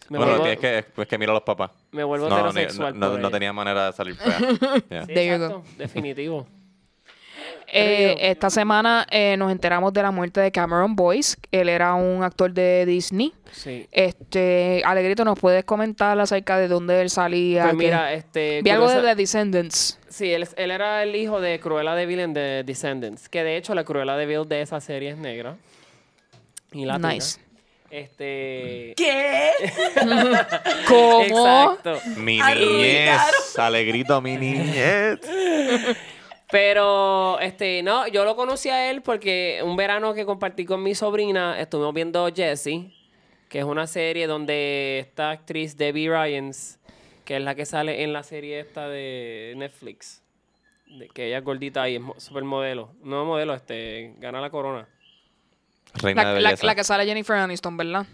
[0.10, 1.72] Me bueno, vuelvo- es que, es que mira a los papás.
[1.92, 2.98] Me vuelvo No, heterosexual.
[2.98, 3.30] no, no ella.
[3.30, 4.40] tenía manera de salir fea.
[4.90, 5.06] Yeah.
[5.06, 6.48] Sí, exacto, Definitivo.
[7.70, 11.36] Eh, esta semana eh, nos enteramos de la muerte de Cameron Boyce.
[11.52, 13.34] Él era un actor de Disney.
[13.52, 13.88] Sí.
[13.92, 17.64] Este, Alegrito, ¿nos puedes comentar acerca de dónde él salía?
[17.64, 18.62] Pues ¿Qué- mira, este.
[18.64, 20.00] Vi algo de The Descendants.
[20.10, 23.28] Sí, él, él era el hijo de Cruella de Vil en The Descendants.
[23.30, 25.56] Que de hecho la Cruella de Vil de esa serie es negra.
[26.72, 27.14] Y latina.
[27.14, 27.40] Nice.
[27.90, 28.94] Este.
[28.98, 29.52] ¿Qué?
[30.88, 31.22] ¿Cómo?
[31.24, 32.00] Exacto.
[32.18, 35.20] Mi niñez, alegrito, mi niñez.
[36.50, 40.96] Pero, este, no, yo lo conocí a él porque un verano que compartí con mi
[40.96, 42.94] sobrina, estuvimos viendo Jessie,
[43.50, 46.80] que es una serie donde esta actriz Debbie Ryans,
[47.26, 50.24] que es la que sale en la serie esta de Netflix,
[50.88, 52.94] de que ella es gordita y es mo- supermodelo.
[53.04, 54.88] No modelo, este, gana la corona.
[55.96, 56.66] Reina La, de la- belleza.
[56.66, 58.06] la que sale Jennifer Aniston, ¿verdad?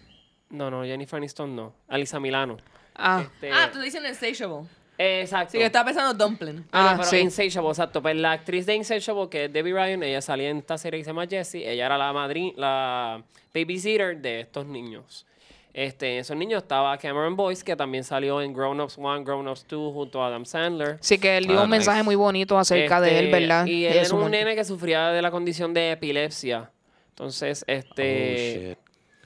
[0.50, 1.74] No, no, Jennifer Aniston no.
[1.88, 2.58] Alisa Milano.
[2.96, 4.68] Ah, Este, Ah, tú dices Insatiable.
[4.98, 5.54] Exacto.
[5.54, 6.66] Sí, que estaba pensando Dumpling.
[6.72, 7.18] Ah, Ah, pero sí.
[7.18, 8.02] Insatiable, exacto.
[8.02, 11.04] Pues la actriz de Insatiable, que es Debbie Ryan, ella salía en esta serie que
[11.04, 11.68] se llama Jessie.
[11.68, 15.26] Ella era la madrina, la babysitter de estos niños.
[15.74, 19.66] Este, esos niños estaba Cameron Boyce, que también salió en Grown Ups 1, Grown Ups
[19.68, 20.98] 2, junto a Adam Sandler.
[21.02, 22.06] sí que él dio Ah, un mensaje nice.
[22.06, 23.66] muy bonito acerca de él, Este, ¿verdad?
[23.66, 24.38] Y él era un muerte.
[24.38, 26.70] nene que sufría de la condición de epilepsia.
[27.10, 28.78] Entonces, Oh, este, shit.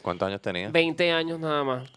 [0.02, 0.69] ¿Cuántos años tenía?
[0.69, 1.89] 20 años nada más.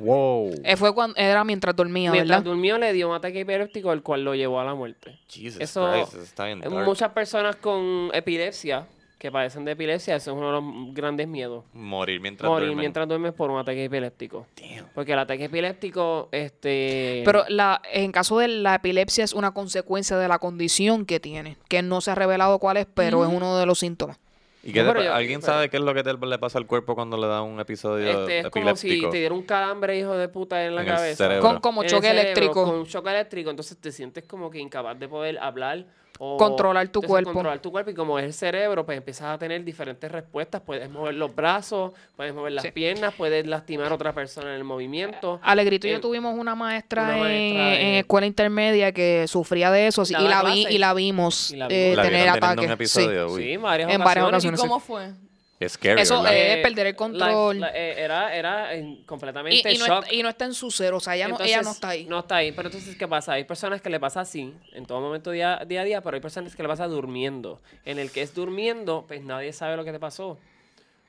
[0.00, 0.50] Wow.
[0.64, 2.50] Eh, fue cuando era mientras dormía, Mientras ¿verdad?
[2.50, 5.18] durmió, le dio un ataque epiléptico, el cual lo llevó a la muerte.
[5.28, 6.72] Jesus Eso- Christ, eso está bien dark.
[6.84, 8.86] Muchas personas con epilepsia
[9.18, 10.52] que padecen de epilepsia, eso es uno de
[10.86, 11.62] los grandes miedos.
[11.74, 12.78] Morir mientras Morir duermen.
[12.80, 14.46] mientras duermes por un ataque epiléptico.
[14.58, 14.86] Damn.
[14.94, 17.20] Porque el ataque epiléptico, este...
[17.26, 21.58] Pero la, en caso de la epilepsia es una consecuencia de la condición que tiene,
[21.68, 24.18] que no se ha revelado cuál es, pero es uno de los síntomas.
[24.62, 26.58] ¿Y qué No, te yo- ¿Alguien pero- sabe qué es lo que te- le pasa
[26.58, 29.10] al cuerpo cuando le da un episodio este, es como si epiléptico?
[29.10, 31.38] te diera un calambre, hijo de puta, en la En cabeza.
[31.40, 32.64] Con, como En el choque cerebro, eléctrico.
[32.66, 35.86] Con un choque eléctrico, entonces te sientes como que incapaz de poder hablar
[36.22, 37.32] o Controlar tu cuerpo.
[37.32, 40.60] Controlar tu cuerpo y como es el cerebro, pues empiezas a tener diferentes respuestas.
[40.60, 42.72] Puedes mover los brazos, puedes mover las Sí.
[42.72, 45.40] piernas, puedes lastimar a otra persona en el movimiento.
[45.42, 49.24] Alegrito y yo El- tuvimos una maestra, una en- maestra en, de- escuela intermedia que
[49.28, 51.94] sufría de eso sí, y, la vi, y la vimos Y la eh.
[51.96, 52.66] La tener ataques.
[52.66, 53.52] un episodio, Sí.
[53.52, 54.60] En varias ocasiones.
[54.60, 55.12] ¿Y cómo fue?
[55.60, 56.36] Es scary, Eso, ¿verdad?
[56.36, 57.60] eh, perder el control.
[57.60, 60.04] la- era era Y, completamente y no shock.
[60.04, 62.06] está, y no está en su cero, o sea, ella, no, ella no está ahí.
[62.06, 62.52] No está ahí.
[62.52, 63.34] Pero entonces, ¿qué pasa?
[63.34, 66.22] Hay personas que le pasa así, en todo momento día, día a día, pero hay
[66.22, 67.60] personas que le pasa durmiendo.
[67.84, 70.38] En el que es durmiendo, pues nadie sabe lo que te pasó.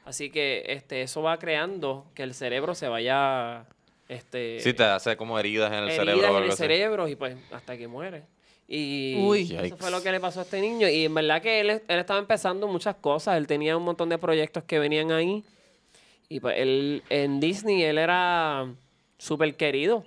[0.04, 3.66] Así que este, eso va creando que el cerebro se vaya.
[4.10, 7.38] Este, Sí, te hace como heridas en el heridas cerebro en el cerebro y pues
[7.54, 8.24] hasta que muere.
[8.74, 9.42] Y Uy.
[9.42, 9.76] eso Yikes.
[9.78, 10.88] fue lo que le pasó a este niño.
[10.88, 13.36] Y en verdad que él, él estaba empezando muchas cosas.
[13.38, 15.44] Él tenía un montón de proyectos que venían ahí.
[16.30, 18.66] Y pues él en Disney él era
[19.18, 20.06] súper querido.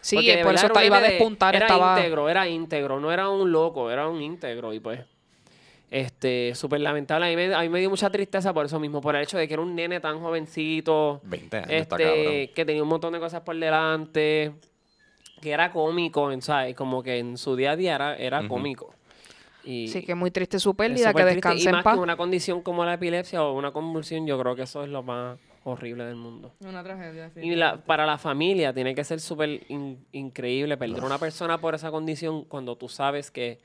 [0.00, 1.96] Sí, Porque por eso está- un iba a de- despuntar, Era estaba...
[1.98, 2.98] íntegro, era íntegro.
[2.98, 4.72] No era un loco, era un íntegro.
[4.72, 5.00] Y pues,
[5.90, 7.26] este, súper lamentable.
[7.26, 9.02] A mí, me, a mí me dio mucha tristeza por eso mismo.
[9.02, 11.20] Por el hecho de que era un nene tan jovencito.
[11.24, 12.16] 20 años, está cabrón.
[12.18, 14.52] Este, que tenía un montón de cosas por delante.
[15.42, 16.74] Que era cómico, en- ¿sabes?
[16.74, 18.94] Como que en su día a día era, cómico.
[19.64, 21.94] Y Sí, que muy triste su pérdida, que descanse Y en paz.
[21.94, 25.02] que una condición como la epilepsia o una convulsión, yo creo que eso es lo
[25.02, 26.52] más horrible del mundo.
[26.60, 27.30] Una tragedia.
[27.34, 27.40] sí.
[27.40, 31.58] Y la, para la familia tiene que ser súper in- increíble perder a una persona
[31.58, 33.60] por esa condición cuando tú sabes que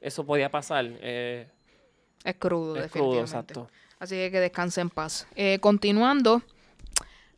[0.00, 0.86] eso podía pasar.
[1.00, 1.48] eh,
[2.24, 3.54] Es crudo, es crudo, definitivamente.
[3.54, 3.68] exacto.
[3.98, 5.26] Así que que descanse en paz.
[5.34, 6.42] Eh, continuando,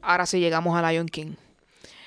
[0.03, 1.33] ahora sí llegamos a Lion King.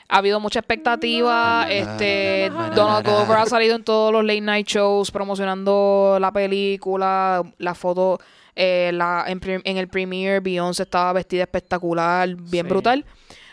[0.07, 1.65] Ha habido mucha expectativa.
[1.69, 7.73] Este, Donald Glover ha salido en todos los late night shows promocionando la película, la
[7.73, 8.19] foto,
[8.55, 12.69] eh, la, en, el premiere Beyoncé estaba vestida espectacular, bien Sí.
[12.69, 13.05] brutal.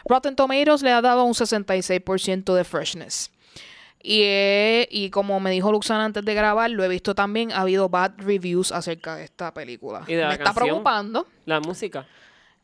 [0.04, 3.30] Rotten Tomatoes le ha dado un 66% de freshness.
[4.04, 7.60] Y, eh, y como me dijo Luxana antes de grabar, lo he visto también, ha
[7.60, 10.02] habido bad reviews acerca de esta película.
[10.08, 11.26] ¿Y de la me está preocupando.
[11.46, 12.04] La música.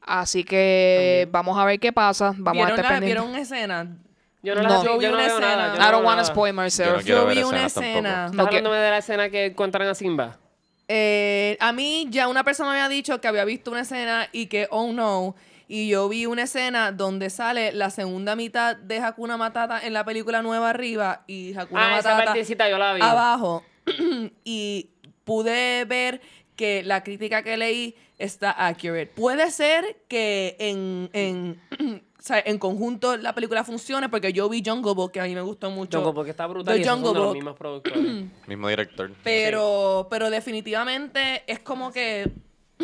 [0.02, 2.32] Así que vamos a ver qué pasa.
[2.36, 3.06] Vamos a ¿Vieron, estar la- pendientes.
[3.22, 3.96] ¿Vieron una escena?
[4.42, 4.68] Yo no, No.
[4.68, 5.56] la Yo vi yo no una veo escena.
[5.56, 5.68] nada.
[5.68, 6.88] yo I no don't veo want to spoil myself.
[6.88, 8.08] Yo no quiero Yo vi una escena.
[8.26, 10.38] ¿Estás No, que- hablándome de la escena que encuentran a Simba?
[10.86, 14.46] Eh, a mí ya una persona me había dicho que había visto una escena y
[14.46, 15.34] que, oh no,
[15.66, 20.04] y yo vi una escena donde sale la segunda mitad de Hakuna Matata en la
[20.04, 23.02] película nueva arriba y Hakuna Ah, esa Matata partecita yo la vi.
[23.02, 23.62] abajo.
[24.44, 24.88] y
[25.24, 26.22] pude ver
[26.58, 29.06] que la crítica que leí está accurate.
[29.14, 31.60] Puede ser que en, en,
[32.18, 35.34] o sea, en conjunto la película funcione porque yo vi Jungle Book, que a mí
[35.36, 35.98] me gustó mucho.
[35.98, 37.34] Jungle porque está brutal The y esos son de Jungle los Book.
[37.36, 38.24] mismos productores.
[38.48, 39.12] Mismo director.
[39.22, 42.28] Pero, pero definitivamente es como que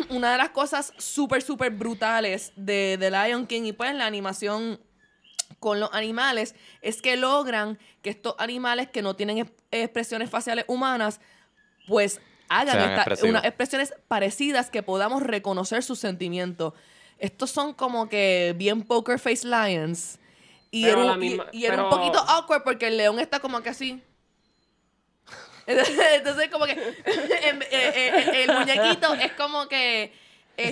[0.09, 4.79] una de las cosas súper, súper brutales de, de Lion King y pues la animación
[5.59, 10.63] con los animales es que logran que estos animales que no tienen es- expresiones faciales
[10.69, 11.19] humanas,
[11.87, 13.29] pues hagan esta- expresivos.
[13.29, 16.73] unas expresiones parecidas que podamos reconocer sus sentimientos.
[17.17, 20.19] Estos son como que bien poker face lions.
[20.71, 23.19] Y Pero era, un, y- misma- y era un pero- poquito awkward porque el león
[23.19, 24.01] está como que así.
[25.67, 26.71] Entonces, como que
[27.05, 30.13] en- eh, eh, eh, el muñequito es como que.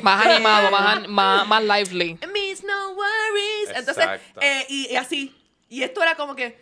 [0.01, 2.17] Más este, animado, más, más, más lively.
[2.33, 3.69] Miss no worries.
[3.75, 4.39] Entonces, Exacto.
[4.41, 5.35] eh, y, y así.
[5.69, 6.61] Y esto era como que.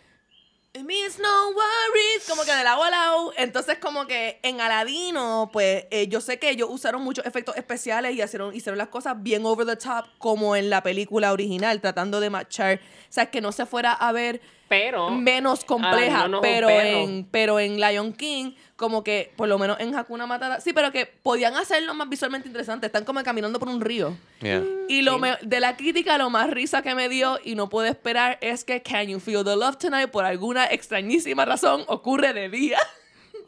[0.74, 2.26] Miss no worries.
[2.26, 3.32] Como que de lado a lado.
[3.36, 8.14] Entonces, como que en Aladino, pues eh, yo sé que ellos usaron muchos efectos especiales
[8.14, 12.20] y hicieron, hicieron las cosas bien over the top, como en la película original, tratando
[12.20, 12.76] de marchar.
[12.78, 14.40] O sea, que no se fuera a ver
[14.72, 15.10] Pero.
[15.10, 19.94] menos compleja, no pero en pero en Lion King como que por lo menos en
[19.94, 23.80] Hakuna Matata, sí, pero que podían hacerlo más visualmente interesante, están como caminando por un
[23.82, 24.16] río.
[24.40, 24.62] Yeah.
[24.88, 25.20] Y lo Sí.
[25.20, 28.64] me- de la crítica lo más risa que me dio y no puedo esperar es
[28.64, 32.78] que Can You Feel the Love Tonight por alguna extrañísima razón ocurre de día.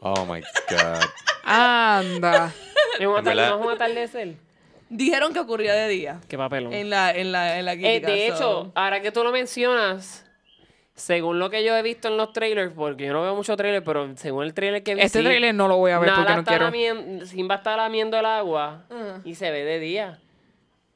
[0.01, 1.03] Oh my God.
[1.43, 2.53] Anda.
[2.99, 3.49] ¿Es un En verdad- atardecer?
[3.49, 4.35] ¿No es un atardecer?
[4.89, 6.71] Dijeron que ocurría de día Qué papelón.
[6.71, 8.11] en la en la en la Eh, crítica.
[8.11, 10.24] de so- hecho, ahora que tú lo mencionas,
[10.95, 13.83] según lo que yo he visto en los trailers, porque yo no veo mucho trailer,
[13.83, 16.33] pero según el trailer que vi, Este sí, trailer no lo voy a ver porque
[16.33, 16.65] no está quiero.
[16.71, 19.19] lamien- Simba está lamiendo el agua Ah.
[19.25, 20.19] y se ve de día.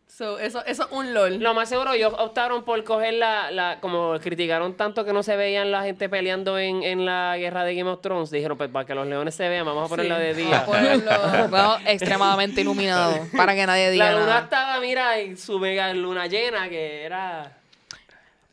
[0.07, 1.37] so, eso eso es un lol.
[1.39, 3.77] Lo más seguro, ellos optaron por coger la, la.
[3.79, 7.73] Como criticaron tanto que no se veían la gente peleando en, en la guerra de
[7.75, 10.21] Game of Thrones, dijeron: Pues para que los leones se vean, vamos a ponerla Sí,
[10.23, 10.59] de vamos día.
[10.59, 13.17] a ponerlo- Bueno, extremadamente iluminado.
[13.37, 14.39] Para que nadie diga La luna nada.
[14.41, 17.55] estaba, mira, en su mega luna llena, que era.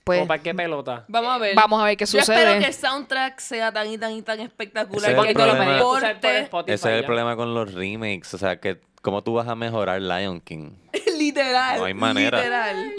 [0.06, 1.04] Pues para qué pelota.
[1.08, 1.56] Vamos a ver.
[1.56, 2.60] vamos a ver qué Yo espero sucede.
[2.60, 5.44] que el soundtrack sea tan y tan y tan espectacular Ese es que el lo
[5.56, 5.72] problema.
[5.78, 6.38] Importe.
[6.42, 7.06] Spotify Ese es el ya.
[7.06, 8.32] problema con los remakes.
[8.34, 10.70] O sea, que ¿cómo tú vas a mejorar Lion King?
[11.18, 11.78] literal.
[11.80, 12.38] No hay manera.
[12.38, 12.92] Literal.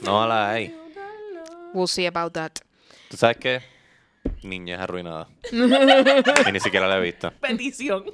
[0.00, 0.74] No la hay.
[1.74, 2.52] We'll see about that.
[3.10, 3.60] ¿Tú sabes qué?
[4.42, 5.28] Niñez arruinada.
[5.52, 7.30] y ni siquiera la he visto.
[7.42, 8.04] Petición.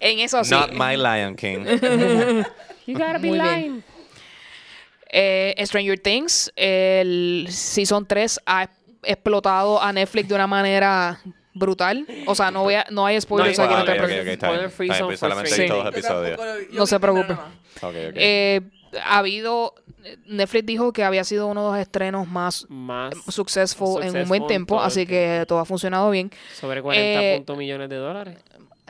[0.00, 0.54] En eso sí.
[0.54, 1.66] Not my Lion King.
[2.86, 3.60] You gotta be Muy bien.
[3.60, 3.84] lying.
[5.12, 8.68] Eh, Stranger Things, el Season 3 ha
[9.02, 11.20] explotado a Netflix de una manera
[11.54, 12.06] brutal.
[12.26, 13.74] O sea, no, voy a- no hay spoilers No, aquí.
[13.74, 14.22] Ah, no ok, te ok, preocupes.
[14.26, 14.56] ok, está bien.
[14.70, 15.70] Spoiler free Está bien, zone pues for solamente streaming.
[15.70, 16.72] todos los episodios.
[16.72, 17.32] No se preocupe.
[17.34, 17.40] Ok,
[17.82, 17.92] ok.
[18.14, 18.60] Eh,
[19.04, 19.74] ha habido...
[20.26, 24.42] Netflix dijo que había sido uno de los estrenos más Más successful, en un buen
[24.42, 26.30] en tiempo, así que todo ha funcionado bien.
[26.58, 28.38] sobre 40 Eh, millones de dólares.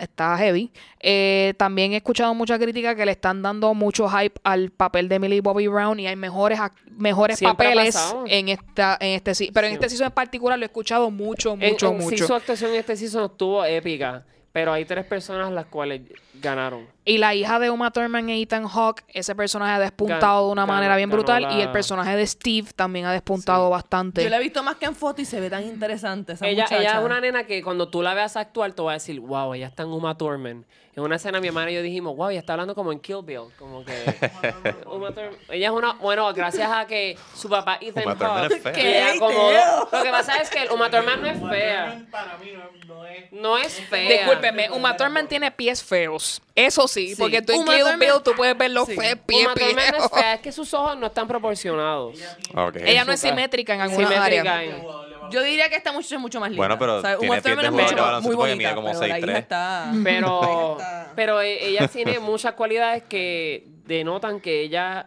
[0.03, 0.73] Está heavy.
[0.99, 5.21] Eh, también he escuchado mucha crítica que le están dando mucho hype al papel de
[5.21, 6.59] Millie Bobby Brown y hay mejores
[6.91, 10.67] mejores Siempre papeles en esta en este pero en este season en particular lo he
[10.67, 12.27] escuchado mucho mucho en sí, mucho.
[12.27, 16.03] su actuación en este season estuvo épica, pero hay tres personas las cuales
[16.35, 16.87] ganaron.
[17.05, 20.53] y la hija de Uma Thurman e Ethan Hawke ese personaje ha despuntado Gan- de
[20.53, 24.23] una ganó- manera bien brutal la- y el personaje de Steve también ha despuntado bastante
[24.23, 26.65] Yo la he visto más que en foto y se ve tan interesante esa Ella,
[26.65, 26.81] muchacha.
[26.83, 29.55] ella es una nena que cuando tú la veas actuar, te vas a decir, wow,
[29.55, 30.65] ella está en Uma Thurman.
[30.95, 33.23] En una escena mi hermana y yo dijimos, wow, ella está hablando como en Kill
[33.25, 33.45] Bill.
[33.59, 33.93] Como que...
[34.87, 35.95] Uma Thurman- Ella es una...
[35.95, 38.53] Bueno, gracias a que su papá Ethan Uma Thurman Hawke...
[38.57, 39.13] es fea.
[39.13, 39.19] que.
[39.19, 42.03] Lo que pasa es que Uma Thurman no es fea.
[42.11, 43.33] Para mí no, no es.
[43.33, 44.19] No es fea.
[44.19, 46.43] Discúlpeme, Uma Thurman tiene pies feos.
[46.55, 47.17] Eso sí, Sí.
[47.19, 48.95] porque tú en Uma Kill Thurman- Bill tú puedes ver los Sí.
[48.95, 52.19] feos pies Uma Thurman no es fea, es que sus ojos no están proporcionados.
[52.55, 52.77] Ok.
[52.85, 54.75] Ella no es simétrica en algunas Simétrica áreas.
[54.77, 54.83] en-
[55.31, 56.59] Yo diría que esta muchacha es mucho más linda.
[56.61, 58.89] Bueno, pero O sea, tiene pies de jugador de baloncesto muy porque bonita, mide como
[58.89, 59.29] pero la 6'3".
[59.29, 59.93] hija está...
[60.05, 60.79] Pero,
[61.17, 65.07] pero ella tiene muchas cualidades que denotan que ella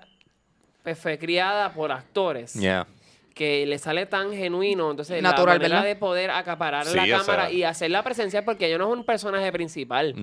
[0.83, 2.53] pues, fue criada por actores.
[2.53, 2.85] Yeah.
[3.33, 4.91] Que le sale tan genuino.
[4.91, 5.89] Entonces, Natural, la manera ¿verdad?
[5.89, 7.51] de poder acaparar Sí, la o cámara sea.
[7.51, 10.15] y hacerla presencial porque ella no es un personaje principal.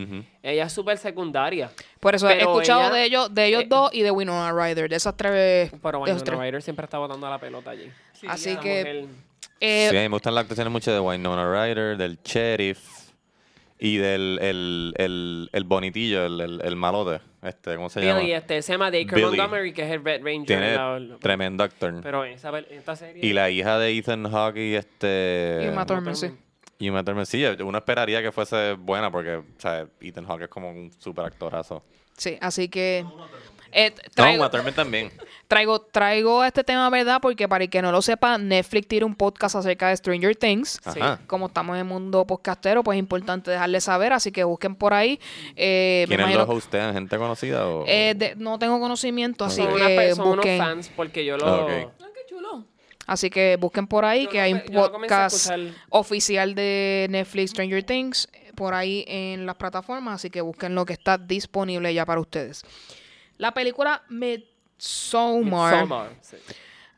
[0.43, 1.71] Ella es súper secundaria.
[2.01, 4.89] Por eso he escuchado ella- de ellos, de ellos eh, dos y de Winona Ryder,
[4.89, 5.71] de esas tres.
[5.83, 6.39] Pero de bueno, esos tres.
[6.39, 7.91] Ryder siempre está botando la pelota allí.
[8.27, 9.07] Así que mujer-
[9.63, 12.81] eh, sí, a mí me gustan las actuaciones mucho de Winona Ryder, del sheriff.
[13.85, 18.21] Y del el, el, el bonitillo, el, el, el malote, este, ¿cómo se llama?
[18.21, 19.37] Billy, este, se llama Dacre Billy.
[19.37, 20.47] Montgomery, que es el Red Ranger.
[20.47, 21.99] Tiene la- la- tremendo actor.
[22.01, 23.27] pero en esa, en esta serie...
[23.27, 25.63] y la hija de Ethan Hawke y este...
[25.65, 26.31] Y Uma Thurman, sí.
[26.89, 30.71] Uma Thurman, sí, uno esperaría que fuese buena porque, o sea, Ethan Hawke es como
[30.71, 31.83] un super actorazo.
[32.17, 33.05] Sí, así que...
[33.73, 35.11] eh, traigo, también.
[35.49, 37.19] traigo, traigo este tema, ¿verdad?
[37.21, 40.81] Porque para el que no lo sepa, Netflix tiene un podcast acerca de Stranger Things.
[40.93, 41.01] Sí.
[41.27, 44.95] Como estamos en el mundo podcastero, pues es importante dejarle saber, así que busquen por
[44.95, 45.19] ahí.
[45.57, 46.93] Eh, ¿Quiénes imagino- los hostean?
[46.95, 47.85] ¿Gente conocida o...?
[47.87, 50.59] eh, de- no tengo conocimiento, así que unos busquen.
[50.59, 51.47] fans porque yo lo...
[51.47, 51.71] Ah, ok.
[52.01, 52.65] Ah, qué chulo.
[53.07, 55.51] Así que busquen por ahí Yo que hay un podcast
[55.91, 60.93] oficial de Netflix Stranger Things por ahí en las plataformas, así que busquen lo que
[60.93, 62.63] está disponible ya para ustedes.
[63.39, 65.75] La película Midsommar.
[65.75, 66.37] Midsommar, sí.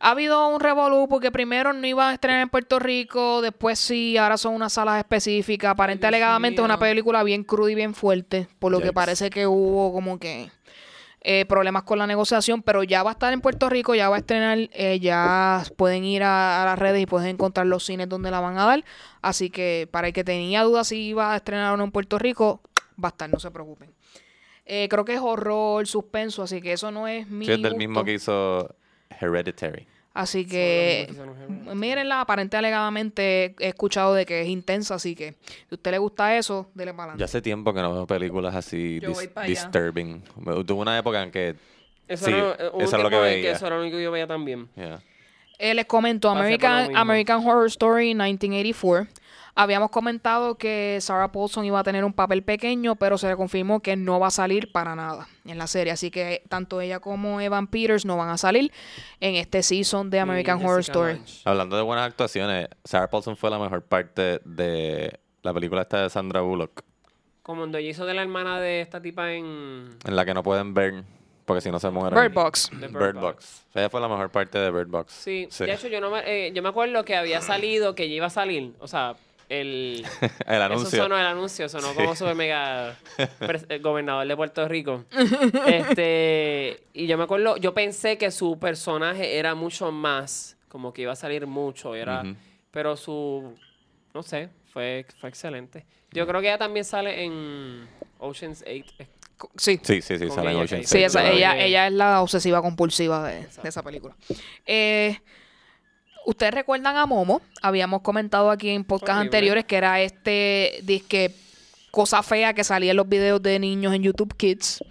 [0.01, 4.19] Ha habido un revolú porque primero no iba a estrenar en Puerto Rico, después sí,
[4.19, 5.71] ahora son unas salas específicas.
[5.71, 9.31] Aparente Dios alegadamente es una película bien cruda y bien fuerte, por lo que parece
[9.31, 10.51] que hubo como que
[11.23, 14.17] eh, problemas con la negociación, pero ya va a estar en Puerto Rico, ya va
[14.17, 18.07] a estrenar, eh, ya pueden ir a, a las redes y pueden encontrar los cines
[18.07, 18.85] donde la van a dar.
[19.23, 22.19] Así que para el que tenía dudas si iba a estrenar o no en Puerto
[22.19, 22.61] Rico,
[23.03, 23.95] va a estar, no se preocupen.
[24.67, 27.73] Eh, creo que es horror, suspenso, así que eso no es mi Sí, es del
[27.73, 27.79] gusto.
[27.79, 28.75] mismo que hizo
[29.21, 29.87] Hereditary.
[30.15, 35.33] Así que que hicieron mírenla, aparente alegadamente he escuchado de que es intensa, así que
[35.43, 37.25] si a usted le gusta eso, dele para Ya adelante.
[37.25, 40.23] hace tiempo que no veo películas así Yo dis- disturbing.
[40.67, 41.57] Tuve una época en que...
[42.07, 43.53] Eso, Sí, un eso es lo que veía.
[43.53, 44.69] eso era lo único que yo veía también.
[44.77, 45.01] yeah.
[45.59, 46.95] Eh, les comento, American.
[46.97, 49.07] American Horror Story 1984.
[49.57, 53.81] Habíamos comentado que Sarah Paulson iba a tener un papel pequeño, pero se le confirmó
[53.81, 55.93] que no va a salir para nada en la serie.
[55.93, 58.73] Así que tanto ella como Evan Peters no van a salir
[59.21, 61.13] en este season de American Y Horror Story.
[61.15, 61.41] Lange.
[61.45, 66.11] Hablando de buenas actuaciones, Sarah Paulson fue la mejor parte de la película esta de
[66.11, 66.83] Sandra Bullock,
[67.43, 69.91] Como cuando ella hizo de la hermana de esta tipa en...
[70.05, 71.05] en la que no pueden ver
[71.45, 72.19] porque si no se mueren.
[72.19, 72.71] Bird Box.
[72.73, 73.67] Bird Box.
[73.75, 75.13] Ella fue la mejor parte de Bird Box.
[75.13, 78.15] Sí, de hecho yo no me, eh, yo me acuerdo que había salido, que ya
[78.15, 79.15] iba a salir, o sea,
[79.61, 80.05] el...
[80.47, 81.03] el Eso anuncio.
[81.03, 82.97] sonó el anuncio, sonó como super mega
[83.69, 85.05] el gobernador de Puerto Rico.
[85.67, 91.03] este, y yo me acuerdo, yo pensé que su personaje era mucho más, como que
[91.03, 92.23] iba a salir mucho, era,
[92.71, 93.55] pero su,
[94.13, 95.85] no sé, fue, fue excelente.
[96.11, 98.85] Yo creo que ella también sale en Ocean's 8.
[99.57, 99.81] Sí.
[99.83, 102.63] Sí, sí, sí, sale en ella, Ocean que- Sí, esa- ella, ella es la obsesiva
[102.63, 104.15] compulsiva de, de esa película.
[104.65, 105.19] Eh,
[106.27, 109.27] Ustedes recuerdan a Momo, habíamos comentado aquí en podcast Horrible.
[109.27, 111.35] anteriores que era este disque
[111.91, 114.83] cosa fea que salía en los videos de niños en YouTube Kids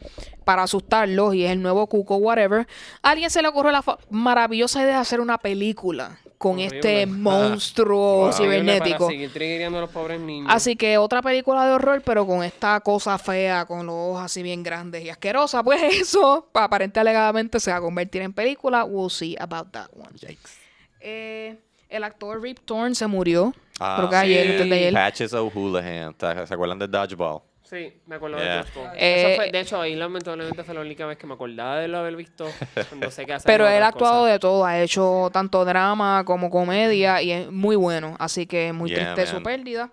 [0.45, 2.67] para asustarlos y es el nuevo Cuco, whatever.
[3.01, 6.75] A alguien se le ocurrió la maravillosa idea de hacer una película con Horrible.
[6.77, 8.33] este monstruo Wow.
[8.33, 8.97] cibernético.
[8.99, 10.49] Para seguir trigueando a los pobres niños.
[10.53, 14.43] Así que otra película de horror, pero con esta cosa fea, con los ojos así
[14.43, 18.83] bien grandes y asquerosa, pues eso, aparente alegadamente se va a convertir en película.
[18.85, 20.11] We'll see about that one.
[20.19, 20.62] Yikes.
[21.05, 21.57] Eh,
[21.89, 23.53] el actor Rip Torn se murió.
[23.79, 24.51] Ah, Creo que ayer, sí.
[24.53, 24.93] antes de ayer.
[24.93, 26.13] Patches O'Houlihan.
[26.13, 27.41] ¿te- ¿Se acuerdan de Dodgeball?
[27.63, 28.47] Sí, me acuerdo Yeah.
[28.49, 28.91] de Dodgeball.
[28.97, 31.87] Eh, Eso fue, de hecho, ahí lamentablemente fue la única vez que me acordaba de
[31.87, 32.47] lo haber visto.
[32.89, 34.31] Cuando sé que hace Pero él ha actuado cosas.
[34.33, 38.15] de todo, ha hecho tanto drama como comedia y es muy bueno.
[38.19, 39.91] Así que muy Yeah, triste su pérdida.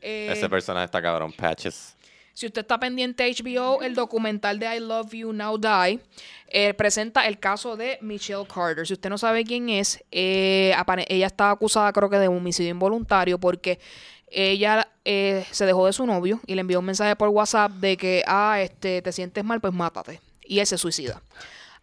[0.00, 1.96] Eh, Ese personaje está cabrón, Patches.
[2.38, 5.98] Si usted está pendiente de HBO, el documental de I Love You Now Die
[6.46, 8.86] eh, presenta el caso de Michelle Carter.
[8.86, 10.72] Si usted no sabe quién es, eh,
[11.08, 13.80] ella está acusada creo que de homicidio involuntario porque
[14.28, 17.96] ella eh, se dejó de su novio y le envió un mensaje por WhatsApp de
[17.96, 20.20] que, ah, este, te sientes mal, pues mátate.
[20.44, 21.20] Y él se suicida.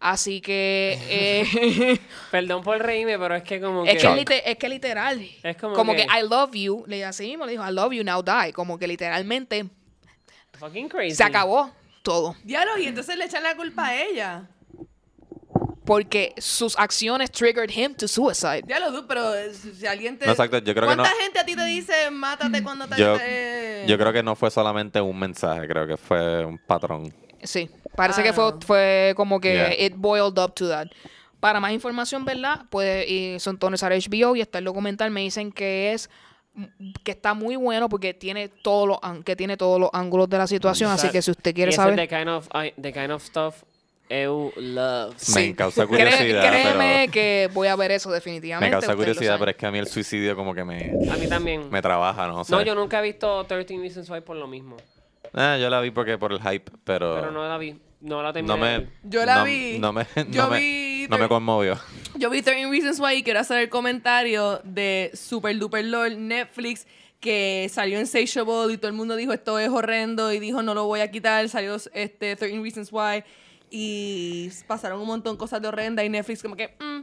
[0.00, 0.98] Así que...
[1.10, 1.98] eh,
[2.30, 4.08] Perdón por reírme, pero es que como Es que...
[4.08, 5.20] que, lite- es que literal.
[5.42, 6.84] Es como que, que- I love you.
[6.86, 8.54] Le así mismo le dijo I love you now die.
[8.54, 9.66] Como que literalmente
[10.58, 11.14] Fucking crazy.
[11.16, 11.70] se acabó
[12.02, 12.36] todo.
[12.44, 14.48] Diablo, y entonces le echan la culpa a ella.
[15.84, 18.62] Porque sus acciones triggered him to suicide.
[18.66, 20.26] Diablo, tú, pero eh, si alguien te...
[20.26, 22.96] No, exacto, yo creo que ¿Cuánta no- gente a ti te dice mátate cuando te...
[23.00, 27.14] Yo, te- yo creo que no fue solamente un mensaje, creo que fue un patrón.
[27.44, 28.24] Sí, parece Ah.
[28.24, 29.74] que fue, fue como que Yeah.
[29.86, 30.88] it boiled up to that.
[31.38, 32.62] Para más información, ¿verdad?
[32.68, 35.12] Puede ir sintonizar HBO y está el documental.
[35.12, 36.10] Me dicen que es
[37.04, 40.46] que está muy bueno porque tiene todos los que tiene todos los ángulos de la
[40.46, 40.90] situación.
[40.90, 43.62] Así que si usted quiere saber, the kind of, I- the kind of stuff
[44.08, 45.14] eu love.
[45.34, 48.68] Me causa Cré- curiosidad, créeme pero- que voy a ver eso definitivamente.
[48.74, 51.26] Me causa curiosidad, pero es que a mí el suicidio como que me, A mí
[51.28, 51.68] también.
[51.70, 52.40] me trabaja, ¿no?
[52.40, 54.76] O sea, No, yo nunca he visto 13 Reasons Why por lo mismo.
[55.34, 57.76] ah, yo la vi porque por el hype, pero, Pero no la vi.
[58.00, 58.54] No la terminé.
[58.54, 58.86] no me...
[59.02, 59.78] Yo la no- vi.
[59.80, 61.76] No me, Yo no me, no me conmovió.
[62.18, 66.86] Yo vi 13 Reasons Why y quiero hacer el comentario de Super Duper LOL Netflix
[67.20, 70.72] que salió en Satiable y todo el mundo dijo esto es horrendo y dijo no
[70.72, 71.46] lo voy a quitar.
[71.50, 73.22] Salió este 13 Reasons Why
[73.70, 77.00] y pasaron un montón de cosas de horrenda y Netflix como que mm,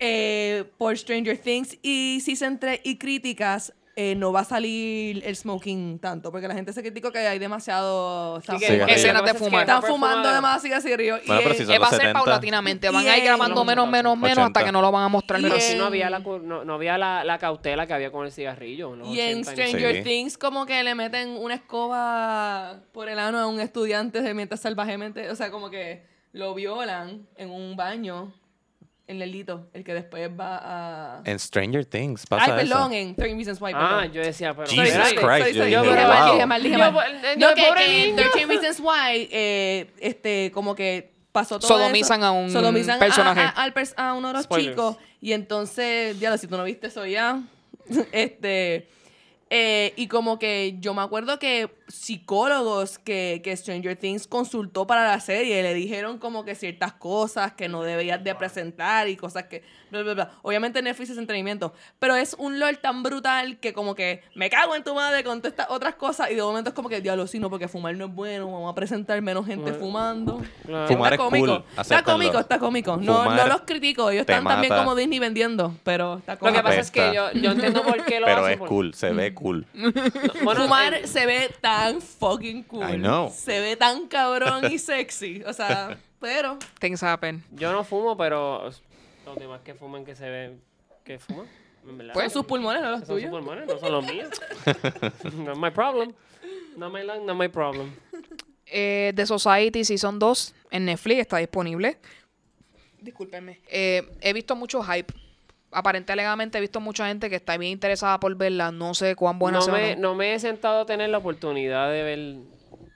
[0.00, 5.34] eh, por Stranger Things y Season 3 y críticas eh, no va a salir el
[5.34, 9.24] smoking tanto porque la gente se criticó que hay demasiado están Sí, que- fumando- escenas
[9.24, 9.60] de fumar.
[9.62, 12.12] están fumando demasiado cigarrillo y Bueno, pero si son va a ser 70.
[12.22, 12.90] paulatinamente.
[12.90, 14.64] Van a ir grabando menos, menos, menos hasta 80.
[14.64, 15.40] que no lo van a mostrar.
[15.40, 18.26] Y Pero si no había la, no, no había la, la cautela que había con
[18.26, 18.94] el cigarrillo.
[19.06, 20.02] Y en 80 Stranger Sí.
[20.02, 24.60] Things como que le meten una escoba por el ano a un estudiante de mientras
[24.60, 28.32] salvajemente, o sea, como que lo violan en un baño
[29.08, 31.22] en Lelito, el que después va a...
[31.24, 33.08] En Stranger Things Ay, pasa perdón, eso.
[33.08, 34.12] en 13 Reasons Why, Ah, perdón.
[34.12, 34.66] yo decía, pero...
[34.68, 35.12] Jesus.
[35.14, 36.32] Christ, yo yo dije, dije, wow.
[36.32, 37.22] dije mal, dije Yo, mal.
[37.22, 38.30] No, yo, que, pobre que en niño.
[38.32, 42.26] 13 Reasons Why, eh, este, como que pasó todo Sodomizan eso.
[42.26, 43.42] a un Sodomizan personaje.
[43.96, 44.70] A, uno de los Spoilers.
[44.74, 44.96] chicos.
[45.20, 47.42] Y entonces, ya si tú no viste eso ya,
[48.12, 48.88] este...
[49.50, 55.06] eh, y como que yo me acuerdo que psicólogos que, que Stranger Things consultó para
[55.06, 59.44] la serie le dijeron como que ciertas cosas que no debías de presentar y cosas
[59.44, 60.30] que bla, bla, bla.
[60.42, 64.74] Obviamente Netflix es entretenimiento, pero es un lore tan brutal que como que me cago
[64.74, 67.26] en tu madre con todas estas otras cosas y de momento es como que diablo,
[67.26, 69.78] sí, no, porque fumar no es bueno, vamos a presentar menos gente Bueno.
[69.78, 70.42] fumando.
[70.64, 70.88] Claro.
[70.88, 71.46] Fumar está es cómico.
[71.46, 72.96] cool, Está cómico, está cómico.
[72.96, 74.82] No, no los critico, ellos están también mata.
[74.84, 76.56] como Disney vendiendo, pero está Lo cómico.
[76.58, 78.94] que pasa es que yo, yo entiendo por qué lo Pero hacen, es por- cool,
[78.94, 79.66] se ve cool.
[80.42, 82.82] Bueno, Fumar se ve tan fucking cool.
[82.90, 83.30] I know.
[83.30, 85.42] Se ve tan cabrón y sexy.
[85.46, 86.58] O sea, pero.
[86.80, 87.44] Things happen.
[87.52, 88.70] yo no fumo, pero
[89.24, 90.60] los demás que fuman que se ven
[91.04, 91.46] que fuman,
[91.88, 92.14] en verdad.
[92.14, 93.30] Son sus pulmones, no los Son sus tuyos.
[93.30, 94.28] pulmones, no son los míos.
[95.36, 96.12] Not my problem.
[96.76, 97.92] Not my lung, not my problem.
[98.66, 101.96] Eh, The Society Season 2 en Netflix está disponible.
[103.00, 103.60] Discúlpenme.
[103.68, 105.14] Eh, he visto mucho hype.
[105.78, 108.72] Aparentemente, alegadamente, he visto mucha gente que está bien interesada por verla.
[108.72, 109.74] No sé cuán buena no, sea.
[109.74, 110.08] o me, no.
[110.08, 112.36] no me he sentado a tener la oportunidad de ver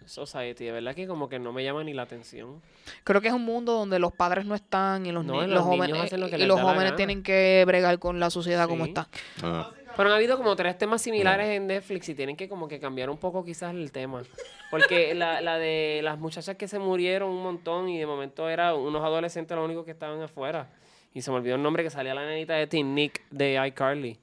[0.06, 0.64] Society.
[0.64, 2.60] De verdad que como que no me llama ni la atención.
[3.04, 5.48] Creo que es un mundo donde los padres no están y los, No, los los
[5.48, 8.84] niños jóvenes, hacen lo que y los jóvenes tienen que bregar con la sociedad como
[8.84, 8.90] Sí.
[8.90, 9.08] está.
[9.42, 9.70] Ah.
[9.96, 13.10] Pero han habido como tres temas similares en Netflix y tienen que como que cambiar
[13.10, 14.22] un poco quizás el tema.
[14.70, 18.74] Porque la, la de las muchachas que se murieron un montón y de momento eran
[18.76, 20.68] unos adolescentes los únicos que estaban afuera.
[21.12, 24.18] Y se me olvidó el nombre que salía la nenita de Teen Nick de iCarly.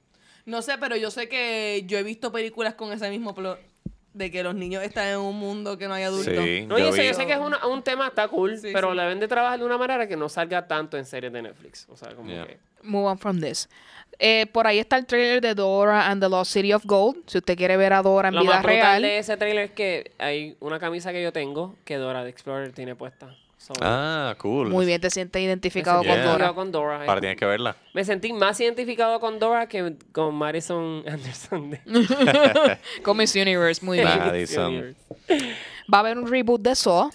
[0.46, 3.58] No sé, pero yo sé que yo he visto películas con ese mismo plot.
[4.14, 6.32] De que los niños están en un mundo que no hay adultos.
[6.42, 8.56] Sí, No, y yo eso vi- yo sé que es una- un tema, está cool,
[8.58, 8.96] Sí, pero sí.
[8.96, 11.86] la deben de trabajar de una manera que no salga tanto en series de Netflix.
[11.90, 12.46] O sea, como Yeah.
[12.46, 12.58] que...
[12.82, 13.68] Move on from this.
[14.18, 17.18] Eh, por ahí está el trailer de Dora and the Lost City of Gold.
[17.26, 19.02] Si usted quiere ver a Dora en Lo vida más brutal real.
[19.02, 22.72] de ese trailer es que hay una camisa que yo tengo que Dora de Explorer
[22.72, 23.36] tiene puesta.
[23.68, 24.70] So, Ah, cool.
[24.70, 26.24] Muy bien, te sientes identificado con Yeah.
[26.24, 26.52] Dora.
[26.54, 27.00] con Dora.
[27.04, 27.76] Ahora tienes que verla.
[27.92, 31.70] Me sentí más identificado con Dora que con Madison Anderson.
[31.72, 31.80] de
[33.02, 34.18] Con Miss Universe, muy bien.
[34.18, 34.96] Madison.
[35.92, 37.10] Va a haber un reboot de Saw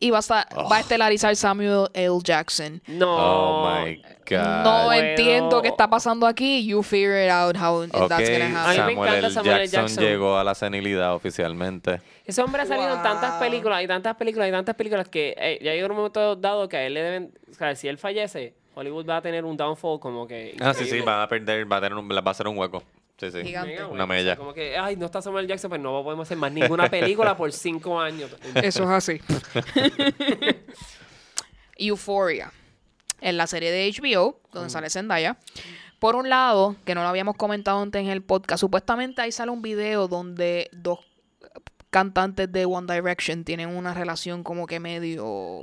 [0.00, 2.18] y va a, estar- va a estelarizar Samuel L.
[2.22, 2.80] Jackson.
[2.86, 3.16] No.
[3.16, 3.96] Oh my
[4.28, 4.64] God.
[4.64, 6.64] No entiendo qué está pasando aquí.
[6.66, 8.76] You figure it out how Ok, that's gonna happen.
[8.76, 9.30] Samuel L.
[9.30, 9.66] Samuel L.
[9.66, 10.04] Jackson, Jackson.
[10.04, 12.00] llegó a la senilidad oficialmente.
[12.24, 15.58] Ese hombre ha salido en tantas películas y tantas películas y tantas películas que eh,
[15.62, 17.32] ya llegó un momento dado que a él le deben.
[17.50, 20.54] O sea, si él fallece, Hollywood va a tener un downfall como que.
[20.60, 22.82] Ah, sí, sí, va a perder, va a tener un, va a ser un hueco.
[23.18, 23.42] Sí, sí.
[23.42, 23.72] Gigante.
[23.72, 23.94] Mega, güey.
[23.94, 24.36] Una O sea, mella.
[24.36, 27.52] como que, ay, no está Samuel Jackson, pues no podemos hacer más ninguna película por
[27.52, 28.30] cinco años.
[28.54, 29.20] Eso es así.
[31.76, 32.52] Euphoria.
[33.20, 35.36] En la serie de HBO, donde sale Zendaya.
[35.98, 39.50] Por un lado, que no lo habíamos comentado antes en el podcast, supuestamente ahí sale
[39.50, 41.00] un video donde dos
[41.90, 45.62] cantantes de One Direction tienen una relación como que medio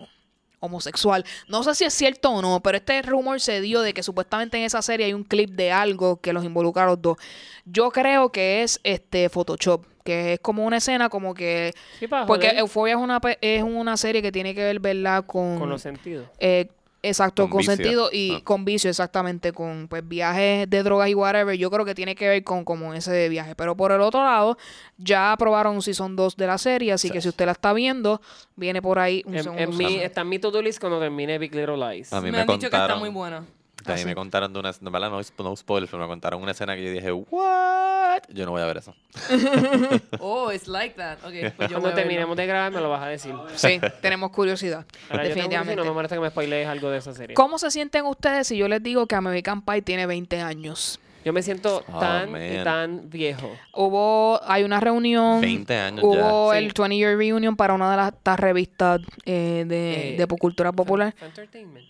[0.66, 1.24] homosexual.
[1.48, 4.58] No sé si es cierto o no, pero este rumor se dio de que supuestamente
[4.58, 7.18] en esa serie hay un clip de algo que los involucra a los dos.
[7.66, 12.50] Yo creo que es este Photoshop, que es como una escena como que Sí, porque
[12.50, 15.26] Euphoria es una es una serie que tiene que ver, ¿verdad?
[15.26, 16.28] Con, con los sentidos.
[16.40, 16.68] eh,
[17.07, 18.41] exacto, Con sentido y Ah.
[18.44, 21.57] con vicio, exactamente, con pues viajes de drogas y whatever.
[21.57, 23.56] Yo creo que tiene que ver con como ese viaje.
[23.56, 24.57] Pero por el otro lado,
[24.98, 28.22] ya aprobaron Season 2 de la serie, así que si usted la está viendo,
[28.56, 29.64] viene por ahí un En, segundo.
[29.64, 32.11] en mi, está en mi to-do list cuando termine Big Little Lies.
[32.14, 32.99] A mí me, me, han dicho que está contaron.
[32.99, 33.44] muy buena.
[33.88, 34.72] A mí me contaron de una.
[34.82, 35.10] No, ¿verdad?
[35.10, 38.22] no, no spoilers, pero me contaron una escena que yo dije, ¿What?
[38.34, 38.94] Yo no voy a ver eso.
[40.20, 41.18] Oh, it's like that.
[41.24, 43.34] Ok, pues yo Cuando terminemos de grabar me lo vas a decir.
[43.56, 45.76] Sí, tenemos curiosidad, Ahora, definitivamente.
[45.76, 47.34] no me molesta que me spoilees algo de esa serie.
[47.36, 50.99] ¿Cómo se sienten ustedes si yo les digo que American Pie tiene 20 años?
[51.24, 52.64] Yo me siento Oh, tan, man.
[52.64, 53.49] tan viejo.
[53.74, 55.41] Hubo, hay una reunión.
[55.41, 56.60] 20 años Hubo ya.
[56.60, 56.74] el Sí.
[56.82, 61.16] 20 Year Reunion para una de las revistas eh, de, Eh, de cultura popular.
[61.20, 61.84] Entertainment.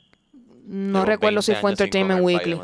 [0.65, 2.59] No recuerdo 20 si fue Entertainment Weekly.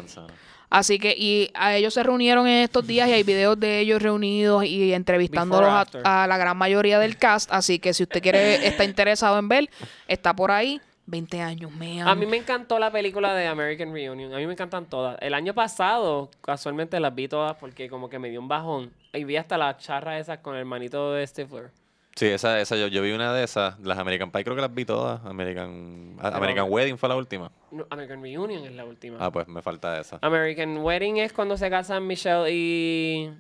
[0.72, 4.02] Así que, y a ellos se reunieron en estos días y hay videos de ellos
[4.02, 5.70] reunidos y entrevistándolos
[6.06, 7.52] a la gran mayoría del cast.
[7.52, 9.70] Así que si usted quiere, está interesado en ver,
[10.08, 10.80] está por ahí.
[11.08, 14.34] 20 años, me A mí me encantó la película de American Reunion.
[14.34, 15.18] A mí me encantan todas.
[15.20, 18.94] El año pasado, casualmente las vi todas porque como que me dio un bajón.
[19.12, 21.72] Y vi hasta las charras esas con el manito de Stifler.
[22.16, 23.80] Sí, esa, esa yo, yo vi una de esas.
[23.80, 25.24] Las American Pie creo que las vi todas.
[25.26, 27.52] American, American Wedding fue la última.
[27.72, 29.18] No, American Reunion es la última.
[29.20, 30.20] Ah, pues me falta esa.
[30.22, 33.32] American Wedding es cuando se casan Michelle y,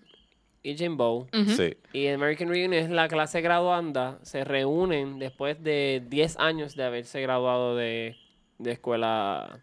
[0.63, 1.27] y Jimbo.
[1.47, 1.75] Sí.
[1.91, 4.19] Y American Reunion es la clase graduanda.
[4.23, 8.15] Se reúnen después de 10 años de haberse graduado de,
[8.57, 9.59] de escuela.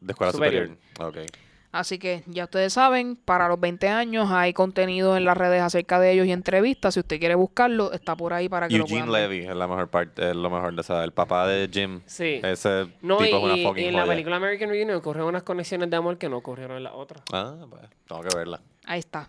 [0.00, 0.76] De escuela Superior.
[0.96, 1.24] superior.
[1.26, 1.30] Ok.
[1.78, 6.00] Así que ya ustedes saben, para los 20 años hay contenido en las redes acerca
[6.00, 6.94] de ellos y entrevistas.
[6.94, 9.30] Si usted quiere buscarlo, está por ahí para que lo Eugene puedan ver.
[9.30, 11.04] Levy es la mejor parte, es lo mejor de esa.
[11.04, 12.00] El papá de Jim.
[12.06, 12.40] Sí.
[12.42, 15.42] Ese No, y, tipo es una y fucking en la película American Reunion ocurrieron unas
[15.42, 17.22] conexiones de amor que no ocurrieron en la otra.
[17.32, 18.60] Ah, pues tengo que verla.
[18.84, 19.28] Ahí está.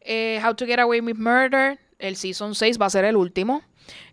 [0.00, 3.62] Eh, How to Get Away with Murder, el Season 6 va a ser el último.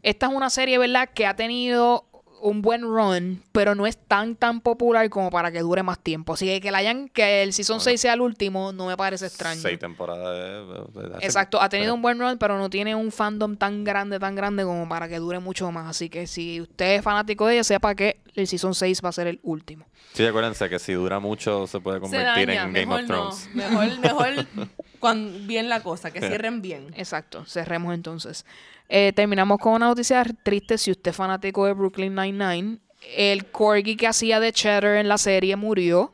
[0.01, 2.08] Esta es una serie, ¿verdad?, que ha tenido
[2.41, 6.33] un buen run, pero no es tan tan popular como para que dure más tiempo.
[6.33, 9.25] Así que que, la hayan, que el Season 6 sea el último no me parece
[9.27, 9.61] extraño.
[9.61, 10.29] Seis temporadas.
[10.35, 13.83] de- de- de- Exacto, ha tenido un buen run, pero no tiene un fandom tan
[13.83, 15.87] grande, tan grande como para que dure mucho más.
[15.89, 19.13] Así que si usted es fanático de ella, sepa que el Season 6 va a
[19.13, 19.85] ser el último.
[20.13, 23.07] Sí, acuérdense que si dura mucho se puede Se convertir daña, en Game mejor of
[23.09, 23.15] no.
[23.29, 23.49] Thrones.
[23.53, 24.45] Mejor, mejor
[24.99, 26.93] cuando, bien la cosa, que cierren bien.
[26.95, 28.45] Exacto, cerremos entonces.
[28.89, 30.77] Eh, terminamos con una noticia triste.
[30.77, 32.79] Si usted es fanático de Brooklyn Nine-Nine,
[33.15, 36.13] el corgi que hacía de Cheddar en la serie murió.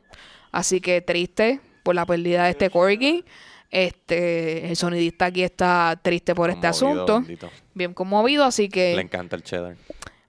[0.52, 3.24] Así que triste por la pérdida de este corgi.
[3.70, 7.20] Este, el sonidista aquí está triste por este asunto.
[7.20, 7.50] bendito.
[7.74, 9.76] Bien conmovido, así Le que encanta el cheddar.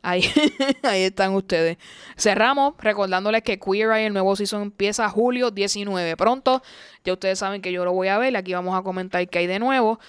[0.02, 0.24] ahí,
[0.84, 1.78] ahí están ustedes.
[2.18, 6.18] Cerramos recordándoles que Queer Eye, el nuevo season, empieza julio 19.
[6.18, 6.64] Pronto,
[7.04, 8.36] ya ustedes saben que yo lo voy a ver.
[8.36, 10.00] Aquí vamos a comentar qué hay de nuevo.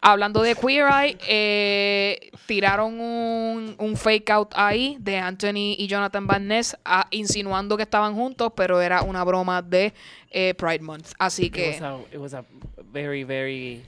[0.00, 6.26] Hablando de Queer Eye, eh, tiraron un, un fake out ahí de Anthony y Jonathan
[6.26, 9.92] Van Ness ah, insinuando que estaban juntos, pero era una broma de
[10.30, 11.12] eh, Pride Month.
[11.18, 12.44] Así It que, was a, it was a
[12.92, 13.82] very, very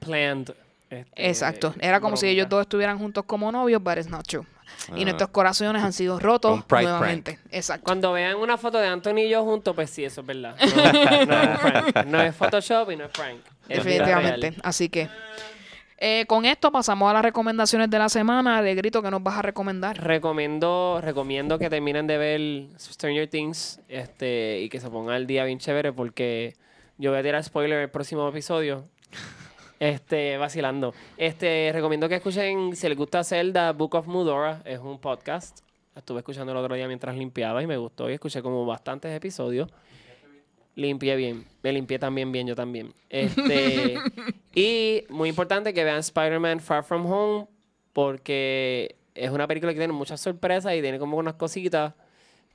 [0.00, 0.54] planned.
[0.90, 4.44] este, exacto, era como si ellos dos estuvieran juntos como novios, but it's not true.
[4.94, 5.04] Y Ah.
[5.04, 7.38] nuestros corazones han sido rotos nuevamente.
[7.50, 7.84] Exacto.
[7.84, 10.56] Cuando vean una foto de Anthony y yo juntos, pues sí, eso es verdad.
[11.26, 12.06] No, no es prank.
[12.06, 13.38] No es Photoshop y no es prank.
[13.68, 14.54] Es vida Definitivamente.
[14.62, 15.08] Así que,
[15.98, 18.60] eh, con esto pasamos a las recomendaciones de la semana.
[18.60, 20.02] De grito, que nos vas a recomendar?
[20.02, 25.44] Recomiendo, recomiendo que terminen de ver Stranger Things este, y que se pongan al día
[25.44, 26.54] bien chévere porque
[26.98, 28.84] yo voy a tirar spoiler el próximo episodio.
[29.80, 30.94] Este, vacilando.
[31.16, 35.60] Este, recomiendo que escuchen, si les gusta Zelda, Book of Mudora, es un podcast.
[35.94, 39.68] Estuve escuchando el otro día mientras limpiaba y me gustó y escuché como bastantes episodios.
[40.76, 41.44] Limpié bien.
[41.62, 42.92] Me limpié también bien, yo también.
[43.08, 43.96] Este,
[44.54, 47.46] y muy importante que vean Spider-Man Far From Home
[47.92, 51.94] porque es una película que tiene muchas sorpresas y tiene como unas cositas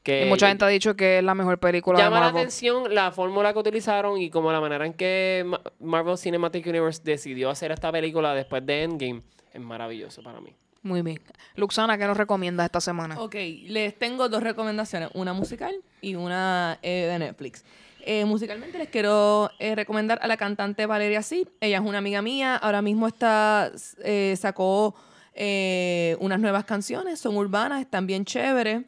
[0.03, 0.25] que...
[0.25, 3.11] Y mucha gente ha dicho que es la mejor película de Llama la atención la
[3.11, 7.71] fórmula que utilizaron y como la manera en que Ma- Marvel Cinematic Universe decidió hacer
[7.71, 9.21] esta película después de Endgame.
[9.53, 10.53] Es maravilloso para mí.
[10.81, 11.19] Muy bien.
[11.55, 13.19] Luxana, ¿qué nos recomiendas esta semana?
[13.19, 13.35] Ok,
[13.65, 17.65] les tengo dos recomendaciones, una musical y una eh, de Netflix.
[18.05, 21.49] Eh, musicalmente les quiero eh, recomendar a la cantante Valeria Sid.
[21.59, 23.71] Ella es una amiga mía, ahora mismo está,
[24.03, 24.95] eh, sacó
[25.33, 28.83] eh, unas nuevas canciones, son urbanas, están bien chéveres.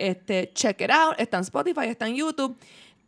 [0.00, 2.56] Este, check it out, está en Spotify, está en YouTube.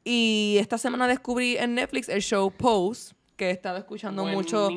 [0.04, 4.68] Y esta semana descubrí en Netflix el show Pose, que he estado escuchando mucho.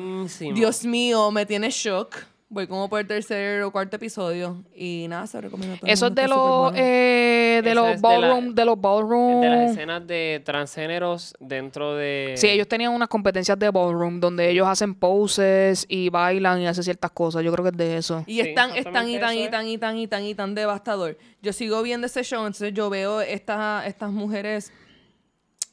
[0.54, 2.16] Dios mío, me tiene shock.
[2.48, 4.62] Voy como por el tercer o cuarto episodio.
[4.72, 7.94] Y nada, se lo recomiendo a todo Eso es de los, eh, de Eso los
[7.96, 9.40] es de la- ballroom, de los ballroom.
[9.40, 12.34] De las escenas de transgéneros dentro de...
[12.36, 16.84] Sí, ellos tenían unas competencias de ballroom donde ellos hacen poses y bailan y hacen
[16.84, 17.42] ciertas cosas.
[17.42, 18.22] Yo creo que es de eso.
[18.28, 20.34] Y Sí, es tan, es tan y tan y tan y tan y tan y
[20.36, 21.18] tan devastador.
[21.42, 24.72] Yo sigo viendo ese show, entonces yo veo estas, estas mujeres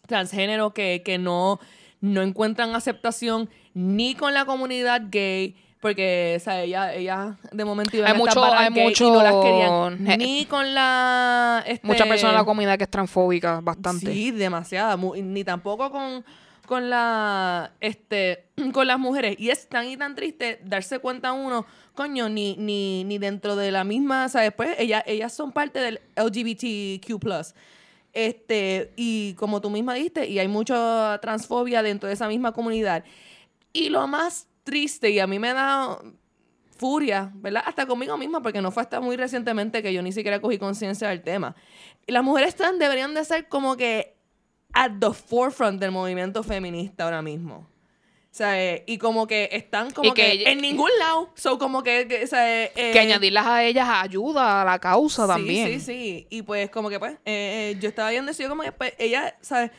[0.07, 1.59] transgénero que, que no,
[2.01, 5.55] no encuentran aceptación ni con la comunidad gay.
[5.83, 9.21] Porque, o sea, ella, ella de momento Hay a estas mucho- hay mucho- y no
[9.21, 10.17] las querían.
[10.17, 11.61] Ni con la...
[11.67, 14.05] este, Muchas personas de la comunidad que es transfóbica, bastante.
[14.13, 14.95] Sí, demasiada.
[14.95, 16.23] mu- Ni tampoco con,
[16.65, 19.35] con la este con las mujeres.
[19.37, 21.65] Y es tan y tan triste darse cuenta uno,
[21.95, 24.53] coño, ni, ni, ni dentro de la misma, ¿sabes?
[24.55, 27.19] Pues ellas, ellas son parte del LGBTQ.
[28.13, 33.03] Este, y como tú misma dijiste, y hay mucha transfobia dentro de esa misma comunidad.
[33.73, 35.97] Y lo más triste, y a mí me da
[36.77, 37.63] furia, ¿verdad?
[37.65, 41.09] Hasta conmigo misma, porque no fue hasta muy recientemente que yo ni siquiera cogí conciencia
[41.09, 41.55] del tema.
[42.05, 44.17] Y las mujeres trans deberían de ser como que
[44.73, 47.69] at the forefront del movimiento feminista ahora mismo.
[48.31, 51.29] Sea, eh, y como que están como que que, ella- en ningún lado.
[51.35, 55.27] So, como que, que, o sea, eh, que añadirlas a ellas ayuda a la causa
[55.27, 55.67] también.
[55.67, 56.27] Sí, sí, sí.
[56.31, 58.93] Y pues como que pues, eh, eh, yo estaba viendo eso yo como que pues,
[58.97, 59.69] ella, ¿sabes?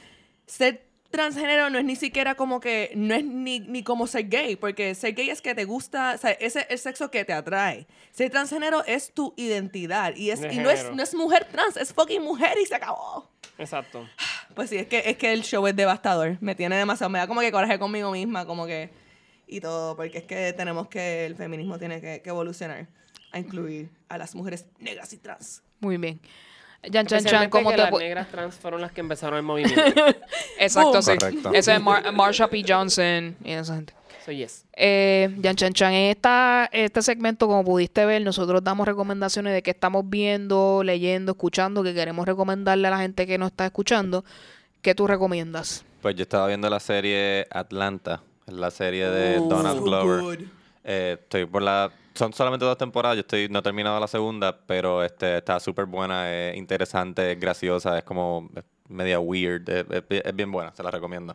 [0.47, 4.57] Ser transgénero no es ni siquiera como que, no es ni, ni como ser gay,
[4.57, 7.32] porque ser gay es que te gusta, o sea, ese es el sexo que te
[7.32, 7.86] atrae.
[8.11, 11.77] Ser transgénero es tu identidad y, es, De y no, es, no es mujer trans,
[11.77, 13.31] es fucking mujer y se acabó.
[13.59, 14.07] Exacto.
[14.55, 16.39] Pues sí, es que, es que el show es devastador.
[16.41, 18.89] Me tiene demasiado, me da como que coraje conmigo misma, como que,
[19.49, 22.86] y todo, porque es que tenemos que, el feminismo tiene que, que evolucionar
[23.32, 25.65] a incluir a las mujeres negras y trans.
[25.81, 26.20] Muy bien.
[26.93, 29.81] Jan Chan Chan, ¿cómo que te las negras trans fueron las que empezaron el movimiento.
[30.59, 31.16] Exacto, sí.
[31.16, 31.51] Correcto.
[31.52, 32.62] Ese es Mar- Marsha P.
[32.66, 33.93] Johnson y esa gente.
[34.24, 34.65] so, yes.
[34.74, 39.62] Eh, Jan Chan Chan, en esta, este segmento, como pudiste ver, nosotros damos recomendaciones de
[39.62, 44.24] que estamos viendo, leyendo, escuchando, que queremos recomendarle a la gente que nos está escuchando.
[44.82, 45.85] ¿Qué tú recomiendas?
[46.02, 50.39] Pues yo estaba viendo la serie Atlanta, la serie de Oh, Donald so Glover.
[50.85, 51.90] Eh, estoy por la.
[52.15, 55.86] Son solamente dos temporadas, yo estoy no he terminado la segunda, pero este está súper
[55.86, 60.73] buena, es interesante, es graciosa, es como es media weird, es, es- es bien buena,
[60.74, 61.35] se la recomiendo.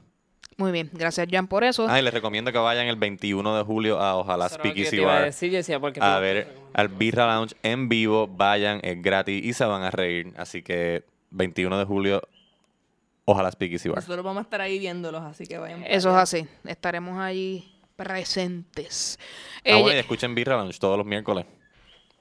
[0.55, 1.85] Muy bien, gracias Jan por eso.
[1.89, 5.15] Ah, y les recomiendo que vayan el 21 de julio a Ojalá te iba a
[5.15, 9.43] Bar decir, yo decía, porque a ver al Birra Lounge en vivo, vayan, es gratis
[9.43, 10.33] y se van a reír.
[10.37, 12.21] Así que 21 de julio,
[13.25, 13.99] Ojalá Speakeasy Bar.
[13.99, 15.83] Nosotros vamos a estar ahí viéndolos, así que vayan.
[15.83, 17.71] Eso es así, estaremos allí
[18.03, 19.19] presentes.
[19.57, 21.45] Ah, Eh, bueno, y escuchen Birra Lounge todos los miércoles.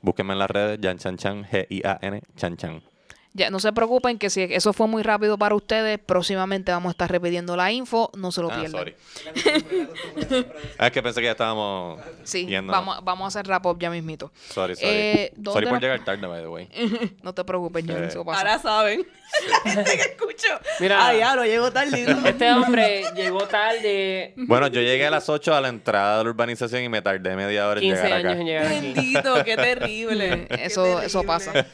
[0.03, 2.83] Búsquenme en las redes, Jan Chan Chan, G-I-A-N, Chan Chan.
[3.39, 6.93] Ya no se preocupen que si eso fue muy rápido para ustedes, próximamente vamos a
[6.93, 8.73] estar repitiendo la info, no se lo Ah, pierdan.
[8.81, 8.95] sorry.
[10.79, 12.73] Ah, es que pensé que ya estábamos Sí, yendo.
[12.73, 14.31] vamos, vamos a hacer wrap up ya mismito.
[14.51, 14.89] Sorry, sorry.
[14.91, 16.69] Eh, ¿dónde sorry por llegar tarde, by the way.
[17.23, 18.07] no te preocupes, Jan, Eh.
[18.09, 18.39] eso pasa.
[18.41, 19.07] Ahora saben.
[19.65, 20.49] La gente que escucho.
[20.81, 21.07] Mira.
[21.07, 22.07] Ay, ya, lo llego tarde.
[22.25, 26.31] Este hombre llegó tarde Bueno, yo llegué a las 8 a la entrada de la
[26.31, 28.41] urbanización y me tardé media hora en 15 llegar años acá.
[28.41, 28.93] en llegar aquí.
[28.95, 30.47] Bendito, qué terrible.
[30.49, 31.27] Qué Eso, eso terrible.
[31.27, 31.67] pasa.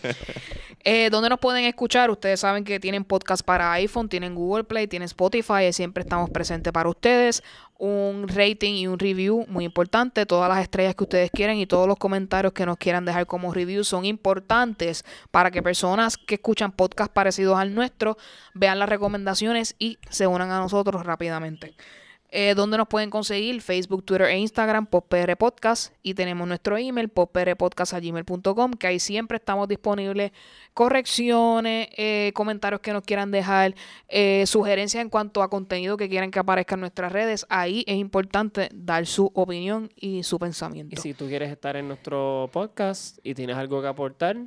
[0.87, 2.11] Eh, ¿Dónde nos pueden escuchar?
[2.11, 6.29] Ustedes saben que tienen podcast para iPhone, tienen Google Play, tienen Spotify, y siempre estamos
[6.29, 7.43] presentes para ustedes.
[7.79, 10.27] Un rating y un review muy importante.
[10.27, 13.55] Todas las estrellas que ustedes quieren y todos los comentarios que nos quieran dejar como
[13.55, 18.19] review son importantes para que personas que escuchan podcasts parecidos al nuestro
[18.53, 21.75] vean las recomendaciones y se unan a nosotros rápidamente.
[22.37, 23.63] Eh, ¿Dónde nos pueden conseguir?
[23.63, 25.95] Facebook, Twitter e Instagram, PopR Podcast.
[26.03, 30.33] Y tenemos nuestro email, poprpodcast.gmail.com, que ahí siempre estamos disponibles.
[30.75, 33.77] Correcciones, eh, comentarios que nos quieran dejar,
[34.09, 37.47] eh, sugerencias en cuanto a contenido que quieran que aparezca en nuestras redes.
[37.49, 41.01] Ahí es importante dar su opinión y su Y pensamiento.
[41.01, 44.39] si tú quieres estar en nuestro podcast y tienes algo que aportar,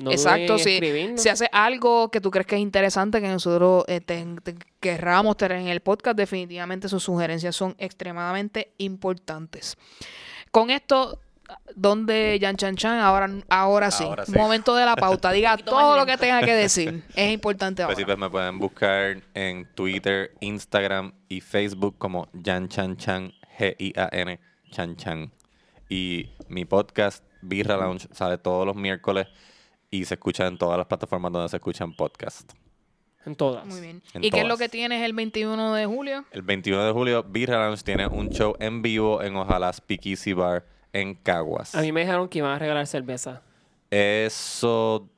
[0.00, 0.80] no Exacto, si,
[1.16, 5.36] si hace algo que tú crees que es interesante que nosotros eh, te- te querramos
[5.36, 9.76] tener en el podcast, definitivamente sus sugerencias son extremadamente importantes.
[10.50, 11.20] Con esto,
[11.74, 14.32] donde Jan Chan Chan, ahora, ahora sí, Ahora sí.
[14.32, 18.02] momento de la pauta, diga todo lo que tenga que decir, es importante Pues sí,
[18.02, 18.14] ahora.
[18.16, 24.40] pues me pueden buscar en Twitter, Instagram y Facebook como Jan Chan Chan, G-I-A-N,
[24.70, 25.32] Chan Chan.
[25.88, 29.26] Y mi podcast, Birra Lounge, sale todos los miércoles
[29.90, 32.54] y se escucha en todas las plataformas donde se escuchan podcasts.
[33.26, 33.66] En todas.
[33.66, 34.02] Muy bien.
[34.14, 36.24] En ¿Y qué es lo que tienes el 21 de julio?
[36.30, 40.64] El 21 de julio, Birra Lounge tiene un show en vivo en Ojalá Speakeasy Bar
[40.92, 41.74] en Caguas.
[41.74, 43.42] A mí me dijeron que iban a regalar cerveza.
[43.90, 45.08] Eso...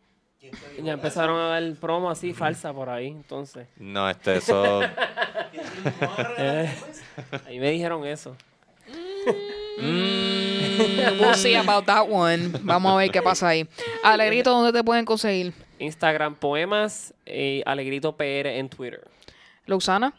[0.82, 3.68] Ya empezaron a dar promo así falsa por ahí, entonces.
[3.76, 4.80] No, este, eso...
[6.38, 6.74] Eh,
[7.46, 8.36] ahí me dijeron eso.
[9.78, 10.31] Mm,
[11.20, 12.52] we'll see about that one.
[12.62, 13.68] Vamos a ver qué pasa ahí.
[14.02, 15.52] Alegrito, ¿dónde te pueden conseguir?
[15.78, 19.08] Instagram Poemas y Alegrito PR en Twitter.
[19.66, 20.14] Luxana.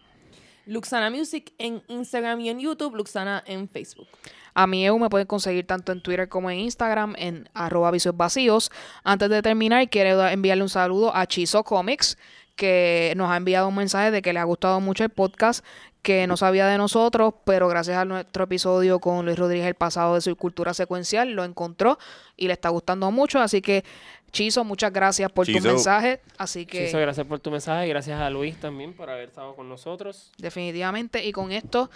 [0.66, 4.08] Luxana Music en Instagram y en YouTube, Luxana en Facebook.
[4.54, 8.16] A mi EU me pueden conseguir tanto en Twitter como en Instagram en arroba vicios
[8.16, 8.72] vacíos.
[9.04, 12.18] Antes de terminar, quiero enviarle un saludo a Chizo Comics,
[12.56, 15.66] que nos ha enviado un mensaje de que le ha gustado mucho el podcast,
[16.04, 20.16] que no sabía de nosotros, pero gracias a nuestro episodio con Luis Rodríguez el pasado
[20.16, 21.98] de Subcultura Secuencial, lo encontró
[22.36, 23.40] y le está gustando mucho.
[23.40, 23.86] Así que,
[24.34, 26.20] Chizo, muchas gracias por tu mensaje.
[26.38, 26.88] Así que...
[26.88, 30.32] Chizo, gracias por tu mensaje y gracias a Luis también por haber estado con nosotros.
[30.38, 31.26] Definitivamente.
[31.26, 31.90] Y con esto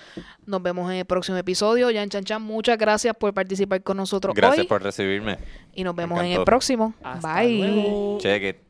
[0.46, 1.92] nos vemos en el próximo episodio.
[1.92, 4.68] Yan Chan Chan, muchas gracias por participar con nosotros Gracias hoy.
[4.68, 5.38] por recibirme.
[5.74, 6.94] Y nos vemos en el próximo.
[7.04, 7.58] Hasta Bye.
[7.58, 8.18] luego.
[8.20, 8.67] Check it.